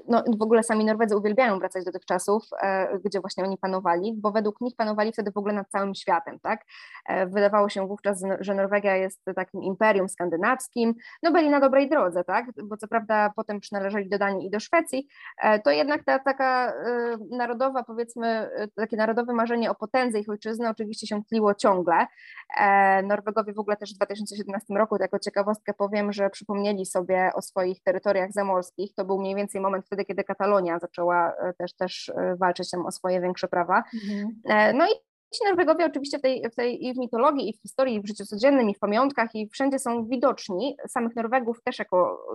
no, 0.07 0.23
w 0.39 0.41
ogóle 0.41 0.63
sami 0.63 0.85
Norwedzy 0.85 1.17
uwielbiają 1.17 1.59
wracać 1.59 1.85
do 1.85 1.91
tych 1.91 2.05
czasów, 2.05 2.43
e, 2.61 2.99
gdzie 3.05 3.19
właśnie 3.19 3.43
oni 3.43 3.57
panowali, 3.57 4.13
bo 4.17 4.31
według 4.31 4.61
nich 4.61 4.75
panowali 4.75 5.11
wtedy 5.11 5.31
w 5.31 5.37
ogóle 5.37 5.53
nad 5.53 5.69
całym 5.69 5.95
światem, 5.95 6.39
tak? 6.39 6.65
E, 7.05 7.27
wydawało 7.27 7.69
się 7.69 7.87
wówczas, 7.87 8.23
że 8.39 8.55
Norwegia 8.55 8.95
jest 8.95 9.25
takim 9.35 9.63
imperium 9.63 10.09
skandynawskim, 10.09 10.95
no 11.23 11.31
byli 11.31 11.49
na 11.49 11.59
dobrej 11.59 11.89
drodze, 11.89 12.23
tak? 12.23 12.45
Bo 12.63 12.77
co 12.77 12.87
prawda 12.87 13.31
potem 13.35 13.59
przynależeli 13.59 14.09
do 14.09 14.17
Danii 14.17 14.47
i 14.47 14.49
do 14.49 14.59
Szwecji, 14.59 15.07
e, 15.41 15.59
to 15.59 15.71
jednak 15.71 16.03
ta 16.03 16.19
taka 16.19 16.73
narodowa, 17.31 17.83
powiedzmy, 17.83 18.49
takie 18.75 18.97
narodowe 18.97 19.33
marzenie 19.33 19.71
o 19.71 19.75
potędze 19.75 20.19
ich 20.19 20.29
ojczyzny 20.29 20.69
oczywiście 20.69 21.07
się 21.07 21.23
tliło 21.23 21.53
ciągle. 21.53 22.07
Norwegowie 23.03 23.53
w 23.53 23.59
ogóle 23.59 23.77
też 23.77 23.93
w 23.93 23.97
2017 23.97 24.73
roku, 24.73 24.97
jako 24.99 25.19
ciekawostkę 25.19 25.73
powiem, 25.73 26.13
że 26.13 26.29
przypomnieli 26.29 26.85
sobie 26.85 27.31
o 27.35 27.41
swoich 27.41 27.83
terytoriach 27.83 28.31
zamorskich, 28.31 28.93
to 28.95 29.05
był 29.05 29.19
mniej 29.19 29.35
więcej 29.35 29.61
moment 29.61 29.85
wtedy, 29.85 30.05
kiedy 30.05 30.23
Katalonia 30.23 30.79
zaczęła 30.79 31.33
e, 31.33 31.53
też, 31.53 31.73
też 31.73 32.09
e, 32.09 32.35
walczyć 32.35 32.69
tam 32.69 32.85
o 32.85 32.91
swoje 32.91 33.21
większe 33.21 33.47
prawa. 33.47 33.83
Mhm. 33.93 34.41
E, 34.45 34.73
no 34.73 34.85
i 34.87 35.12
ci 35.33 35.43
Norwegowie 35.45 35.85
oczywiście 35.85 36.19
w 36.19 36.21
tej, 36.21 36.49
w 36.51 36.55
tej 36.55 36.85
i 36.85 36.93
w 36.93 36.97
mitologii, 36.97 37.49
i 37.49 37.53
w 37.53 37.61
historii, 37.61 37.95
i 37.95 38.01
w 38.01 38.07
życiu 38.07 38.25
codziennym, 38.25 38.69
i 38.69 38.75
w 38.75 38.79
pamiątkach, 38.79 39.35
i 39.35 39.49
wszędzie 39.49 39.79
są 39.79 40.05
widoczni. 40.05 40.77
Samych 40.87 41.15
Norwegów 41.15 41.63
też 41.63 41.79
jako 41.79 42.25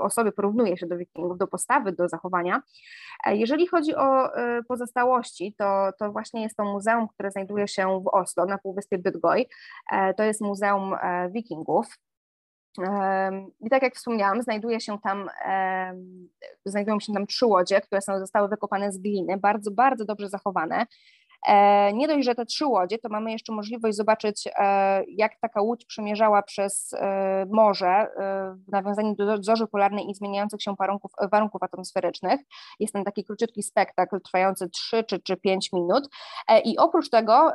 osoby 0.00 0.32
porównuje 0.32 0.76
się 0.76 0.86
do 0.86 0.96
wikingów, 0.96 1.38
do 1.38 1.46
postawy, 1.46 1.92
do 1.92 2.08
zachowania. 2.08 2.62
Jeżeli 3.26 3.66
chodzi 3.66 3.94
o 3.94 4.30
pozostałości, 4.68 5.54
to, 5.58 5.90
to 5.98 6.12
właśnie 6.12 6.42
jest 6.42 6.56
to 6.56 6.64
muzeum, 6.64 7.08
które 7.08 7.30
znajduje 7.30 7.68
się 7.68 8.02
w 8.04 8.08
Oslo, 8.08 8.46
na 8.46 8.58
Półwyspie 8.58 8.98
Bydgoy. 8.98 9.44
To 10.16 10.22
jest 10.22 10.40
Muzeum 10.40 10.94
Wikingów. 11.30 11.86
I 13.60 13.70
tak 13.70 13.82
jak 13.82 13.94
wspomniałam, 13.94 14.42
znajduje 14.42 14.80
się 14.80 14.98
tam, 14.98 15.30
znajdują 16.64 17.00
się 17.00 17.12
tam 17.12 17.26
trzy 17.26 17.46
łodzie, 17.46 17.80
które 17.80 18.00
są, 18.00 18.18
zostały 18.18 18.48
wykopane 18.48 18.92
z 18.92 18.98
gliny, 18.98 19.36
bardzo, 19.36 19.70
bardzo 19.70 20.04
dobrze 20.04 20.28
zachowane. 20.28 20.86
E, 21.46 21.92
nie 21.92 22.08
dość, 22.08 22.24
że 22.24 22.34
te 22.34 22.46
trzy 22.46 22.66
łodzie, 22.66 22.98
to 22.98 23.08
mamy 23.08 23.32
jeszcze 23.32 23.52
możliwość 23.52 23.96
zobaczyć, 23.96 24.48
e, 24.56 25.04
jak 25.08 25.40
taka 25.40 25.62
łódź 25.62 25.84
przemierzała 25.84 26.42
przez 26.42 26.92
e, 26.92 27.46
morze 27.50 28.06
w 28.68 28.72
nawiązaniu 28.72 29.14
do 29.14 29.42
zorzy 29.42 29.66
polarnej 29.66 30.10
i 30.10 30.14
zmieniających 30.14 30.62
się 30.62 30.74
warunków, 30.78 31.12
warunków 31.32 31.62
atmosferycznych. 31.62 32.40
Jest 32.80 32.92
ten 32.92 33.04
taki 33.04 33.24
króciutki 33.24 33.62
spektakl 33.62 34.20
trwający 34.20 34.70
3 34.70 35.04
czy, 35.04 35.20
czy 35.20 35.36
5 35.36 35.72
minut. 35.72 36.08
I 36.64 36.78
oprócz 36.78 37.10
tego 37.10 37.52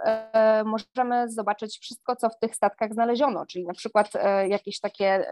możemy 0.66 1.30
zobaczyć 1.30 1.80
wszystko, 1.80 2.16
co 2.16 2.30
w 2.30 2.40
tych 2.40 2.56
statkach 2.56 2.94
znaleziono, 2.94 3.46
czyli 3.46 3.66
na 3.66 3.74
przykład 3.74 4.12
jakieś 4.48 4.80
takie 4.80 5.26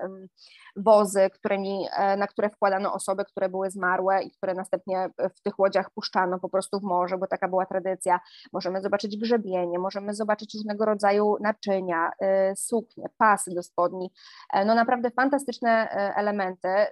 wozy, 0.75 1.29
którymi, 1.29 1.85
na 2.17 2.27
które 2.27 2.49
wkładano 2.49 2.93
osoby, 2.93 3.25
które 3.25 3.49
były 3.49 3.71
zmarłe 3.71 4.23
i 4.23 4.31
które 4.31 4.53
następnie 4.53 5.09
w 5.35 5.41
tych 5.41 5.59
łodziach 5.59 5.89
puszczano 5.91 6.39
po 6.39 6.49
prostu 6.49 6.79
w 6.79 6.83
morze, 6.83 7.17
bo 7.17 7.27
taka 7.27 7.47
była 7.47 7.65
tradycja 7.65 8.19
możemy 8.53 8.81
zobaczyć 8.81 9.17
grzebienie, 9.17 9.79
możemy 9.79 10.13
zobaczyć 10.13 10.53
różnego 10.53 10.85
rodzaju 10.85 11.37
naczynia, 11.41 12.11
y, 12.51 12.55
suknie, 12.55 13.05
pasy 13.17 13.51
do 13.55 13.63
spodni. 13.63 14.11
E, 14.53 14.65
no 14.65 14.75
naprawdę 14.75 15.11
fantastyczne 15.11 15.69
e, 15.69 16.15
elementy. 16.15 16.67
Y, 16.67 16.87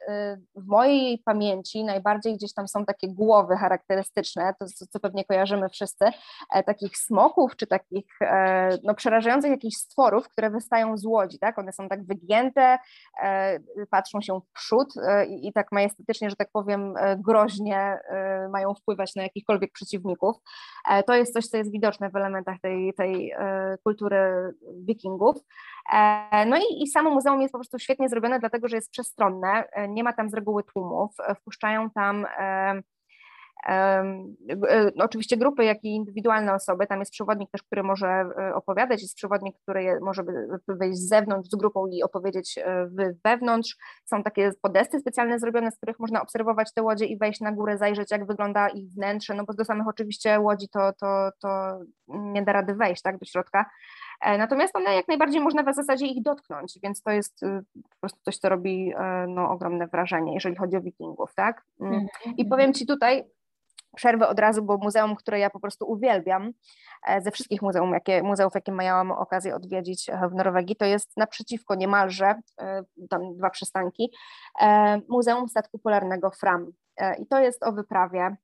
w 0.55 0.67
mojej 0.67 1.19
pamięci 1.25 1.83
najbardziej 1.83 2.35
gdzieś 2.35 2.53
tam 2.53 2.67
są 2.67 2.85
takie 2.85 3.07
głowy 3.07 3.55
charakterystyczne, 3.57 4.53
to 4.59 4.65
co 4.89 4.99
pewnie 4.99 5.25
kojarzymy 5.25 5.69
wszyscy, 5.69 6.05
e, 6.53 6.63
takich 6.63 6.97
smoków 6.97 7.55
czy 7.55 7.67
takich 7.67 8.05
no, 8.83 8.95
przerażających 8.95 9.51
jakichś 9.51 9.75
stworów, 9.75 10.29
które 10.29 10.49
wystają 10.49 10.97
z 10.97 11.05
łodzi, 11.05 11.39
tak? 11.39 11.59
One 11.59 11.71
są 11.73 11.89
tak 11.89 12.05
wygięte, 12.05 12.77
patrzą 13.89 14.21
się 14.21 14.39
w 14.39 14.51
przód 14.53 14.93
i, 15.27 15.47
i 15.47 15.53
tak 15.53 15.71
majestatycznie, 15.71 16.29
że 16.29 16.35
tak 16.35 16.49
powiem, 16.51 16.93
groźnie 17.17 17.99
mają 18.49 18.73
wpływać 18.73 19.15
na 19.15 19.23
jakichkolwiek 19.23 19.71
przeciwników. 19.71 20.35
To 21.07 21.15
jest 21.15 21.33
coś, 21.33 21.42
coś, 21.43 21.49
co 21.49 21.57
jest 21.57 21.71
widoczne 21.71 22.09
w 22.09 22.15
elementach 22.15 22.59
tej, 22.59 22.93
tej 22.93 23.31
e, 23.31 23.77
kultury 23.83 24.17
wikingów. 24.85 25.35
E, 25.93 26.45
no 26.45 26.57
i, 26.57 26.83
i 26.83 26.87
samo 26.87 27.09
muzeum 27.09 27.41
jest 27.41 27.51
po 27.51 27.57
prostu 27.57 27.79
świetnie 27.79 28.09
zrobione, 28.09 28.39
dlatego 28.39 28.67
że 28.67 28.75
jest 28.75 28.91
przestronne, 28.91 29.63
e, 29.71 29.87
nie 29.87 30.03
ma 30.03 30.13
tam 30.13 30.29
z 30.29 30.33
reguły 30.33 30.63
tłumów, 30.63 31.11
wpuszczają 31.35 31.89
tam 31.89 32.25
oczywiście 34.99 35.37
grupy, 35.37 35.63
jak 35.63 35.83
i 35.83 35.95
indywidualne 35.95 36.53
osoby. 36.53 36.87
Tam 36.87 36.99
jest 36.99 37.11
przewodnik 37.11 37.51
też, 37.51 37.63
który 37.63 37.83
może 37.83 38.25
opowiadać, 38.53 39.01
jest 39.01 39.15
przewodnik, 39.15 39.55
który 39.61 39.99
może 40.01 40.23
wyjść 40.67 40.99
z 40.99 41.09
zewnątrz 41.09 41.49
z 41.49 41.55
grupą 41.55 41.87
i 41.87 42.03
opowiedzieć 42.03 42.59
wewnątrz. 43.25 43.77
Są 44.05 44.23
takie 44.23 44.51
podesty 44.61 44.99
specjalne 44.99 45.39
zrobione, 45.39 45.71
z 45.71 45.77
których 45.77 45.99
można 45.99 46.21
obserwować 46.21 46.73
te 46.73 46.81
łodzie 46.81 47.05
i 47.05 47.17
wejść 47.17 47.41
na 47.41 47.51
górę, 47.51 47.77
zajrzeć, 47.77 48.11
jak 48.11 48.27
wygląda 48.27 48.69
ich 48.69 48.89
wnętrze, 48.89 49.33
no 49.33 49.43
bo 49.43 49.53
do 49.53 49.65
samych 49.65 49.87
oczywiście 49.87 50.39
łodzi 50.39 50.69
to, 50.69 50.93
to, 50.93 51.29
to 51.41 51.79
nie 52.07 52.43
da 52.43 52.53
rady 52.53 52.75
wejść 52.75 53.01
tak, 53.01 53.17
do 53.17 53.25
środka. 53.25 53.65
E, 54.21 54.37
natomiast 54.37 54.75
one 54.75 54.95
jak 54.95 55.07
najbardziej 55.07 55.41
można 55.41 55.63
w 55.63 55.75
zasadzie 55.75 56.05
ich 56.05 56.23
dotknąć, 56.23 56.79
więc 56.83 57.01
to 57.01 57.11
jest 57.11 57.43
y, 57.43 57.61
po 57.73 57.99
prostu 57.99 58.19
coś, 58.21 58.37
co 58.37 58.49
robi 58.49 58.93
e, 58.97 59.25
no, 59.27 59.49
ogromne 59.49 59.87
wrażenie, 59.87 60.33
jeżeli 60.33 60.55
chodzi 60.55 60.77
o 60.77 60.81
wikingów, 60.81 61.33
tak? 61.35 61.63
Mm. 61.81 61.93
Mhm, 61.93 62.35
I 62.37 62.45
powiem 62.45 62.73
Ci 62.73 62.85
tutaj, 62.85 63.23
przerwę 63.95 64.27
od 64.27 64.39
razu, 64.39 64.63
bo 64.63 64.77
muzeum, 64.77 65.15
które 65.15 65.39
ja 65.39 65.49
po 65.49 65.59
prostu 65.59 65.91
uwielbiam, 65.91 66.51
e, 67.07 67.21
ze 67.21 67.31
wszystkich 67.31 67.61
muzeum, 67.61 67.93
jakie, 67.93 68.23
muzeów, 68.23 68.55
jakie 68.55 68.71
miałam 68.71 69.11
okazję 69.11 69.55
odwiedzić 69.55 70.09
e, 70.09 70.29
w 70.29 70.33
Norwegii, 70.33 70.75
to 70.75 70.85
jest 70.85 71.17
naprzeciwko 71.17 71.75
niemalże, 71.75 72.35
e, 72.61 72.83
tam 73.09 73.37
dwa 73.37 73.49
przystanki, 73.49 74.11
Muzeum 75.09 75.49
Statku 75.49 75.79
Polarnego 75.79 76.31
Fram. 76.31 76.71
I 77.19 77.27
to 77.27 77.39
jest 77.39 77.63
o 77.63 77.71
wyprawie 77.71 78.35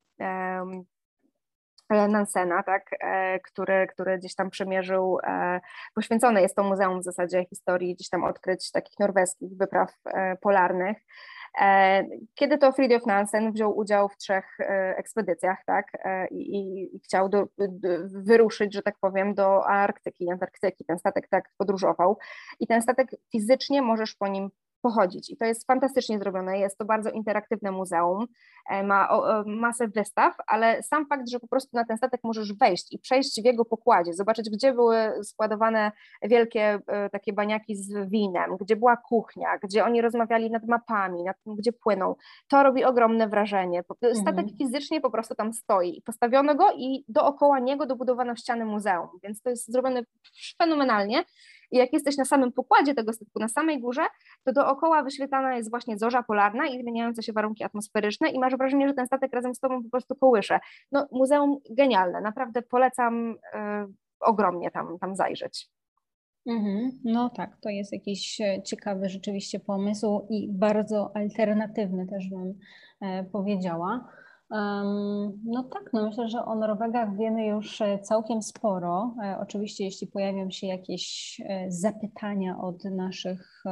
Nansena, 1.89 2.63
tak, 2.63 2.89
który, 3.43 3.87
który 3.87 4.17
gdzieś 4.17 4.35
tam 4.35 4.49
przemierzył, 4.49 5.17
poświęcone 5.95 6.41
jest 6.41 6.55
to 6.55 6.63
muzeum 6.63 6.99
w 6.99 7.03
zasadzie 7.03 7.45
historii 7.45 7.95
gdzieś 7.95 8.09
tam 8.09 8.23
odkryć 8.23 8.71
takich 8.71 8.99
norweskich 8.99 9.57
wypraw 9.57 9.93
polarnych. 10.41 10.97
E, 11.61 12.03
kiedy 12.35 12.57
to 12.57 12.71
Fridtjof 12.71 13.05
Nansen 13.05 13.51
wziął 13.51 13.77
udział 13.77 14.09
w 14.09 14.17
trzech 14.17 14.59
e, 14.59 14.95
ekspedycjach, 14.97 15.57
tak, 15.65 15.85
e, 16.05 16.27
i, 16.27 16.95
i 16.95 16.99
chciał 16.99 17.29
do, 17.29 17.47
wyruszyć, 18.03 18.73
że 18.73 18.81
tak 18.81 18.95
powiem, 19.01 19.33
do 19.33 19.67
Arktyki, 19.67 20.31
Antarktyki, 20.31 20.85
ten 20.85 20.99
statek 20.99 21.27
tak 21.29 21.49
podróżował. 21.57 22.17
I 22.59 22.67
ten 22.67 22.81
statek 22.81 23.07
fizycznie 23.31 23.81
możesz 23.81 24.15
po 24.15 24.27
nim 24.27 24.49
pochodzić. 24.81 25.29
I 25.29 25.37
to 25.37 25.45
jest 25.45 25.67
fantastycznie 25.67 26.19
zrobione. 26.19 26.59
Jest 26.59 26.77
to 26.77 26.85
bardzo 26.85 27.09
interaktywne 27.09 27.71
muzeum, 27.71 28.25
e, 28.69 28.83
ma 28.83 29.09
masę 29.45 29.87
wystaw, 29.87 30.35
ale 30.47 30.83
sam 30.83 31.07
fakt, 31.07 31.29
że 31.29 31.39
po 31.39 31.47
prostu 31.47 31.69
na 31.73 31.85
ten 31.85 31.97
statek 31.97 32.21
możesz 32.23 32.53
wejść 32.53 32.93
i 32.93 32.99
przejść 32.99 33.41
w 33.41 33.45
jego 33.45 33.65
pokładzie, 33.65 34.13
zobaczyć, 34.13 34.49
gdzie 34.49 34.73
były 34.73 34.97
składowane 35.23 35.91
wielkie 36.21 36.79
e, 36.87 37.09
takie 37.09 37.33
baniaki 37.33 37.75
z 37.75 38.09
winem, 38.09 38.57
gdzie 38.59 38.75
była 38.75 38.97
kuchnia, 38.97 39.57
gdzie 39.63 39.85
oni 39.85 40.01
rozmawiali 40.01 40.51
nad 40.51 40.67
mapami, 40.67 41.23
nad 41.23 41.43
tym, 41.43 41.55
gdzie 41.55 41.73
płyną, 41.73 42.15
to 42.47 42.63
robi 42.63 42.83
ogromne 42.83 43.27
wrażenie. 43.27 43.83
Statek 44.13 44.27
mhm. 44.27 44.57
fizycznie 44.57 45.01
po 45.01 45.11
prostu 45.11 45.35
tam 45.35 45.53
stoi. 45.53 46.01
Postawiono 46.05 46.55
go 46.55 46.71
i 46.75 47.05
dookoła 47.07 47.59
niego 47.59 47.85
dobudowano 47.85 48.35
ściany 48.35 48.65
muzeum, 48.65 49.07
więc 49.23 49.41
to 49.41 49.49
jest 49.49 49.71
zrobione 49.71 50.01
fenomenalnie. 50.57 51.23
I 51.71 51.77
jak 51.77 51.93
jesteś 51.93 52.17
na 52.17 52.25
samym 52.25 52.51
pokładzie 52.51 52.93
tego 52.93 53.13
statku, 53.13 53.39
na 53.39 53.47
samej 53.47 53.81
górze, 53.81 54.05
to 54.45 54.53
dookoła 54.53 55.03
wyświetlana 55.03 55.55
jest 55.55 55.69
właśnie 55.69 55.97
zorza 55.97 56.23
polarna 56.23 56.67
i 56.67 56.81
zmieniające 56.81 57.23
się 57.23 57.33
warunki 57.33 57.63
atmosferyczne 57.63 58.29
i 58.29 58.39
masz 58.39 58.55
wrażenie, 58.55 58.87
że 58.87 58.93
ten 58.93 59.07
statek 59.07 59.33
razem 59.33 59.55
z 59.55 59.59
tobą 59.59 59.83
po 59.83 59.89
prostu 59.89 60.15
kołysze. 60.15 60.59
No 60.91 61.07
muzeum 61.11 61.57
genialne, 61.69 62.21
naprawdę 62.21 62.61
polecam 62.61 63.31
y, 63.31 63.35
ogromnie 64.19 64.71
tam, 64.71 64.99
tam 64.99 65.15
zajrzeć. 65.15 65.69
Mhm. 66.47 66.91
No 67.03 67.29
tak, 67.29 67.57
to 67.61 67.69
jest 67.69 67.93
jakiś 67.93 68.41
e, 68.41 68.63
ciekawy 68.63 69.09
rzeczywiście 69.09 69.59
pomysł 69.59 70.27
i 70.29 70.49
bardzo 70.51 71.11
alternatywny 71.15 72.07
też 72.07 72.29
bym 72.29 72.53
e, 73.01 73.23
powiedziała. 73.23 74.07
No 74.51 75.63
tak, 75.63 75.89
no 75.93 76.05
myślę, 76.05 76.29
że 76.29 76.45
o 76.45 76.55
Norwegach 76.55 77.17
wiemy 77.17 77.45
już 77.45 77.81
e, 77.81 77.99
całkiem 77.99 78.41
sporo. 78.41 79.15
E, 79.23 79.37
oczywiście, 79.41 79.83
jeśli 79.83 80.07
pojawią 80.07 80.51
się 80.51 80.67
jakieś 80.67 81.35
e, 81.45 81.71
zapytania 81.71 82.57
od 82.61 82.83
naszych 82.83 83.63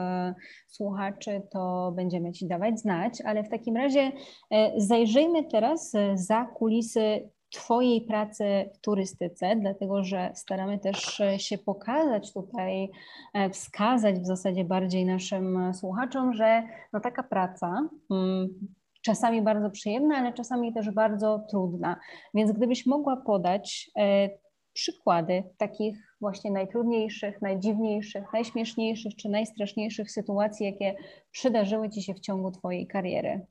słuchaczy, 0.68 1.42
to 1.52 1.94
będziemy 1.96 2.32
Ci 2.32 2.48
dawać 2.48 2.80
znać, 2.80 3.22
ale 3.22 3.44
w 3.44 3.50
takim 3.50 3.78
razie 3.78 4.12
zajrzyjmy 4.78 5.44
teraz 5.44 5.92
za 6.16 6.46
kulisy 6.46 7.30
Twojej 7.50 8.02
pracy 8.02 8.70
w 8.74 8.80
turystyce, 8.80 9.56
dlatego 9.56 10.04
że 10.04 10.32
staramy 10.36 10.80
też 10.80 11.22
się 11.38 11.58
pokazać 11.58 12.34
tutaj, 12.34 12.92
wskazać 13.52 14.20
w 14.20 14.26
zasadzie 14.26 14.64
bardziej 14.64 15.06
naszym 15.06 15.74
słuchaczom, 15.74 16.34
że 16.34 16.64
no 16.94 17.00
taka 17.00 17.24
praca 17.24 17.90
mm, 18.12 18.50
czasami 19.08 19.42
bardzo 19.42 19.70
przyjemna, 19.70 20.18
ale 20.18 20.34
czasami 20.34 20.74
też 20.74 20.92
bardzo 20.92 21.46
trudna. 21.50 22.00
Więc 22.34 22.52
gdybyś 22.52 22.86
mogła 22.86 23.18
podać 23.18 23.92
e, 23.98 24.30
przykłady 24.74 25.44
takich 25.58 26.16
właśnie 26.22 26.52
najtrudniejszych, 26.52 27.42
najdziwniejszych, 27.42 28.24
najśmieszniejszych 28.34 29.16
czy 29.16 29.30
najstraszniejszych 29.30 30.12
sytuacji, 30.12 30.66
jakie 30.66 30.96
przydarzyły 31.32 31.90
Ci 31.90 32.04
się 32.04 32.14
w 32.14 32.20
ciągu 32.20 32.52
Twojej 32.52 32.88
kariery? 32.88 33.46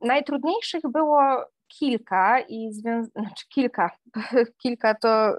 Najtrudniejszych 0.00 0.82
było 0.92 1.20
kilka 1.68 2.40
i 2.40 2.72
znaczy 2.72 3.48
kilka, 3.48 3.90
kilka 4.62 4.94
to 4.94 5.32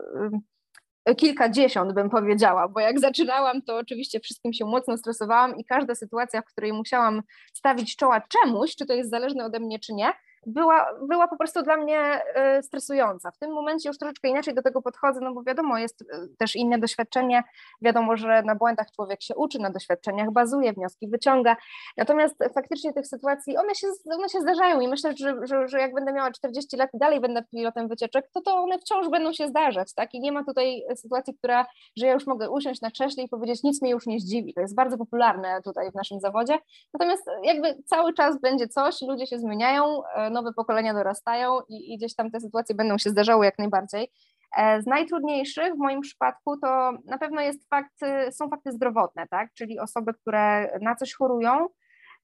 kilkadziesiąt 1.17 1.93
bym 1.93 2.09
powiedziała, 2.09 2.67
bo 2.67 2.79
jak 2.79 2.99
zaczynałam, 2.99 3.61
to 3.61 3.77
oczywiście 3.77 4.19
wszystkim 4.19 4.53
się 4.53 4.65
mocno 4.65 4.97
stresowałam 4.97 5.57
i 5.57 5.65
każda 5.65 5.95
sytuacja, 5.95 6.41
w 6.41 6.45
której 6.45 6.73
musiałam 6.73 7.21
stawić 7.53 7.95
czoła 7.95 8.21
czemuś, 8.21 8.75
czy 8.75 8.85
to 8.85 8.93
jest 8.93 9.09
zależne 9.09 9.45
ode 9.45 9.59
mnie, 9.59 9.79
czy 9.79 9.93
nie, 9.93 10.13
była, 10.45 10.89
była 11.07 11.27
po 11.27 11.37
prostu 11.37 11.61
dla 11.61 11.77
mnie 11.77 11.99
e, 11.99 12.63
stresująca. 12.63 13.31
W 13.31 13.37
tym 13.37 13.51
momencie 13.51 13.89
już 13.89 13.97
troszeczkę 13.97 14.27
inaczej 14.27 14.53
do 14.53 14.61
tego 14.61 14.81
podchodzę, 14.81 15.19
no 15.21 15.33
bo 15.33 15.43
wiadomo, 15.43 15.77
jest 15.77 16.01
e, 16.01 16.05
też 16.37 16.55
inne 16.55 16.79
doświadczenie, 16.79 17.43
wiadomo, 17.81 18.17
że 18.17 18.43
na 18.43 18.55
błędach 18.55 18.91
człowiek 18.91 19.21
się 19.21 19.35
uczy, 19.35 19.59
na 19.59 19.69
doświadczeniach 19.69 20.31
bazuje, 20.31 20.73
wnioski 20.73 21.07
wyciąga, 21.07 21.55
natomiast 21.97 22.35
faktycznie 22.53 22.93
tych 22.93 23.07
sytuacji, 23.07 23.57
one 23.57 23.75
się, 23.75 23.87
one 24.13 24.29
się 24.29 24.41
zdarzają 24.41 24.79
i 24.79 24.87
myślę, 24.87 25.13
że, 25.17 25.35
że, 25.43 25.67
że 25.67 25.79
jak 25.79 25.93
będę 25.93 26.13
miała 26.13 26.31
40 26.31 26.77
lat 26.77 26.89
i 26.93 26.97
dalej 26.97 27.19
będę 27.19 27.43
pilotem 27.43 27.87
wycieczek, 27.87 28.29
to 28.33 28.41
to 28.41 28.55
one 28.55 28.79
wciąż 28.79 29.09
będą 29.09 29.33
się 29.33 29.47
zdarzać, 29.47 29.93
tak? 29.93 30.13
I 30.13 30.19
nie 30.19 30.31
ma 30.31 30.43
tutaj 30.43 30.83
sytuacji, 30.95 31.33
która, 31.37 31.65
że 31.97 32.05
ja 32.05 32.13
już 32.13 32.27
mogę 32.27 32.49
usiąść 32.49 32.81
na 32.81 32.91
krześle 32.91 33.23
i 33.23 33.29
powiedzieć, 33.29 33.63
nic 33.63 33.81
mnie 33.81 33.91
już 33.91 34.07
nie 34.07 34.19
zdziwi. 34.19 34.53
To 34.53 34.61
jest 34.61 34.75
bardzo 34.75 34.97
popularne 34.97 35.61
tutaj 35.61 35.91
w 35.91 35.95
naszym 35.95 36.19
zawodzie, 36.19 36.57
natomiast 36.93 37.25
jakby 37.43 37.83
cały 37.85 38.13
czas 38.13 38.39
będzie 38.39 38.67
coś, 38.67 39.01
ludzie 39.01 39.27
się 39.27 39.39
zmieniają, 39.39 40.05
e, 40.05 40.29
nowe 40.33 40.53
pokolenia 40.53 40.93
dorastają 40.93 41.59
i, 41.69 41.93
i 41.93 41.97
gdzieś 41.97 42.15
tam 42.15 42.31
te 42.31 42.39
sytuacje 42.39 42.75
będą 42.75 42.97
się 42.97 43.09
zdarzały 43.09 43.45
jak 43.45 43.57
najbardziej. 43.59 44.11
E, 44.57 44.81
z 44.81 44.85
najtrudniejszych 44.85 45.73
w 45.73 45.77
moim 45.77 46.01
przypadku 46.01 46.57
to 46.57 46.91
na 47.05 47.17
pewno 47.17 47.41
jest 47.41 47.69
fakt, 47.69 47.99
są 48.31 48.49
fakty 48.49 48.71
zdrowotne, 48.71 49.27
tak? 49.27 49.53
czyli 49.53 49.79
osoby, 49.79 50.13
które 50.13 50.77
na 50.81 50.95
coś 50.95 51.13
chorują, 51.13 51.67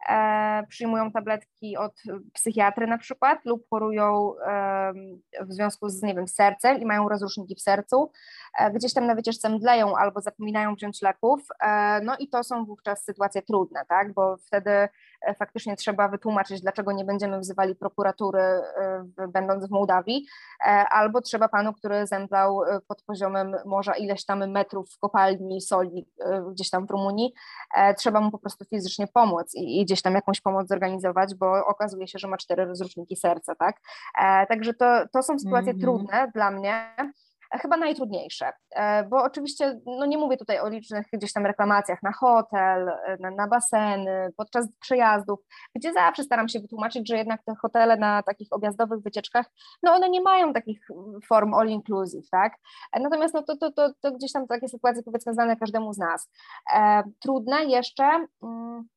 e, 0.10 0.64
przyjmują 0.70 1.12
tabletki 1.12 1.78
od 1.78 1.94
psychiatry 2.34 2.88
na 2.88 2.98
przykład 2.98 3.46
lub 3.46 3.70
chorują 3.70 4.34
e, 4.48 4.94
w 5.42 5.54
związku 5.54 5.90
z, 5.90 6.04
nie 6.04 6.16
wiem, 6.16 6.28
sercem 6.28 6.80
i 6.80 6.86
mają 6.86 7.10
rozruszniki 7.10 7.56
w 7.56 7.62
sercu, 7.62 8.12
e, 8.60 8.72
gdzieś 8.72 8.94
tam 8.94 9.06
na 9.06 9.16
wycieczce 9.16 9.50
mdleją 9.50 9.98
albo 9.98 10.22
zapominają 10.22 10.76
wziąć 10.76 11.02
leków, 11.02 11.42
e, 11.64 12.02
no 12.04 12.16
i 12.20 12.30
to 12.30 12.44
są 12.44 12.66
wówczas 12.66 13.04
sytuacje 13.04 13.42
trudne, 13.42 13.86
tak, 13.90 14.14
bo 14.14 14.38
wtedy 14.38 14.90
faktycznie 15.40 15.76
trzeba 15.76 16.08
wytłumaczyć, 16.08 16.62
dlaczego 16.62 16.92
nie 16.92 17.06
będziemy 17.06 17.40
wzywali 17.40 17.76
prokuratury, 17.76 18.40
e, 18.40 19.28
będąc 19.28 19.68
w 19.68 19.72
Mołdawii, 19.72 20.26
e, 20.62 20.66
albo 20.90 21.22
trzeba 21.22 21.48
panu, 21.48 21.74
który 21.74 22.08
zemdlał 22.08 22.62
pod 22.88 23.04
poziomem 23.04 23.56
morza 23.66 23.94
ileś 23.94 24.26
tam 24.26 24.52
metrów 24.52 24.90
w 24.92 25.00
kopalni 25.00 25.62
soli 25.62 26.08
gdzieś 26.52 26.70
tam 26.70 26.88
w 26.88 26.92
Rumunii, 26.92 27.34
trzeba 27.98 28.22
mu 28.22 28.32
po 28.32 28.38
prostu 28.38 28.66
fizycznie 28.66 29.08
pomóc 29.08 29.56
i, 29.56 29.82
i 29.82 29.86
gdzieś 29.86 30.02
tam 30.02 30.14
jakąś 30.14 30.42
pomoc 30.42 30.68
zorganizować, 30.68 31.36
bo 31.36 31.66
okazuje 31.66 32.08
się, 32.08 32.20
że 32.20 32.28
ma 32.28 32.38
cztery 32.38 32.66
rozruszniki 32.66 33.16
serca, 33.16 33.56
tak? 33.56 33.82
Także 34.50 34.74
to, 34.74 34.86
to 35.14 35.24
są 35.24 35.40
sytuacje 35.40 35.72
mm 35.72 35.78
-hmm. 35.78 35.82
trudne 35.82 36.32
dla 36.34 36.52
mnie, 36.52 36.96
chyba 37.52 37.78
najtrudniejsze, 37.78 38.52
e, 38.72 39.04
bo 39.04 39.24
oczywiście 39.24 39.80
no 39.86 40.06
nie 40.06 40.18
mówię 40.18 40.38
tutaj 40.38 40.60
o 40.60 40.70
licznych 40.70 41.06
gdzieś 41.14 41.34
tam 41.34 41.46
reklamacjach 41.46 42.04
na 42.04 42.12
hotel, 42.12 42.90
e, 42.90 43.18
na, 43.20 43.32
na 43.32 43.48
baseny, 43.48 44.30
podczas 44.38 44.68
przejazdów, 44.80 45.40
gdzie 45.76 45.94
zawsze 45.94 46.24
staram 46.24 46.50
się 46.50 46.60
wytłumaczyć, 46.60 47.08
że 47.08 47.18
jednak 47.18 47.44
te 47.44 47.56
hotele 47.56 47.98
na 47.98 48.24
takich 48.24 48.48
objazdowych 48.52 49.00
wycieczkach, 49.00 49.46
no 49.84 49.94
one 49.94 50.10
nie 50.10 50.22
mają 50.22 50.54
takich 50.54 50.88
form 51.28 51.54
all 51.54 51.68
inclusive, 51.68 52.30
tak? 52.32 52.54
E, 52.94 53.00
natomiast 53.00 53.34
no 53.34 53.44
to, 53.44 53.58
to, 53.58 53.72
to, 53.72 53.94
to 54.02 54.12
gdzieś 54.12 54.32
tam 54.32 54.48
takie 54.48 54.68
sytuacje 54.68 55.04
powiedzmy 55.04 55.34
znane 55.34 55.58
każdemu 55.58 55.94
z 55.94 55.98
nas. 55.98 56.30
Trudne 57.20 57.66
jeszcze, 57.66 58.26
mm, 58.44 58.88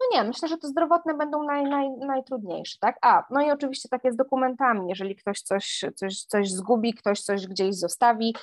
no 0.00 0.06
nie, 0.12 0.28
myślę, 0.28 0.48
że 0.48 0.58
to 0.58 0.68
zdrowotne 0.68 1.14
będą 1.14 1.42
naj, 1.42 1.64
naj, 1.64 1.90
najtrudniejsze, 1.90 2.76
tak? 2.80 2.98
A, 3.02 3.24
no 3.30 3.40
i 3.40 3.50
oczywiście 3.50 3.88
takie 3.88 4.12
z 4.12 4.16
dokumentami, 4.16 4.88
jeżeli 4.88 5.16
ktoś 5.16 5.40
coś, 5.40 5.84
coś, 5.94 6.22
coś 6.22 6.50
zgubi, 6.50 6.94
ktoś 6.94 7.20
coś 7.20 7.46
gdzieś 7.46 7.74
zostawi, 7.74 8.34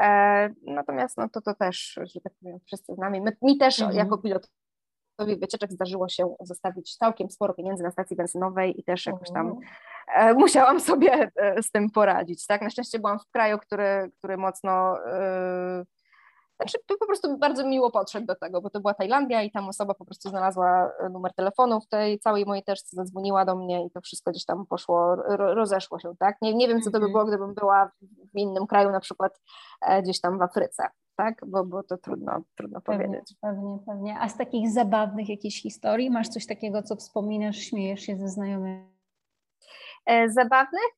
e, 0.00 0.50
natomiast 0.62 1.16
no 1.16 1.28
to, 1.28 1.40
to 1.40 1.54
też, 1.54 1.98
że 2.02 2.20
tak 2.20 2.32
powiem, 2.40 2.58
wszyscy 2.66 2.94
z 2.94 2.98
nami, 2.98 3.20
My, 3.20 3.36
mi 3.42 3.58
też 3.58 3.80
mhm. 3.80 3.98
jako 3.98 4.18
pilotowi 4.18 5.40
wycieczek 5.40 5.72
zdarzyło 5.72 6.08
się 6.08 6.34
zostawić 6.40 6.96
całkiem 6.96 7.30
sporo 7.30 7.54
pieniędzy 7.54 7.82
na 7.82 7.90
stacji 7.90 8.16
benzynowej 8.16 8.80
i 8.80 8.84
też 8.84 9.06
jakoś 9.06 9.30
tam 9.30 9.56
e, 10.14 10.34
musiałam 10.34 10.80
sobie 10.80 11.30
e, 11.36 11.62
z 11.62 11.70
tym 11.70 11.90
poradzić, 11.90 12.46
tak? 12.46 12.62
Na 12.62 12.70
szczęście 12.70 12.98
byłam 12.98 13.18
w 13.18 13.30
kraju, 13.30 13.58
który, 13.58 14.10
który 14.18 14.36
mocno... 14.36 15.06
E, 15.06 15.84
znaczy, 16.60 16.78
po 17.00 17.06
prostu 17.06 17.38
bardzo 17.38 17.66
miło 17.66 17.90
podszedł 17.90 18.26
do 18.26 18.34
tego, 18.34 18.60
bo 18.60 18.70
to 18.70 18.80
była 18.80 18.94
Tajlandia 18.94 19.42
i 19.42 19.50
tam 19.50 19.68
osoba 19.68 19.94
po 19.94 20.04
prostu 20.04 20.28
znalazła 20.28 20.92
e, 20.98 21.08
numer 21.08 21.34
telefonu 21.34 21.80
w 21.80 21.88
tej 21.88 22.18
całej 22.18 22.46
mojej 22.46 22.64
teczce, 22.64 22.96
zadzwoniła 22.96 23.44
do 23.44 23.56
mnie 23.56 23.86
i 23.86 23.90
to 23.90 24.00
wszystko 24.00 24.30
gdzieś 24.30 24.44
tam 24.44 24.66
poszło, 24.66 25.16
rozeszło 25.36 25.98
się, 25.98 26.14
tak? 26.18 26.36
Nie, 26.42 26.54
nie 26.54 26.68
wiem, 26.68 26.80
co 26.80 26.90
to 26.90 27.00
by 27.00 27.06
mhm. 27.06 27.12
było, 27.12 27.24
gdybym 27.24 27.54
była 27.54 27.90
w 28.34 28.38
innym 28.38 28.66
kraju, 28.66 28.90
na 28.90 29.00
przykład 29.00 29.40
e, 29.80 30.02
gdzieś 30.02 30.20
tam 30.20 30.38
w 30.38 30.42
Afryce, 30.42 30.88
tak? 31.16 31.46
Bo, 31.46 31.64
bo 31.64 31.82
to 31.82 31.98
trudno, 31.98 32.40
trudno 32.56 32.80
pewnie, 32.80 33.04
powiedzieć. 33.04 33.36
Pewnie, 33.40 33.78
pewnie. 33.86 34.18
A 34.20 34.28
z 34.28 34.36
takich 34.36 34.70
zabawnych 34.70 35.28
jakichś 35.28 35.62
historii, 35.62 36.10
masz 36.10 36.28
coś 36.28 36.46
takiego, 36.46 36.82
co 36.82 36.96
wspominasz, 36.96 37.56
śmiejesz 37.56 38.00
się 38.00 38.16
ze 38.16 38.28
znajomymi? 38.28 38.90
E, 40.06 40.30
zabawnych? 40.30 40.90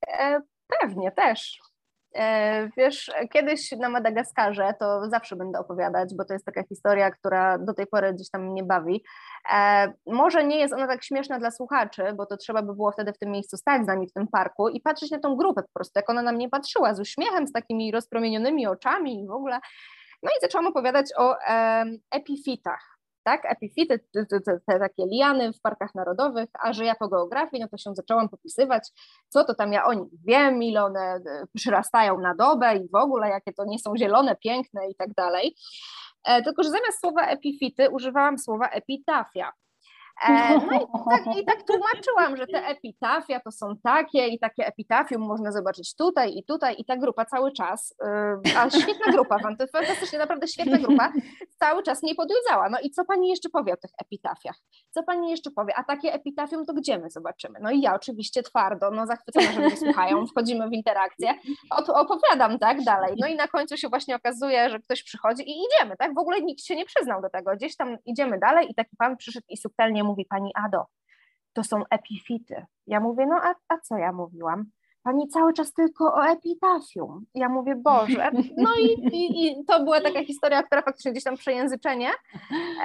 Pewnie 0.81 1.13
też. 1.13 1.72
E, 2.15 2.69
wiesz, 2.77 3.11
kiedyś 3.33 3.73
na 3.73 3.89
Madagaskarze 3.89 4.75
to 4.79 5.11
zawsze 5.11 5.37
będę 5.37 5.59
opowiadać, 5.59 6.15
bo 6.15 6.25
to 6.25 6.33
jest 6.33 6.47
taka 6.47 6.63
historia, 6.63 7.11
która 7.11 7.59
do 7.59 7.75
tej 7.75 7.87
pory 7.87 8.15
gdzieś 8.15 8.31
tam 8.31 8.47
mnie 8.47 8.65
bawi. 8.65 9.05
E, 9.53 9.93
może 10.07 10.45
nie 10.45 10.59
jest 10.59 10.75
ona 10.75 10.87
tak 10.87 11.05
śmieszna 11.05 11.39
dla 11.39 11.51
słuchaczy, 11.51 12.03
bo 12.17 12.27
to 12.27 12.37
trzeba 12.37 12.63
by 12.63 12.75
było 12.75 12.93
wtedy 12.93 13.13
w 13.13 13.19
tym 13.19 13.31
miejscu 13.31 13.57
stać 13.57 13.85
z 13.85 13.87
nami 13.87 14.09
w 14.09 14.13
tym 14.13 14.29
parku 14.29 14.69
i 14.69 14.81
patrzeć 14.81 15.11
na 15.11 15.19
tą 15.19 15.37
grupę 15.37 15.63
po 15.63 15.73
prostu, 15.75 15.93
jak 15.99 16.11
ona 16.11 16.23
na 16.23 16.33
mnie 16.33 16.49
patrzyła 16.49 16.95
z 16.95 17.01
uśmiechem, 17.01 17.47
z 17.47 17.53
takimi 17.53 17.93
rozpromienionymi 17.93 18.67
oczami 18.67 19.23
i 19.23 19.27
w 19.27 19.31
ogóle. 19.31 19.59
No 20.23 20.31
i 20.31 20.41
zaczęłam 20.41 20.67
opowiadać 20.67 21.07
o 21.17 21.37
epifitach 22.11 22.92
tak, 23.25 23.45
epifity, 23.45 23.99
te, 23.99 24.27
te, 24.27 24.41
te, 24.41 24.79
takie 24.79 25.07
liany 25.07 25.53
w 25.53 25.61
parkach 25.61 25.95
narodowych, 25.95 26.49
a 26.61 26.73
że 26.73 26.85
ja 26.85 26.95
po 26.95 27.09
geografii, 27.09 27.63
no 27.63 27.69
to 27.69 27.77
się 27.77 27.95
zaczęłam 27.95 28.29
popisywać, 28.29 28.89
co 29.29 29.45
to 29.45 29.55
tam 29.55 29.73
ja 29.73 29.85
o 29.85 29.93
nich 29.93 30.13
wiem, 30.27 30.63
ile 30.63 30.85
one 30.85 31.01
e, 31.01 31.21
przyrastają 31.55 32.21
na 32.21 32.35
dobę 32.35 32.77
i 32.77 32.89
w 32.89 32.95
ogóle 32.95 33.29
jakie 33.29 33.53
to 33.53 33.65
nie 33.65 33.79
są 33.79 33.97
zielone, 33.97 34.37
piękne 34.37 34.91
i 34.91 34.95
tak 34.95 35.15
dalej. 35.15 35.55
E, 36.25 36.43
tylko, 36.43 36.63
że 36.63 36.71
zamiast 36.71 37.01
słowa 37.01 37.27
epifity 37.27 37.91
używałam 37.91 38.39
słowa 38.39 38.69
epitafia. 38.69 39.53
E, 40.29 40.59
no 40.59 40.73
i 40.73 40.87
tak, 41.11 41.37
i 41.41 41.45
tak 41.45 41.63
tłumaczyłam, 41.63 42.37
że 42.37 42.47
te 42.47 42.67
epitafia 42.67 43.41
to 43.41 43.51
są 43.51 43.77
takie 43.83 44.29
i 44.29 44.39
takie 44.39 44.67
epitafium 44.67 45.23
można 45.23 45.53
zobaczyć 45.53 45.97
tutaj 45.97 46.37
i 46.37 46.45
tutaj 46.45 46.75
i 46.79 46.85
ta 46.85 46.97
grupa 46.97 47.25
cały 47.25 47.53
czas, 47.53 47.95
y, 48.47 48.59
a 48.59 48.71
świetna 48.71 49.13
grupa, 49.13 49.37
fantastycznie, 49.73 50.19
naprawdę 50.19 50.49
świetna 50.49 50.79
grupa, 50.79 51.13
cały 51.59 51.83
czas 51.83 52.03
nie 52.03 52.15
podwiązała. 52.15 52.69
No 52.69 52.79
i 52.83 52.91
co 52.91 53.05
pani 53.05 53.29
jeszcze 53.29 53.49
powie 53.49 53.73
o 53.73 53.77
tych 53.77 53.91
epitafiach? 54.05 54.57
Co 54.91 55.03
pani 55.03 55.31
jeszcze 55.31 55.51
powie? 55.51 55.75
A 55.77 55.85
takie 55.85 56.13
epitafium 56.13 56.67
to 56.67 56.73
gdzie 56.75 56.99
my 56.99 57.11
zobaczymy? 57.11 57.59
No 57.63 57.71
i 57.71 57.81
ja 57.81 57.95
oczywiście 57.95 58.43
twardo, 58.43 58.91
no 58.91 59.07
zachwycona, 59.07 59.53
że 59.53 59.61
mnie 59.61 59.77
słuchają, 59.77 60.27
wchodzimy 60.27 60.69
w 60.69 60.73
interakcję, 60.73 61.35
opowiadam 61.89 62.59
tak 62.59 62.83
dalej. 62.85 63.15
No 63.21 63.27
i 63.27 63.37
na 63.37 63.49
końcu 63.49 63.77
się 63.77 63.89
właśnie 63.89 64.17
okazuje, 64.17 64.71
że 64.71 64.79
ktoś 64.81 65.03
przychodzi 65.03 65.43
i 65.51 65.53
idziemy, 65.65 65.97
tak? 65.97 66.15
W 66.15 66.19
ogóle 66.19 66.41
nikt 66.41 66.65
się 66.65 66.77
nie 66.77 66.85
przyznał 66.85 67.23
do 67.23 67.31
tego. 67.31 67.57
Gdzieś 67.57 67.77
tam 67.77 67.97
idziemy 68.07 68.39
dalej 68.39 68.71
i 68.71 68.75
taki 68.75 68.97
pan 68.97 69.17
przyszedł 69.17 69.47
i 69.49 69.57
subtelnie 69.57 70.02
mówi 70.03 70.25
pani 70.25 70.51
Ado, 70.55 70.87
to 71.53 71.65
są 71.65 71.83
epifity. 71.91 72.67
Ja 72.87 73.01
mówię, 73.01 73.27
no 73.27 73.37
a, 73.43 73.55
a 73.69 73.79
co 73.79 73.97
ja 73.97 74.13
mówiłam? 74.13 74.65
Pani 75.03 75.29
cały 75.29 75.53
czas 75.53 75.73
tylko 75.73 76.15
o 76.15 76.27
epitafium. 76.27 77.25
Ja 77.35 77.49
mówię, 77.49 77.77
Boże. 77.77 78.31
No 78.57 78.71
i, 78.81 78.87
i, 79.17 79.47
i, 79.47 79.65
to 79.65 79.85
była 79.85 80.01
taka 80.01 80.25
historia, 80.25 80.63
która 80.63 80.83
faktycznie 80.83 81.13
gdzieś 81.13 81.25
tam 81.25 81.37
przejęzyczenie, 81.37 82.11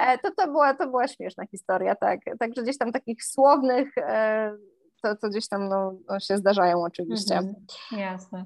e, 0.00 0.18
to, 0.18 0.30
to, 0.36 0.46
była, 0.46 0.74
to 0.74 0.86
była 0.86 1.08
śmieszna 1.08 1.46
historia, 1.46 1.94
tak. 1.94 2.20
Także 2.38 2.62
gdzieś 2.62 2.78
tam 2.78 2.92
takich 2.92 3.24
słownych, 3.24 3.98
e, 3.98 4.52
to, 5.02 5.16
to 5.16 5.28
gdzieś 5.28 5.48
tam 5.48 5.68
no, 5.68 5.94
no 6.08 6.20
się 6.20 6.36
zdarzają 6.36 6.82
oczywiście. 6.82 7.34
Mhm, 7.34 7.56
jasne. 7.92 8.44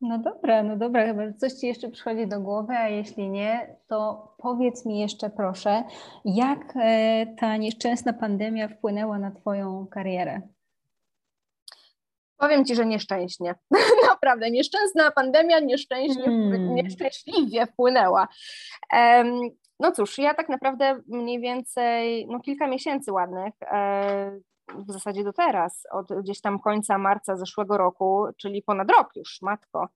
No 0.00 0.18
dobra, 0.18 0.62
no 0.62 0.76
dobra, 0.76 1.06
chyba 1.06 1.22
coś 1.32 1.52
Ci 1.52 1.66
jeszcze 1.66 1.88
przychodzi 1.88 2.26
do 2.26 2.40
głowy, 2.40 2.72
a 2.72 2.88
jeśli 2.88 3.28
nie, 3.28 3.76
to 3.86 4.28
powiedz 4.38 4.86
mi 4.86 5.00
jeszcze 5.00 5.30
proszę, 5.30 5.82
jak 6.24 6.74
e, 6.76 7.26
ta 7.38 7.56
nieszczęsna 7.56 8.12
pandemia 8.12 8.68
wpłynęła 8.68 9.18
na 9.18 9.30
Twoją 9.30 9.86
karierę? 9.90 10.40
Powiem 12.36 12.64
Ci, 12.64 12.74
że 12.74 12.86
nieszczęśnie. 12.86 13.54
Naprawdę, 14.10 14.50
nieszczęsna 14.50 15.10
pandemia 15.10 15.60
nieszczęśnie, 15.60 16.24
hmm. 16.24 16.74
nieszczęśliwie 16.74 17.66
wpłynęła. 17.66 18.28
Um, 18.92 19.40
no 19.80 19.92
cóż, 19.92 20.18
ja 20.18 20.34
tak 20.34 20.48
naprawdę 20.48 21.00
mniej 21.06 21.40
więcej 21.40 22.26
no, 22.26 22.40
kilka 22.40 22.66
miesięcy 22.66 23.12
ładnych 23.12 23.54
e, 23.62 24.40
w 24.88 24.92
zasadzie 24.92 25.24
do 25.24 25.32
teraz, 25.32 25.82
od 25.92 26.08
gdzieś 26.22 26.40
tam 26.40 26.58
końca 26.58 26.98
marca 26.98 27.36
zeszłego 27.36 27.76
roku, 27.76 28.26
czyli 28.36 28.62
ponad 28.62 28.90
rok 28.90 29.16
już, 29.16 29.38
matko, 29.42 29.88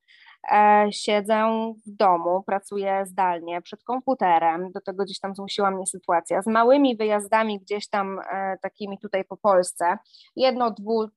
e, 0.53 0.87
siedzę 0.93 1.47
w 1.87 1.91
domu, 1.97 2.43
pracuję 2.47 3.07
zdalnie 3.07 3.63
przed 3.63 3.85
komputerem, 3.85 4.73
do 4.73 4.81
tego 4.81 5.05
gdzieś 5.05 5.21
tam 5.21 5.35
zmusiła 5.35 5.71
mnie 5.71 5.87
sytuacja, 5.87 6.43
z 6.43 6.47
małymi 6.47 6.97
wyjazdami 6.97 7.61
gdzieś 7.61 7.89
tam 7.89 8.19
e, 8.19 8.59
takimi 8.63 8.99
tutaj 8.99 9.25
po 9.25 9.37
Polsce, 9.37 9.99
jedno, 10.37 10.71
dwu, 10.71 11.09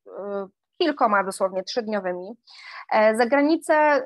kilkoma 0.78 1.24
dosłownie 1.24 1.64
trzydniowymi. 1.64 2.38
Za 3.18 3.26
granicę 3.26 4.02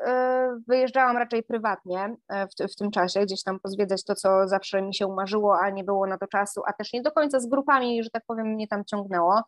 wyjeżdżałam 0.68 1.18
raczej 1.18 1.44
prywatnie 1.44 2.16
w, 2.30 2.74
w, 2.74 2.76
tym 2.76 2.92
czasie, 2.92 3.20
gdzieś 3.20 3.44
tam 3.44 3.60
pozwiedzać 3.60 4.04
to, 4.04 4.16
co 4.16 4.48
zawsze 4.48 4.82
mi 4.82 4.96
się 4.96 5.08
marzyło, 5.08 5.60
a 5.60 5.70
nie 5.70 5.84
było 5.84 6.08
na 6.08 6.18
to 6.18 6.28
czasu, 6.28 6.62
a 6.68 6.74
też 6.74 6.94
nie 6.94 7.02
do 7.02 7.12
końca 7.12 7.40
z 7.40 7.48
grupami, 7.48 8.04
że 8.04 8.10
tak 8.10 8.24
powiem, 8.28 8.48
mnie 8.48 8.68
tam 8.68 8.86
ciągnęło. 8.86 9.44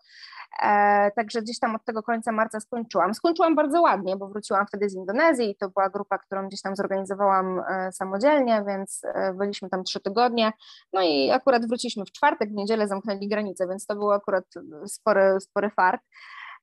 E, 0.62 1.12
także 1.12 1.42
gdzieś 1.42 1.60
tam 1.60 1.76
od 1.76 1.86
tego 1.86 2.04
końca 2.04 2.32
marca 2.32 2.60
skończyłam. 2.60 3.14
Skończyłam 3.14 3.56
bardzo 3.56 3.82
ładnie, 3.82 4.16
bo 4.16 4.28
wróciłam 4.28 4.68
wtedy 4.68 4.90
z 4.90 4.96
Indonezji 4.96 5.50
i 5.50 5.56
to 5.56 5.70
była 5.70 5.90
grupa, 5.90 6.18
którą 6.18 6.48
gdzieś 6.48 6.62
tam 6.62 6.76
zorganizowałam 6.76 7.60
e, 7.60 7.92
samodzielnie, 7.92 8.64
więc 8.68 9.02
e, 9.04 9.34
byliśmy 9.34 9.70
tam 9.70 9.84
trzy 9.84 10.00
tygodnie. 10.00 10.52
No 10.94 11.02
i 11.02 11.32
akurat 11.32 11.68
wróciliśmy 11.68 12.06
w 12.06 12.12
czwartek, 12.12 12.50
w 12.50 12.54
niedzielę 12.54 12.88
zamknęli 12.88 13.28
granicę, 13.28 13.68
więc 13.68 13.86
to 13.86 13.96
był 13.96 14.12
akurat 14.12 14.46
spory, 14.86 15.38
spory 15.40 15.70
fart. 15.70 16.02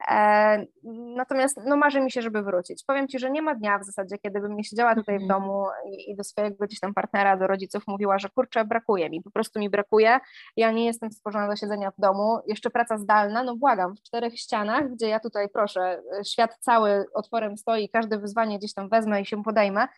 E, 0.08 0.66
natomiast 1.16 1.60
no, 1.66 1.76
marzy 1.76 2.00
mi 2.00 2.10
się, 2.10 2.22
żeby 2.22 2.42
wrócić. 2.42 2.84
Powiem 2.86 3.08
Ci, 3.08 3.18
że 3.18 3.30
nie 3.30 3.42
ma 3.42 3.54
dnia 3.54 3.78
w 3.78 3.84
zasadzie, 3.84 4.18
kiedy 4.18 4.40
bym 4.40 4.56
nie 4.56 4.64
siedziała 4.64 4.94
tutaj 4.94 5.18
w 5.18 5.22
mhm. 5.22 5.40
domu 5.40 5.66
i, 5.86 6.10
i 6.10 6.16
do 6.16 6.24
swojego 6.24 6.66
gdzieś 6.66 6.80
tam 6.80 6.94
partnera, 6.94 7.36
do 7.36 7.46
rodziców 7.46 7.82
mówiła, 7.86 8.18
że 8.18 8.28
kurczę, 8.28 8.64
brakuje 8.64 9.10
mi, 9.10 9.22
po 9.22 9.30
prostu 9.30 9.60
mi 9.60 9.70
brakuje. 9.70 10.18
Ja 10.56 10.70
nie 10.70 10.86
jestem 10.86 11.12
stworzona 11.12 11.48
do 11.48 11.56
siedzenia 11.56 11.90
w 11.90 12.00
domu. 12.00 12.38
Jeszcze 12.46 12.70
praca 12.70 12.98
zdalna, 12.98 13.42
no 13.42 13.56
błagam, 13.56 13.96
w 13.96 14.02
czterech 14.02 14.38
ścianach, 14.38 14.90
gdzie 14.90 15.08
ja 15.08 15.20
tutaj 15.20 15.48
proszę, 15.48 16.02
świat 16.26 16.56
cały 16.60 17.06
otworem 17.14 17.56
stoi, 17.56 17.88
każde 17.88 18.18
wyzwanie 18.18 18.58
gdzieś 18.58 18.74
tam 18.74 18.88
wezmę 18.88 19.20
i 19.20 19.26
się 19.26 19.42
podejmę 19.42 19.88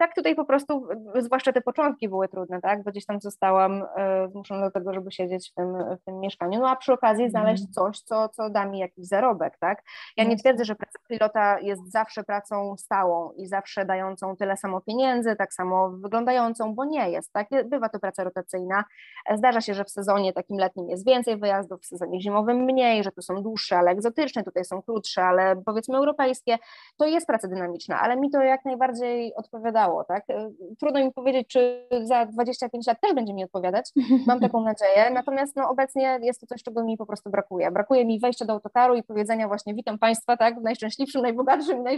tak 0.00 0.14
tutaj 0.14 0.34
po 0.34 0.44
prostu, 0.44 0.88
zwłaszcza 1.18 1.52
te 1.52 1.60
początki 1.60 2.08
były 2.08 2.28
trudne, 2.28 2.60
tak, 2.60 2.82
bo 2.82 2.90
gdzieś 2.90 3.06
tam 3.06 3.20
zostałam 3.20 3.84
e, 3.96 4.28
zmuszona 4.28 4.66
do 4.66 4.70
tego, 4.70 4.94
żeby 4.94 5.12
siedzieć 5.12 5.50
w 5.50 5.54
tym, 5.54 5.74
w 6.00 6.04
tym 6.04 6.20
mieszkaniu, 6.20 6.60
no 6.60 6.68
a 6.68 6.76
przy 6.76 6.92
okazji 6.92 7.24
mhm. 7.24 7.30
znaleźć 7.30 7.74
coś, 7.74 8.00
co, 8.00 8.28
co 8.28 8.50
da 8.50 8.66
mi 8.66 8.78
jakiś 8.78 9.06
zarobek, 9.06 9.58
tak. 9.58 9.82
Ja 10.16 10.24
nie 10.24 10.36
twierdzę, 10.36 10.64
że 10.64 10.74
praca 10.74 10.98
pilota 11.08 11.60
jest 11.60 11.92
zawsze 11.92 12.24
pracą 12.24 12.76
stałą 12.76 13.32
i 13.32 13.46
zawsze 13.46 13.84
dającą 13.84 14.36
tyle 14.36 14.56
samo 14.56 14.80
pieniędzy, 14.80 15.36
tak 15.36 15.54
samo 15.54 15.90
wyglądającą, 15.90 16.74
bo 16.74 16.84
nie 16.84 17.10
jest, 17.10 17.32
tak, 17.32 17.48
bywa 17.64 17.88
to 17.88 17.98
praca 17.98 18.24
rotacyjna, 18.24 18.84
zdarza 19.34 19.60
się, 19.60 19.74
że 19.74 19.84
w 19.84 19.90
sezonie 19.90 20.32
takim 20.32 20.58
letnim 20.58 20.88
jest 20.88 21.06
więcej 21.06 21.36
wyjazdów, 21.36 21.80
w 21.80 21.86
sezonie 21.86 22.20
zimowym 22.20 22.56
mniej, 22.56 23.04
że 23.04 23.12
tu 23.12 23.22
są 23.22 23.42
dłuższe, 23.42 23.78
ale 23.78 23.90
egzotyczne, 23.90 24.44
tutaj 24.44 24.64
są 24.64 24.82
krótsze, 24.82 25.24
ale 25.24 25.62
powiedzmy 25.66 25.96
europejskie, 25.96 26.58
to 26.96 27.06
jest 27.06 27.26
praca 27.26 27.48
dynamiczna, 27.48 28.00
ale 28.00 28.16
mi 28.16 28.30
to 28.30 28.42
jak 28.42 28.64
najbardziej 28.64 29.34
odpowiadało, 29.34 29.89
tak? 30.08 30.30
E, 30.30 30.50
trudno 30.80 31.00
mi 31.00 31.12
powiedzieć, 31.12 31.48
czy 31.48 31.88
za 32.02 32.26
25 32.26 32.86
lat 32.86 33.00
też 33.00 33.14
będzie 33.14 33.34
mi 33.34 33.44
odpowiadać, 33.44 33.90
mam 34.26 34.40
taką 34.40 34.60
nadzieję, 34.60 35.10
natomiast 35.12 35.56
no, 35.56 35.68
obecnie 35.68 36.18
jest 36.22 36.40
to 36.40 36.46
coś, 36.46 36.62
czego 36.62 36.84
mi 36.84 36.96
po 36.96 37.06
prostu 37.06 37.30
brakuje. 37.30 37.70
Brakuje 37.70 38.04
mi 38.04 38.20
wejścia 38.20 38.44
do 38.44 38.52
autokaru 38.52 38.94
i 38.94 39.02
powiedzenia 39.02 39.48
właśnie 39.48 39.74
witam 39.74 39.98
Państwa, 39.98 40.36
tak, 40.36 40.60
w 40.60 40.62
najszczęśliwszym, 40.62 41.22
najbogatszym 41.22 41.78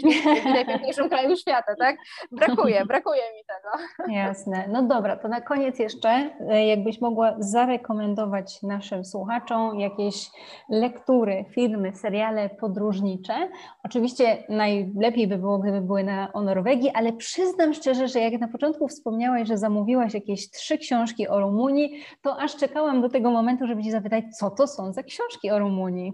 i 0.47 0.51
najpiękniejszym 0.53 1.09
kraju 1.09 1.37
świata, 1.37 1.75
tak? 1.79 1.97
Brakuje, 2.33 2.85
brakuje 2.93 3.23
mi 3.23 3.43
tego. 3.47 3.85
Jasne. 4.13 4.69
No 4.69 4.83
dobra, 4.83 5.17
to 5.17 5.29
na 5.29 5.41
koniec 5.41 5.79
jeszcze, 5.79 6.31
e, 6.49 6.67
jakbyś 6.67 7.01
mogła 7.01 7.35
zarekomendować 7.39 8.63
naszym 8.63 9.05
słuchaczom 9.05 9.81
jakieś 9.81 10.31
lektury, 10.69 11.45
filmy, 11.51 11.93
seriale 11.93 12.51
podróżnicze. 12.51 13.49
Oczywiście 13.85 14.45
najlepiej 14.49 15.29
by 15.29 15.39
było, 15.39 15.59
gdyby 15.59 15.81
były 15.81 16.05
na, 16.05 16.33
o 16.33 16.43
Norwegii, 16.43 16.91
ale 16.95 17.13
przyznam 17.13 17.75
szczerze, 17.83 18.09
że 18.09 18.21
jak 18.21 18.41
na 18.41 18.49
początku 18.49 18.89
wspomniałaś, 18.89 19.49
że 19.49 19.59
zamówiłaś 19.59 20.15
jakieś 20.15 20.51
trzy 20.51 20.79
książki 20.79 21.29
o 21.29 21.41
Rumunii, 21.41 22.03
to 22.23 22.41
aż 22.41 22.57
czekałam 22.57 23.03
do 23.03 23.09
tego 23.09 23.31
momentu, 23.31 23.67
żeby 23.67 23.83
Ci 23.83 23.91
zapytać, 23.91 24.25
co 24.39 24.51
to 24.51 24.67
są 24.67 24.93
za 24.93 25.03
książki 25.03 25.51
o 25.51 25.59
Rumunii. 25.59 26.13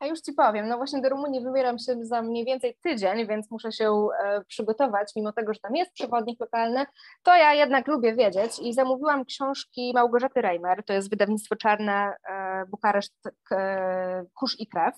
A 0.00 0.06
już 0.06 0.20
Ci 0.20 0.32
powiem, 0.32 0.68
no 0.68 0.76
właśnie 0.76 1.00
do 1.00 1.08
Rumunii 1.08 1.44
wybieram 1.44 1.78
się 1.78 2.04
za 2.04 2.22
mniej 2.22 2.44
więcej 2.44 2.76
tydzień, 2.82 3.26
więc 3.26 3.50
muszę 3.50 3.72
się 3.72 4.08
e, 4.24 4.44
przygotować, 4.44 5.12
mimo 5.16 5.32
tego, 5.32 5.54
że 5.54 5.60
tam 5.60 5.76
jest 5.76 5.92
przewodnik 5.92 6.40
lokalny, 6.40 6.86
to 7.22 7.36
ja 7.36 7.54
jednak 7.54 7.88
lubię 7.88 8.14
wiedzieć 8.14 8.58
i 8.62 8.74
zamówiłam 8.74 9.24
książki 9.24 9.92
Małgorzaty 9.94 10.42
Reimer, 10.42 10.84
to 10.84 10.92
jest 10.92 11.10
wydawnictwo 11.10 11.56
czarne 11.56 12.14
e, 12.28 12.64
Bukareszt, 12.66 13.28
e, 13.52 14.24
Kurz 14.34 14.60
i 14.60 14.66
Krew. 14.66 14.94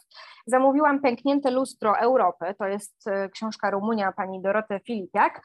Zamówiłam 0.46 1.01
Pęknięte 1.01 1.51
lustro 1.51 1.99
Europy, 1.99 2.55
to 2.59 2.66
jest 2.66 3.05
książka 3.32 3.70
Rumunia 3.70 4.12
pani 4.12 4.42
Doroty 4.42 4.80
Filipiak 4.86 5.42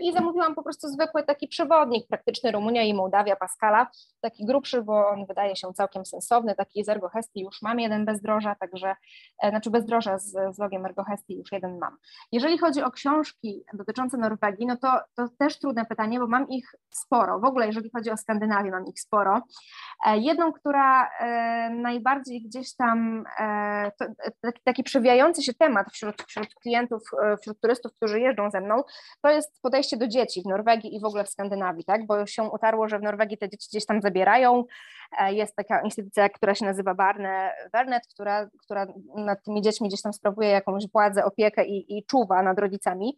i 0.00 0.12
zamówiłam 0.12 0.54
po 0.54 0.62
prostu 0.62 0.88
zwykły 0.88 1.22
taki 1.22 1.48
przewodnik 1.48 2.08
praktyczny 2.08 2.52
Rumunia 2.52 2.82
i 2.82 2.94
Mołdawia 2.94 3.36
Pascala, 3.36 3.90
taki 4.20 4.46
grubszy, 4.46 4.82
bo 4.82 5.08
on 5.08 5.26
wydaje 5.26 5.56
się 5.56 5.72
całkiem 5.74 6.06
sensowny, 6.06 6.54
taki 6.54 6.84
z 6.84 6.88
Ergo 6.88 7.08
Hesti 7.08 7.40
już 7.40 7.62
mam 7.62 7.80
jeden 7.80 8.04
bezdroża, 8.04 8.54
także 8.54 8.79
także, 8.80 8.96
e, 9.42 9.50
znaczy 9.50 9.70
bezdroża 9.70 10.18
z, 10.18 10.32
z 10.54 10.58
logiem 10.58 10.86
Ergohestii 10.86 11.36
już 11.36 11.52
jeden 11.52 11.78
mam. 11.78 11.96
Jeżeli 12.32 12.58
chodzi 12.58 12.82
o 12.82 12.90
książki 12.90 13.64
dotyczące 13.72 14.18
Norwegii, 14.18 14.66
no 14.66 14.76
to, 14.76 15.00
to 15.16 15.28
też 15.38 15.58
trudne 15.58 15.86
pytanie, 15.86 16.20
bo 16.20 16.26
mam 16.26 16.48
ich 16.48 16.74
sporo. 16.90 17.40
W 17.40 17.44
ogóle 17.44 17.66
jeżeli 17.66 17.90
chodzi 17.90 18.10
o 18.10 18.16
Skandynawię, 18.16 18.70
mam 18.70 18.86
ich 18.86 19.00
sporo. 19.00 19.42
E, 20.06 20.18
jedną, 20.18 20.52
która 20.52 21.10
e, 21.20 21.70
najbardziej 21.70 22.42
gdzieś 22.42 22.76
tam, 22.76 23.24
taki 24.64 24.82
przewijający 24.82 25.42
się 25.42 25.54
temat 25.54 25.86
wśród, 25.92 26.22
wśród 26.22 26.54
klientów, 26.54 27.02
wśród 27.40 27.60
turystów, 27.60 27.92
którzy 27.96 28.20
jeżdżą 28.20 28.50
ze 28.50 28.60
mną, 28.60 28.82
to 29.22 29.30
jest 29.30 29.62
podejście 29.62 29.96
do 29.96 30.08
dzieci 30.08 30.42
w 30.42 30.46
Norwegii 30.46 30.96
i 30.96 31.00
w 31.00 31.04
ogóle 31.04 31.24
w 31.24 31.30
Skandynawii, 31.30 31.84
tak? 31.84 32.06
bo 32.06 32.26
się 32.26 32.42
utarło, 32.42 32.88
że 32.88 32.98
w 32.98 33.02
Norwegii 33.02 33.38
te 33.38 33.48
dzieci 33.48 33.68
gdzieś 33.70 33.86
tam 33.86 34.02
zabierają. 34.02 34.64
Jest 35.30 35.56
taka 35.56 35.82
instytucja, 35.82 36.28
która 36.28 36.54
się 36.54 36.64
nazywa 36.64 36.94
Barne 36.94 37.52
Wernet, 37.72 38.02
która, 38.14 38.50
która 38.64 38.86
nad 39.16 39.44
tymi 39.44 39.62
dziećmi 39.62 39.88
gdzieś 39.88 40.02
tam 40.02 40.12
sprawuje 40.12 40.48
jakąś 40.48 40.84
władzę, 40.92 41.24
opiekę 41.24 41.64
i, 41.64 41.98
i 41.98 42.04
czuwa 42.04 42.42
nad 42.42 42.58
rodzicami. 42.58 43.16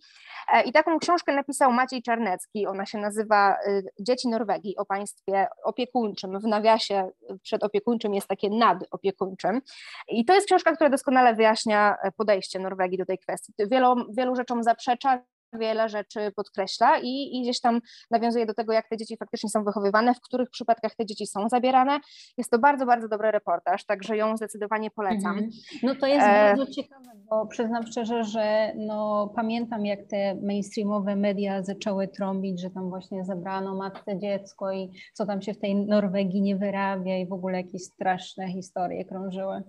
E, 0.53 0.63
I 0.63 0.73
taką 0.73 0.99
książkę 0.99 1.33
napisał 1.33 1.73
Maciej 1.73 2.03
Czarnecki, 2.03 2.67
ona 2.67 2.87
się 2.87 2.99
nazywa 2.99 3.57
y, 3.67 3.83
Dzieci 4.01 4.29
Norwegii 4.29 4.77
o 4.77 4.85
państwie 4.85 5.47
opiekuńczym. 5.65 6.41
W 6.41 6.47
nawiasie 6.47 7.11
przed 7.43 7.65
opiekuńczym 7.65 8.15
jest 8.15 8.29
takie 8.29 8.51
nadopiekuńczym. 8.51 9.61
I 10.09 10.25
to 10.25 10.35
jest 10.35 10.47
książka, 10.47 10.73
która 10.73 10.91
doskonale 10.91 11.35
wyjaśnia 11.35 11.97
podejście 12.17 12.59
Norwegii 12.59 12.99
do 12.99 13.07
tej 13.07 13.19
kwestii. 13.19 13.53
Wielu, 13.71 13.95
wielu 14.17 14.37
rzeczom 14.37 14.63
zaprzecza, 14.63 15.23
wiele 15.59 15.89
rzeczy 15.89 16.33
podkreśla 16.37 16.99
i, 16.99 17.37
i 17.37 17.43
gdzieś 17.43 17.61
tam 17.61 17.81
nawiązuje 18.11 18.47
do 18.47 18.55
tego, 18.55 18.73
jak 18.73 18.89
te 18.89 18.97
dzieci 18.97 19.17
faktycznie 19.17 19.51
są 19.51 19.65
wychowywane, 19.65 20.15
w 20.15 20.21
których 20.21 20.51
przypadkach 20.51 20.95
te 20.95 21.07
dzieci 21.07 21.27
są 21.27 21.49
zabierane. 21.49 22.01
Jest 22.39 22.51
to 22.51 22.59
bardzo, 22.59 22.87
bardzo 22.87 23.09
dobry 23.09 23.31
reportaż, 23.31 23.85
także 23.85 24.17
ją 24.17 24.37
zdecydowanie 24.37 24.91
polecam. 24.91 25.33
Mhm. 25.33 25.51
No 25.83 25.95
to 25.95 26.07
jest 26.07 26.27
e... 26.27 26.57
bardzo 26.57 26.73
ciekawe, 26.73 27.11
bo 27.31 27.47
przyznam 27.47 27.87
szczerze, 27.87 28.25
że 28.25 28.73
no, 28.77 29.33
pamiętam 29.37 29.87
jak 29.87 30.07
te 30.07 30.35
mainstreamowe 30.35 31.17
media 31.17 31.63
zaczęły 31.63 32.09
trąbić, 32.09 32.61
że 32.61 32.71
tam 32.71 32.91
właśnie 32.91 33.25
zabrano 33.25 33.75
matce 33.75 34.19
dziecko 34.19 34.73
i 34.73 34.91
co 35.13 35.27
tam 35.27 35.43
się 35.43 35.55
w 35.55 35.59
tej 35.59 35.77
Norwegii 35.77 36.43
nie 36.43 36.57
wyrabia 36.57 37.19
i 37.19 37.27
w 37.27 37.33
ogóle 37.33 37.57
jakieś 37.57 37.83
straszne 37.83 38.53
historie 38.53 39.05
krążyły. 39.05 39.63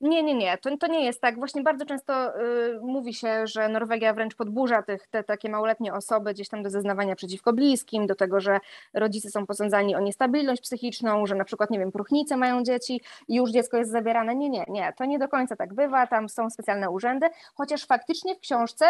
Nie, 0.00 0.22
nie, 0.22 0.34
nie, 0.34 0.58
to, 0.58 0.76
to 0.76 0.86
nie 0.86 1.04
jest 1.04 1.20
tak. 1.20 1.38
Właśnie 1.38 1.62
bardzo 1.62 1.86
często 1.86 2.40
y, 2.40 2.80
mówi 2.82 3.14
się, 3.14 3.46
że 3.46 3.68
Norwegia 3.68 4.14
wręcz 4.14 4.34
podburza 4.34 4.82
tych, 4.82 5.06
te 5.06 5.24
takie 5.24 5.48
małoletnie 5.48 5.94
osoby 5.94 6.34
gdzieś 6.34 6.48
tam 6.48 6.62
do 6.62 6.70
zeznawania 6.70 7.16
przeciwko 7.16 7.52
bliskim, 7.52 8.06
do 8.06 8.14
tego, 8.14 8.40
że 8.40 8.60
rodzice 8.94 9.30
są 9.30 9.46
posądzani 9.46 9.96
o 9.96 10.00
niestabilność 10.00 10.62
psychiczną, 10.62 11.26
że 11.26 11.34
na 11.34 11.44
przykład, 11.44 11.70
nie 11.70 11.78
wiem, 11.78 11.92
próchnice 11.92 12.36
mają 12.36 12.62
dzieci 12.62 13.00
i 13.28 13.34
już 13.34 13.50
dziecko 13.50 13.76
jest 13.76 13.90
zabierane. 13.90 14.34
Nie, 14.34 14.50
nie, 14.50 14.64
nie, 14.68 14.92
to 14.96 15.04
nie 15.04 15.18
do 15.18 15.28
końca 15.28 15.56
tak 15.56 15.74
bywa, 15.74 16.06
tam 16.06 16.28
są 16.28 16.50
specjalne 16.50 16.90
urzędy, 16.90 17.26
chociaż 17.54 17.86
faktycznie 17.86 18.34
w 18.34 18.40
książce 18.40 18.86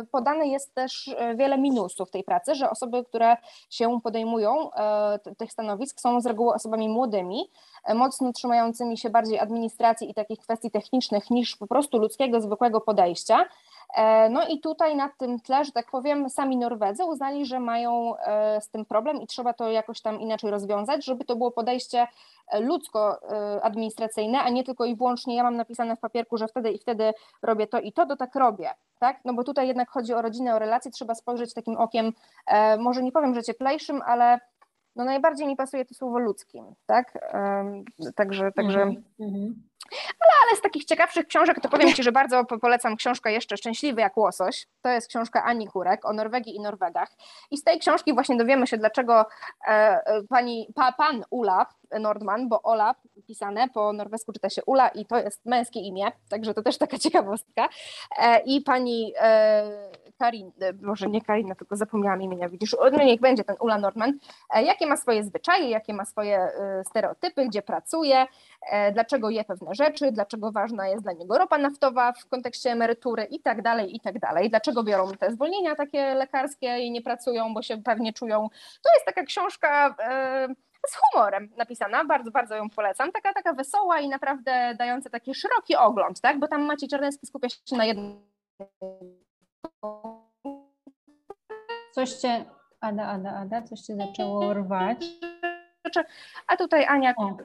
y, 0.00 0.06
podane 0.06 0.46
jest 0.46 0.74
też 0.74 1.08
y, 1.08 1.36
wiele 1.36 1.58
minusów 1.58 2.10
tej 2.10 2.24
pracy, 2.24 2.54
że 2.54 2.70
osoby, 2.70 3.04
które 3.04 3.36
się 3.70 4.00
podejmują 4.00 4.70
y, 4.70 5.34
tych 5.34 5.52
stanowisk 5.52 6.00
są 6.00 6.20
z 6.20 6.26
reguły 6.26 6.54
osobami 6.54 6.88
młodymi, 6.88 7.50
mocno 7.94 8.32
trzymającymi 8.32 8.98
się 8.98 9.10
bardziej 9.10 9.38
administracji 9.38 10.10
i 10.10 10.14
takich 10.36 10.44
kwestii 10.44 10.70
technicznych 10.70 11.30
niż 11.30 11.56
po 11.56 11.66
prostu 11.66 11.98
ludzkiego, 11.98 12.40
zwykłego 12.40 12.80
podejścia. 12.80 13.46
E, 13.94 14.28
no 14.30 14.48
i 14.48 14.60
tutaj 14.60 14.96
na 14.96 15.08
tym 15.08 15.40
tle, 15.40 15.64
że 15.64 15.72
tak 15.72 15.90
powiem, 15.90 16.30
sami 16.30 16.56
Norwedzy 16.56 17.04
uznali, 17.04 17.46
że 17.46 17.60
mają 17.60 18.16
e, 18.16 18.60
z 18.60 18.68
tym 18.68 18.84
problem 18.84 19.22
i 19.22 19.26
trzeba 19.26 19.52
to 19.52 19.70
jakoś 19.70 20.00
tam 20.00 20.20
inaczej 20.20 20.50
rozwiązać, 20.50 21.04
żeby 21.04 21.24
to 21.24 21.36
było 21.36 21.50
podejście 21.50 22.06
e, 22.48 22.60
ludzko-administracyjne, 22.60 24.38
a 24.38 24.48
nie 24.48 24.64
tylko 24.64 24.84
i 24.84 24.96
wyłącznie 24.96 25.36
ja 25.36 25.42
mam 25.42 25.56
napisane 25.56 25.96
w 25.96 26.00
papierku, 26.00 26.36
że 26.36 26.48
wtedy 26.48 26.70
i 26.70 26.78
wtedy 26.78 27.12
robię 27.42 27.66
to 27.66 27.80
i 27.80 27.92
to, 27.92 28.06
to 28.06 28.16
tak 28.16 28.34
robię. 28.34 28.70
Tak? 28.98 29.20
No 29.24 29.34
bo 29.34 29.44
tutaj 29.44 29.68
jednak 29.68 29.90
chodzi 29.90 30.14
o 30.14 30.22
rodzinę, 30.22 30.54
o 30.54 30.58
relacje, 30.58 30.90
trzeba 30.90 31.14
spojrzeć 31.14 31.54
takim 31.54 31.76
okiem, 31.76 32.12
może 32.78 33.02
nie 33.02 33.12
powiem, 33.12 33.34
że 33.34 33.42
cieplejszym, 33.42 34.02
ale 34.06 34.40
no 34.96 35.04
najbardziej 35.04 35.46
mi 35.46 35.56
pasuje 35.56 35.84
to 35.84 35.94
słowo 35.94 36.18
ludzkim, 36.18 36.64
tak? 36.86 37.18
Także, 38.14 38.52
także... 38.52 38.82
Mm 38.82 39.02
-hmm. 39.20 39.52
Ale, 40.20 40.32
Ale 40.42 40.56
z 40.56 40.60
takich 40.60 40.84
ciekawszych 40.84 41.26
książek 41.26 41.60
to 41.60 41.68
powiem 41.68 41.92
Ci, 41.92 42.02
że 42.02 42.12
bardzo 42.12 42.44
polecam 42.44 42.96
książkę 42.96 43.32
jeszcze 43.32 43.56
Szczęśliwy 43.56 44.00
jak 44.00 44.16
łosoś. 44.16 44.66
To 44.82 44.88
jest 44.88 45.08
książka 45.08 45.44
Ani 45.44 45.68
Kurek 45.68 46.04
o 46.04 46.12
Norwegii 46.12 46.56
i 46.56 46.60
Norwegach. 46.60 47.08
I 47.50 47.56
z 47.56 47.64
tej 47.64 47.78
książki 47.78 48.14
właśnie 48.14 48.36
dowiemy 48.36 48.66
się, 48.66 48.76
dlaczego 48.76 49.26
e, 49.68 50.00
pani, 50.28 50.68
pa, 50.74 50.92
pan 50.92 51.24
Ula 51.30 51.66
Nordman, 52.00 52.48
bo 52.48 52.62
Ola 52.62 52.94
pisane 53.26 53.68
po 53.68 53.92
norwesku 53.92 54.32
czyta 54.32 54.50
się 54.50 54.64
Ula 54.64 54.88
i 54.88 55.06
to 55.06 55.18
jest 55.18 55.46
męskie 55.46 55.80
imię, 55.80 56.04
także 56.28 56.54
to 56.54 56.62
też 56.62 56.78
taka 56.78 56.98
ciekawostka. 57.06 57.68
E, 58.18 58.40
I 58.40 58.60
pani 58.60 59.12
e, 59.20 59.90
Karin, 60.18 60.52
e, 60.60 60.72
może 60.72 61.06
nie 61.06 61.20
Karina, 61.20 61.54
tylko 61.54 61.76
zapomniałam 61.76 62.22
imienia, 62.22 62.48
widzisz, 62.48 62.76
no 62.92 63.04
niech 63.04 63.20
będzie 63.20 63.44
ten 63.44 63.56
Ula 63.60 63.78
Nordman, 63.78 64.18
jakie 64.54 64.86
ma 64.86 64.96
swoje 64.96 65.24
zwyczaje, 65.24 65.70
jakie 65.70 65.94
ma 65.94 66.04
swoje 66.04 66.48
stereotypy, 66.88 67.46
gdzie 67.46 67.62
pracuje, 67.62 68.26
dlaczego 68.92 69.30
je 69.30 69.44
pewne 69.44 69.74
rzeczy, 69.74 70.12
dlaczego 70.12 70.52
ważna 70.52 70.88
jest 70.88 71.02
dla 71.02 71.12
niego 71.12 71.38
ropa 71.38 71.58
naftowa 71.58 72.12
w 72.12 72.26
kontekście 72.26 72.70
emerytury 72.70 73.24
i 73.24 73.40
tak 73.40 73.62
dalej, 73.62 73.96
i 73.96 74.00
tak 74.00 74.18
dalej, 74.18 74.50
dlaczego 74.50 74.84
biorą 74.84 75.12
te 75.12 75.32
zwolnienia 75.32 75.74
takie 75.74 76.14
lekarskie 76.14 76.78
i 76.78 76.90
nie 76.90 77.02
pracują, 77.02 77.54
bo 77.54 77.62
się 77.62 77.82
pewnie 77.82 78.12
czują. 78.12 78.48
To 78.82 78.90
jest 78.94 79.06
taka 79.06 79.22
książka 79.22 79.96
z 80.88 80.96
humorem 80.96 81.48
napisana, 81.56 82.04
bardzo, 82.04 82.30
bardzo 82.30 82.56
ją 82.56 82.70
polecam, 82.70 83.12
taka, 83.12 83.32
taka 83.32 83.52
wesoła 83.52 84.00
i 84.00 84.08
naprawdę 84.08 84.74
dająca 84.78 85.10
taki 85.10 85.34
szeroki 85.34 85.76
ogląd, 85.76 86.20
tak, 86.20 86.38
bo 86.38 86.48
tam 86.48 86.62
Maciej 86.62 86.88
Czarnecki 86.88 87.26
skupia 87.26 87.48
się 87.48 87.76
na 87.76 87.84
jednym 87.84 88.20
Coś 91.92 92.12
cię, 92.12 92.44
Ada, 92.80 93.06
Ada, 93.06 93.30
Ada, 93.30 93.62
coś 93.62 93.80
cię 93.80 93.96
zaczęło 93.96 94.54
rwać. 94.54 95.06
A 96.46 96.56
tutaj 96.56 96.84
Ania... 96.84 97.14
O, 97.16 97.36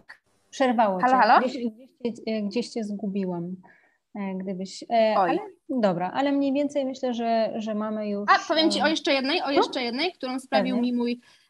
przerwało 0.50 1.00
halo, 1.00 1.12
cię. 1.12 1.18
Halo? 1.18 1.40
Gdzieś, 1.40 1.68
gdzieś, 2.00 2.26
cię, 2.26 2.42
gdzieś 2.42 2.70
cię 2.70 2.84
zgubiłam. 2.84 3.56
E, 4.16 4.36
gdybyś. 4.36 4.84
E, 4.90 5.16
ale, 5.18 5.40
dobra, 5.70 6.12
ale 6.14 6.32
mniej 6.32 6.54
więcej 6.54 6.86
myślę, 6.86 7.14
że, 7.14 7.52
że 7.56 7.76
mamy 7.76 8.10
już. 8.10 8.30
A 8.30 8.48
powiem 8.48 8.72
Ci 8.72 8.82
o 8.82 8.88
jeszcze 8.88 9.14
jednej, 9.14 9.42
o 9.42 9.52
jeszcze 9.52 9.84
jednej, 9.84 10.14
którą 10.14 10.40
sprawił 10.40 10.78
mi 10.78 10.94
mój 10.94 11.12
E, 11.12 11.41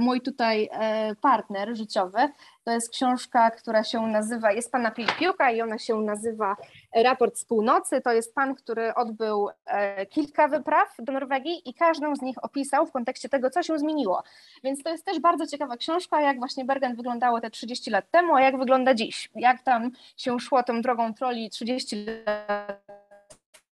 mój 0.00 0.20
tutaj 0.20 0.68
e, 0.72 1.14
partner 1.14 1.76
życiowy. 1.76 2.18
To 2.64 2.72
jest 2.72 2.90
książka, 2.90 3.50
która 3.50 3.84
się 3.84 4.06
nazywa, 4.06 4.52
jest 4.52 4.72
pana 4.72 4.90
Piłka 4.90 5.50
i 5.50 5.62
ona 5.62 5.78
się 5.78 5.96
nazywa 5.96 6.56
Raport 6.94 7.38
z 7.38 7.44
północy. 7.44 8.00
To 8.00 8.12
jest 8.12 8.34
pan, 8.34 8.54
który 8.54 8.94
odbył 8.94 9.48
e, 9.66 10.06
kilka 10.06 10.48
wypraw 10.48 10.94
do 10.98 11.12
Norwegii 11.12 11.68
i 11.68 11.74
każdą 11.74 12.16
z 12.16 12.22
nich 12.22 12.44
opisał 12.44 12.86
w 12.86 12.92
kontekście 12.92 13.28
tego, 13.28 13.50
co 13.50 13.62
się 13.62 13.78
zmieniło. 13.78 14.22
Więc 14.64 14.82
to 14.82 14.90
jest 14.90 15.04
też 15.04 15.20
bardzo 15.20 15.46
ciekawa 15.46 15.76
książka, 15.76 16.20
jak 16.20 16.38
właśnie 16.38 16.64
Bergen 16.64 16.96
wyglądało 16.96 17.40
te 17.40 17.50
30 17.50 17.90
lat 17.90 18.10
temu, 18.10 18.34
a 18.34 18.40
jak 18.40 18.58
wygląda 18.58 18.94
dziś. 18.94 19.30
Jak 19.34 19.62
tam 19.62 19.90
się 20.16 20.40
szło 20.40 20.62
tą 20.62 20.82
drogą 20.82 21.14
troli 21.14 21.50
30 21.50 22.06
lat 22.26 23.05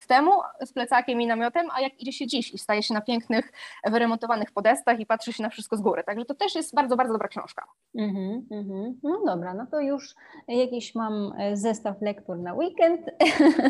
temu 0.07 0.31
z 0.65 0.73
plecakiem 0.73 1.21
i 1.21 1.27
namiotem, 1.27 1.67
a 1.77 1.81
jak 1.81 2.01
idzie 2.01 2.13
się 2.13 2.27
dziś 2.27 2.55
i 2.55 2.59
staje 2.59 2.83
się 2.83 2.95
na 2.95 3.01
pięknych, 3.01 3.53
wyremontowanych 3.87 4.53
podestach 4.53 5.01
i 5.01 5.07
patrzy 5.07 5.33
się 5.33 5.43
na 5.43 5.49
wszystko 5.49 5.77
z 5.77 5.81
góry. 5.81 6.05
Także 6.05 6.25
to 6.25 6.35
też 6.35 6.55
jest 6.55 6.75
bardzo, 6.75 6.97
bardzo 6.97 7.13
dobra 7.13 7.29
książka. 7.29 7.65
Mm 7.99 8.15
-hmm, 8.15 8.93
No 9.03 9.25
dobra, 9.27 9.55
no 9.55 9.67
to 9.71 9.81
już 9.81 10.15
jakiś 10.49 10.95
mam 10.95 11.33
e, 11.39 11.57
zestaw 11.57 12.03
lektur 12.03 12.39
na 12.39 12.55
weekend. 12.55 13.01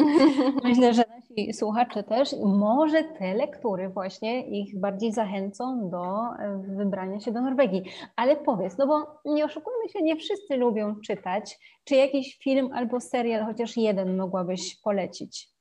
Myślę, 0.65 0.95
że 0.95 1.05
nasi 1.09 1.53
słuchacze 1.53 2.03
też. 2.03 2.35
Może 2.45 3.05
te 3.05 3.35
lektury 3.35 3.89
właśnie 3.89 4.61
ich 4.61 4.81
bardziej 4.81 5.13
zachęcą 5.13 5.91
do 5.91 6.05
e, 6.39 6.63
wybrania 6.77 7.21
się 7.21 7.33
do 7.33 7.41
Norwegii. 7.41 7.85
Ale 8.17 8.37
powiedz, 8.37 8.79
no 8.79 8.87
bo 8.87 9.21
nie 9.25 9.45
oszukujmy 9.45 9.89
się, 9.89 10.03
nie 10.03 10.17
wszyscy 10.17 10.57
lubią 10.57 11.01
czytać. 11.07 11.59
Czy 11.85 11.95
jakiś 11.95 12.39
film 12.39 12.71
albo 12.75 13.01
serial, 13.01 13.45
chociaż 13.45 13.77
jeden 13.77 14.17
mogłabyś 14.17 14.81
polecić? 14.81 15.54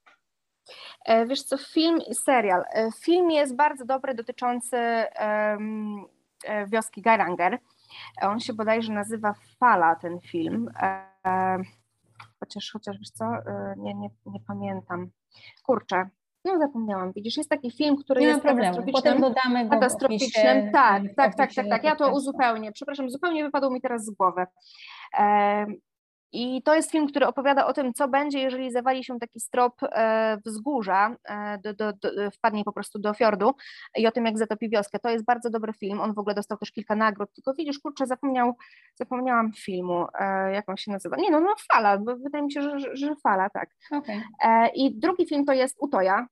E, 1.05 1.25
wiesz 1.25 1.43
co, 1.43 1.57
film 1.57 1.99
i 2.09 2.15
serial. 2.15 2.63
E, 2.73 2.89
film 2.91 3.31
jest 3.31 3.55
bardzo 3.55 3.85
dobry, 3.85 4.13
dotyczący 4.13 4.77
um, 4.77 6.05
wioski 6.67 7.01
Garanger. 7.01 7.59
On 8.21 8.39
się 8.39 8.53
bodajże 8.53 8.93
nazywa 8.93 9.33
Fala, 9.59 9.95
ten 9.95 10.19
film. 10.19 10.71
Chociaż, 12.39 12.71
chociaż 12.71 12.97
wiesz 12.97 13.09
co, 13.09 13.25
nie, 13.77 13.93
nie, 13.93 14.09
nie 14.25 14.39
pamiętam. 14.47 15.09
Kurczę, 15.63 16.09
no 16.45 16.59
zapomniałam, 16.59 17.13
widzisz, 17.13 17.37
jest 17.37 17.49
taki 17.49 17.71
film, 17.71 17.97
który 17.97 18.21
nie 18.21 18.27
jest 18.27 18.41
katastroficznym. 18.41 18.93
Potem 18.93 19.21
dodamy 19.21 19.63
go 19.63 19.69
katastroficznym. 19.69 20.71
Tak, 20.71 21.03
tak, 21.15 21.35
tak, 21.35 21.53
tak, 21.53 21.67
tak. 21.69 21.83
Ja 21.83 21.95
to 21.95 22.13
uzupełnię. 22.13 22.71
Przepraszam, 22.71 23.09
zupełnie 23.09 23.43
wypadło 23.43 23.69
mi 23.69 23.81
teraz 23.81 24.05
z 24.05 24.09
głowy. 24.09 24.45
I 26.33 26.61
to 26.61 26.75
jest 26.75 26.91
film, 26.91 27.07
który 27.07 27.27
opowiada 27.27 27.65
o 27.65 27.73
tym, 27.73 27.93
co 27.93 28.07
będzie, 28.07 28.39
jeżeli 28.39 28.71
zawali 28.71 29.03
się 29.03 29.19
taki 29.19 29.39
strop 29.39 29.83
e, 29.83 30.37
wzgórza, 30.45 31.15
e, 31.25 31.57
do, 31.57 31.73
do, 31.73 31.93
do, 31.93 32.31
wpadnie 32.31 32.63
po 32.63 32.73
prostu 32.73 32.99
do 32.99 33.13
fiordu 33.13 33.53
i 33.97 34.07
o 34.07 34.11
tym, 34.11 34.25
jak 34.25 34.37
zatopi 34.37 34.69
wioskę. 34.69 34.99
To 34.99 35.09
jest 35.09 35.25
bardzo 35.25 35.49
dobry 35.49 35.73
film. 35.73 36.01
On 36.01 36.13
w 36.13 36.19
ogóle 36.19 36.35
dostał 36.35 36.57
też 36.57 36.71
kilka 36.71 36.95
nagród, 36.95 37.33
tylko 37.33 37.53
widzisz, 37.53 37.79
kurczę, 37.79 38.05
zapomniał, 38.07 38.53
zapomniałam 38.95 39.51
filmu, 39.53 40.05
e, 40.19 40.53
jak 40.53 40.69
on 40.69 40.77
się 40.77 40.91
nazywa. 40.91 41.15
Nie, 41.15 41.31
no, 41.31 41.39
no 41.39 41.55
Fala, 41.71 41.97
bo 41.97 42.15
wydaje 42.15 42.43
mi 42.43 42.51
się, 42.51 42.61
że, 42.61 42.79
że, 42.79 42.95
że 42.95 43.15
Fala, 43.15 43.49
tak. 43.49 43.69
Okay. 43.91 44.21
I 44.75 44.99
drugi 44.99 45.25
film 45.25 45.45
to 45.45 45.53
jest 45.53 45.77
Utoja. 45.79 46.27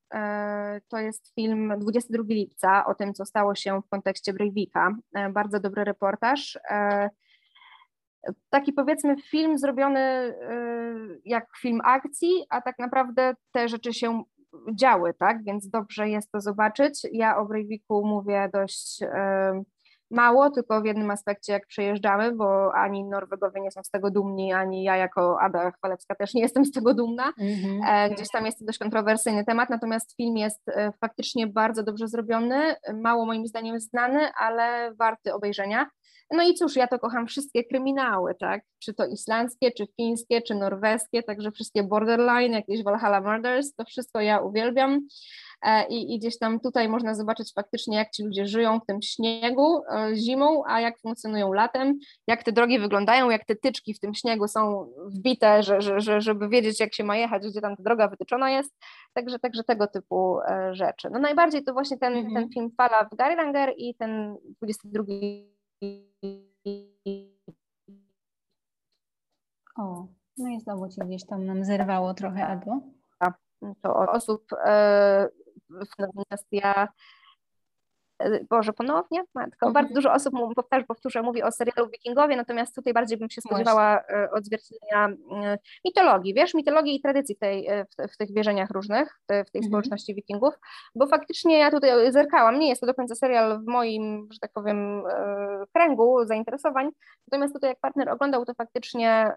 To 0.87 0.97
jest 0.97 1.35
film 1.35 1.73
22 1.79 2.23
lipca 2.27 2.85
o 2.85 2.95
tym, 2.95 3.13
co 3.13 3.25
stało 3.25 3.55
się 3.55 3.81
w 3.81 3.89
kontekście 3.89 4.33
Breivika. 4.33 4.95
Bardzo 5.33 5.59
dobry 5.59 5.83
reportaż 5.83 6.59
taki 8.49 8.73
powiedzmy 8.73 9.15
film 9.21 9.57
zrobiony 9.57 9.99
y, 9.99 11.21
jak 11.25 11.45
film 11.61 11.81
akcji, 11.83 12.45
a 12.49 12.61
tak 12.61 12.79
naprawdę 12.79 13.33
te 13.51 13.67
rzeczy 13.67 13.93
się 13.93 14.23
działy, 14.79 15.13
tak? 15.13 15.43
Więc 15.43 15.69
dobrze 15.69 16.09
jest 16.09 16.31
to 16.31 16.41
zobaczyć. 16.41 17.01
Ja 17.11 17.37
o 17.37 17.45
Breiviku 17.45 18.05
mówię 18.05 18.49
dość 18.53 19.01
y, 19.01 19.07
mało, 20.11 20.49
tylko 20.49 20.81
w 20.81 20.85
jednym 20.85 21.11
aspekcie, 21.11 21.53
jak 21.53 21.67
przejeżdżamy, 21.67 22.31
bo 22.31 22.73
ani 22.73 23.03
Norwegowie 23.03 23.61
nie 23.61 23.71
są 23.71 23.83
z 23.83 23.89
tego 23.89 24.11
dumni, 24.11 24.53
ani 24.53 24.83
ja 24.83 24.95
jako 24.95 25.41
Ada 25.41 25.71
Chwalewska 25.71 26.15
też 26.15 26.33
nie 26.33 26.41
jestem 26.41 26.65
z 26.65 26.71
tego 26.71 26.93
dumna. 26.93 27.33
Mm-hmm. 27.39 28.13
Gdzieś 28.13 28.29
tam 28.29 28.45
jest 28.45 28.59
to 28.59 28.65
dość 28.65 28.79
kontrowersyjny 28.79 29.45
temat, 29.45 29.69
natomiast 29.69 30.15
film 30.15 30.37
jest 30.37 30.69
e, 30.69 30.91
faktycznie 31.01 31.47
bardzo 31.47 31.83
dobrze 31.83 32.07
zrobiony, 32.07 32.75
mało 32.93 33.25
moim 33.25 33.47
zdaniem 33.47 33.79
znany, 33.79 34.31
ale 34.37 34.93
warty 34.95 35.33
obejrzenia. 35.33 35.89
No 36.31 36.43
i 36.43 36.53
cóż, 36.53 36.75
ja 36.75 36.87
to 36.87 36.99
kocham 36.99 37.27
wszystkie 37.27 37.63
kryminały, 37.63 38.35
tak? 38.35 38.63
Czy 38.79 38.93
to 38.93 39.05
islandzkie, 39.05 39.71
czy 39.71 39.87
fińskie, 39.97 40.41
czy 40.41 40.55
norweskie, 40.55 41.23
także 41.23 41.51
wszystkie 41.51 41.83
borderline, 41.83 42.53
jakieś 42.53 42.83
Valhalla 42.83 43.21
Murders, 43.21 43.75
to 43.75 43.85
wszystko 43.85 44.21
ja 44.21 44.39
uwielbiam. 44.39 44.99
E, 45.61 45.87
I, 45.87 46.15
I, 46.15 46.19
gdzieś 46.19 46.37
tam 46.39 46.59
tutaj 46.59 46.89
można 46.89 47.15
zobaczyć 47.15 47.53
faktycznie, 47.55 47.97
jak 47.97 48.11
ci 48.11 48.23
ludzie 48.23 48.45
żyją 48.45 48.79
w 48.79 48.85
tym 48.85 49.01
śniegu 49.01 49.81
e, 49.89 50.15
zimą, 50.15 50.63
a 50.67 50.81
jak 50.81 50.99
funkcjonują 50.99 51.53
latem, 51.53 51.99
jak 52.27 52.43
te 52.43 52.51
drogi 52.51 52.79
wyglądają, 52.79 53.29
jak 53.29 53.45
te 53.45 53.55
tyczki 53.55 53.93
w 53.93 53.99
tym 53.99 54.13
śniegu 54.13 54.47
są 54.47 54.91
wbite, 55.05 55.63
że, 55.63 55.81
że, 55.81 55.99
że, 55.99 56.21
żeby 56.21 56.49
wiedzieć, 56.49 56.79
jak 56.79 56.93
się 56.93 57.03
ma 57.03 57.17
jechać, 57.17 57.47
gdzie 57.47 57.61
tam 57.61 57.75
ta 57.75 57.83
droga 57.83 58.07
wytyczona 58.07 58.51
jest. 58.51 58.73
Także, 59.13 59.39
także 59.39 59.63
tego 59.63 59.87
typu 59.87 60.39
e, 60.41 60.75
rzeczy. 60.75 61.09
No 61.11 61.19
najbardziej 61.19 61.63
to 61.63 61.73
właśnie 61.73 61.97
ten, 61.97 62.13
mhm. 62.13 62.35
ten 62.35 62.49
film 62.53 62.71
Fala 62.77 63.09
w 63.11 63.15
Garidanger 63.15 63.73
i 63.77 63.95
ten 63.95 64.35
22 64.61 65.03
o, 69.77 70.07
no 70.37 70.49
i 70.49 70.59
znowu 70.59 70.89
ci 70.89 71.01
gdzieś 71.01 71.25
tam 71.25 71.45
nam 71.45 71.65
zerwało 71.65 72.13
trochę, 72.13 72.47
Adu. 72.47 72.93
To 73.81 73.95
osób, 74.11 74.45
e, 74.65 75.27
natomiast 75.99 76.47
ja 76.51 76.87
Boże, 78.49 78.73
ponownie, 78.73 79.23
matko. 79.35 79.67
Mhm. 79.67 79.73
Bardzo 79.73 79.93
dużo 79.93 80.13
osób, 80.13 80.33
powtarzam, 80.55 80.87
powtórzę, 80.87 81.21
mówi 81.21 81.43
o 81.43 81.51
serialu 81.51 81.89
Wikingowie, 81.89 82.35
natomiast 82.35 82.75
tutaj 82.75 82.93
bardziej 82.93 83.17
bym 83.17 83.29
się 83.29 83.41
spodziewała 83.41 83.95
Właśnie. 83.95 84.15
E, 84.15 84.31
odzwierciedlenia 84.31 85.09
e, 85.43 85.57
mitologii, 85.85 86.33
wiesz, 86.33 86.53
mitologii 86.53 86.95
i 86.95 87.01
tradycji 87.01 87.35
tej, 87.35 87.67
e, 87.67 87.85
w, 87.85 88.13
w 88.13 88.17
tych 88.17 88.33
wierzeniach 88.33 88.69
różnych, 88.69 89.19
w 89.23 89.27
tej 89.27 89.59
mhm. 89.59 89.63
społeczności 89.63 90.15
Wikingów, 90.15 90.53
bo 90.95 91.07
faktycznie 91.07 91.57
ja 91.57 91.71
tutaj 91.71 92.11
zerkałam, 92.11 92.59
nie 92.59 92.69
jest 92.69 92.81
to 92.81 92.87
do 92.87 92.93
końca 92.93 93.15
serial 93.15 93.63
w 93.63 93.67
moim, 93.67 94.27
że 94.31 94.39
tak 94.39 94.51
powiem, 94.53 95.03
kręgu 95.73 96.25
zainteresowań, 96.25 96.89
natomiast 97.27 97.53
tutaj 97.53 97.69
jak 97.69 97.79
partner 97.79 98.09
oglądał, 98.09 98.45
to 98.45 98.53
faktycznie 98.53 99.31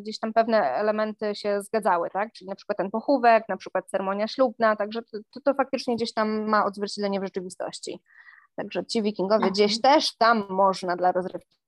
gdzieś 0.00 0.18
tam 0.18 0.32
pewne 0.32 0.62
elementy 0.62 1.34
się 1.34 1.62
zgadzały, 1.62 2.10
tak, 2.10 2.32
czyli 2.32 2.48
na 2.48 2.54
przykład 2.54 2.78
ten 2.78 2.90
pochówek, 2.90 3.44
na 3.48 3.56
przykład 3.56 3.88
ceremonia 3.88 4.26
ślubna, 4.26 4.76
także 4.76 5.02
to, 5.02 5.18
to, 5.34 5.40
to 5.40 5.54
faktycznie 5.54 5.96
gdzieś 5.96 6.14
tam 6.14 6.48
ma 6.48 6.64
odzwierciedlenie 6.64 7.20
w 7.20 7.24
rzeczywistości. 7.24 8.00
Także 8.58 8.86
ci 8.86 9.02
wikingowie 9.02 9.44
Aha. 9.44 9.50
gdzieś 9.50 9.80
też 9.80 10.16
tam 10.16 10.44
można 10.50 10.96
dla 10.96 11.12
rozrywki. 11.12 11.58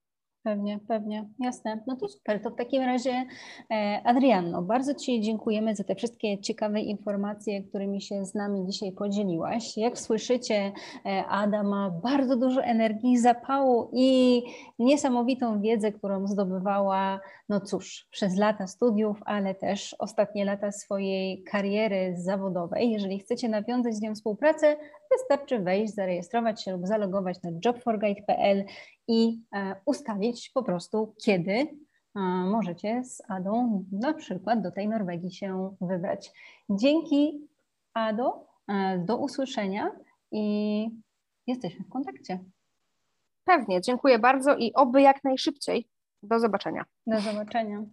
Pewnie, 0.43 0.79
pewnie, 0.89 1.29
jasne. 1.39 1.83
No 1.87 1.97
to 1.97 2.09
super. 2.09 2.43
To 2.43 2.51
w 2.51 2.57
takim 2.57 2.83
razie, 2.83 3.25
e, 3.71 4.01
Adrianno, 4.05 4.63
bardzo 4.63 4.95
Ci 4.95 5.21
dziękujemy 5.21 5.77
za 5.77 5.85
te 5.85 5.95
wszystkie 5.95 6.39
ciekawe 6.39 6.81
informacje, 6.81 7.63
którymi 7.63 8.03
się 8.03 8.25
z 8.25 8.35
nami 8.35 8.67
dzisiaj 8.67 8.93
podzieliłaś. 8.93 9.77
Jak 9.77 9.99
słyszycie, 9.99 10.73
e, 11.07 11.27
Ada 11.27 11.63
ma 11.63 11.91
bardzo 11.91 12.37
dużo 12.37 12.63
energii, 12.63 13.19
zapału 13.19 13.91
i 13.93 14.43
niesamowitą 14.79 15.61
wiedzę, 15.61 15.93
którą 15.93 16.27
zdobywała, 16.27 17.21
no 17.49 17.61
cóż, 17.61 18.07
przez 18.11 18.37
lata 18.37 18.67
studiów, 18.67 19.21
ale 19.25 19.55
też 19.55 19.97
ostatnie 19.99 20.45
lata 20.45 20.73
swojej 20.73 21.43
kariery 21.43 22.15
zawodowej. 22.19 22.91
Jeżeli 22.91 23.19
chcecie 23.19 23.49
nawiązać 23.49 23.95
z 23.95 24.01
nią 24.01 24.15
współpracę, 24.15 24.77
wystarczy 25.11 25.59
wejść, 25.59 25.95
zarejestrować 25.95 26.65
się 26.65 26.73
lub 26.73 26.87
zalogować 26.87 27.43
na 27.43 27.51
jobforguide.pl 27.65 28.65
i 29.09 29.43
e, 29.55 29.77
ustalić 29.85 30.51
po 30.51 30.63
prostu, 30.63 31.15
kiedy 31.25 31.53
e, 31.53 31.67
możecie 32.51 33.05
z 33.05 33.23
Adą 33.29 33.85
na 33.93 34.15
przykład 34.15 34.63
do 34.63 34.71
tej 34.71 34.89
Norwegii 34.89 35.33
się 35.33 35.77
wybrać. 35.81 36.33
Dzięki 36.71 37.49
Ado, 37.95 38.47
e, 38.69 38.99
do 38.99 39.17
usłyszenia 39.17 39.91
i 40.33 40.89
jesteśmy 41.47 41.85
w 41.85 41.89
kontakcie. 41.89 42.39
Pewnie, 43.45 43.81
dziękuję 43.81 44.19
bardzo 44.19 44.57
i 44.57 44.73
oby 44.75 45.03
jak 45.03 45.25
najszybciej. 45.25 45.89
Do 46.23 46.39
zobaczenia. 46.41 46.85
Do 47.07 47.21
zobaczenia. 47.21 47.85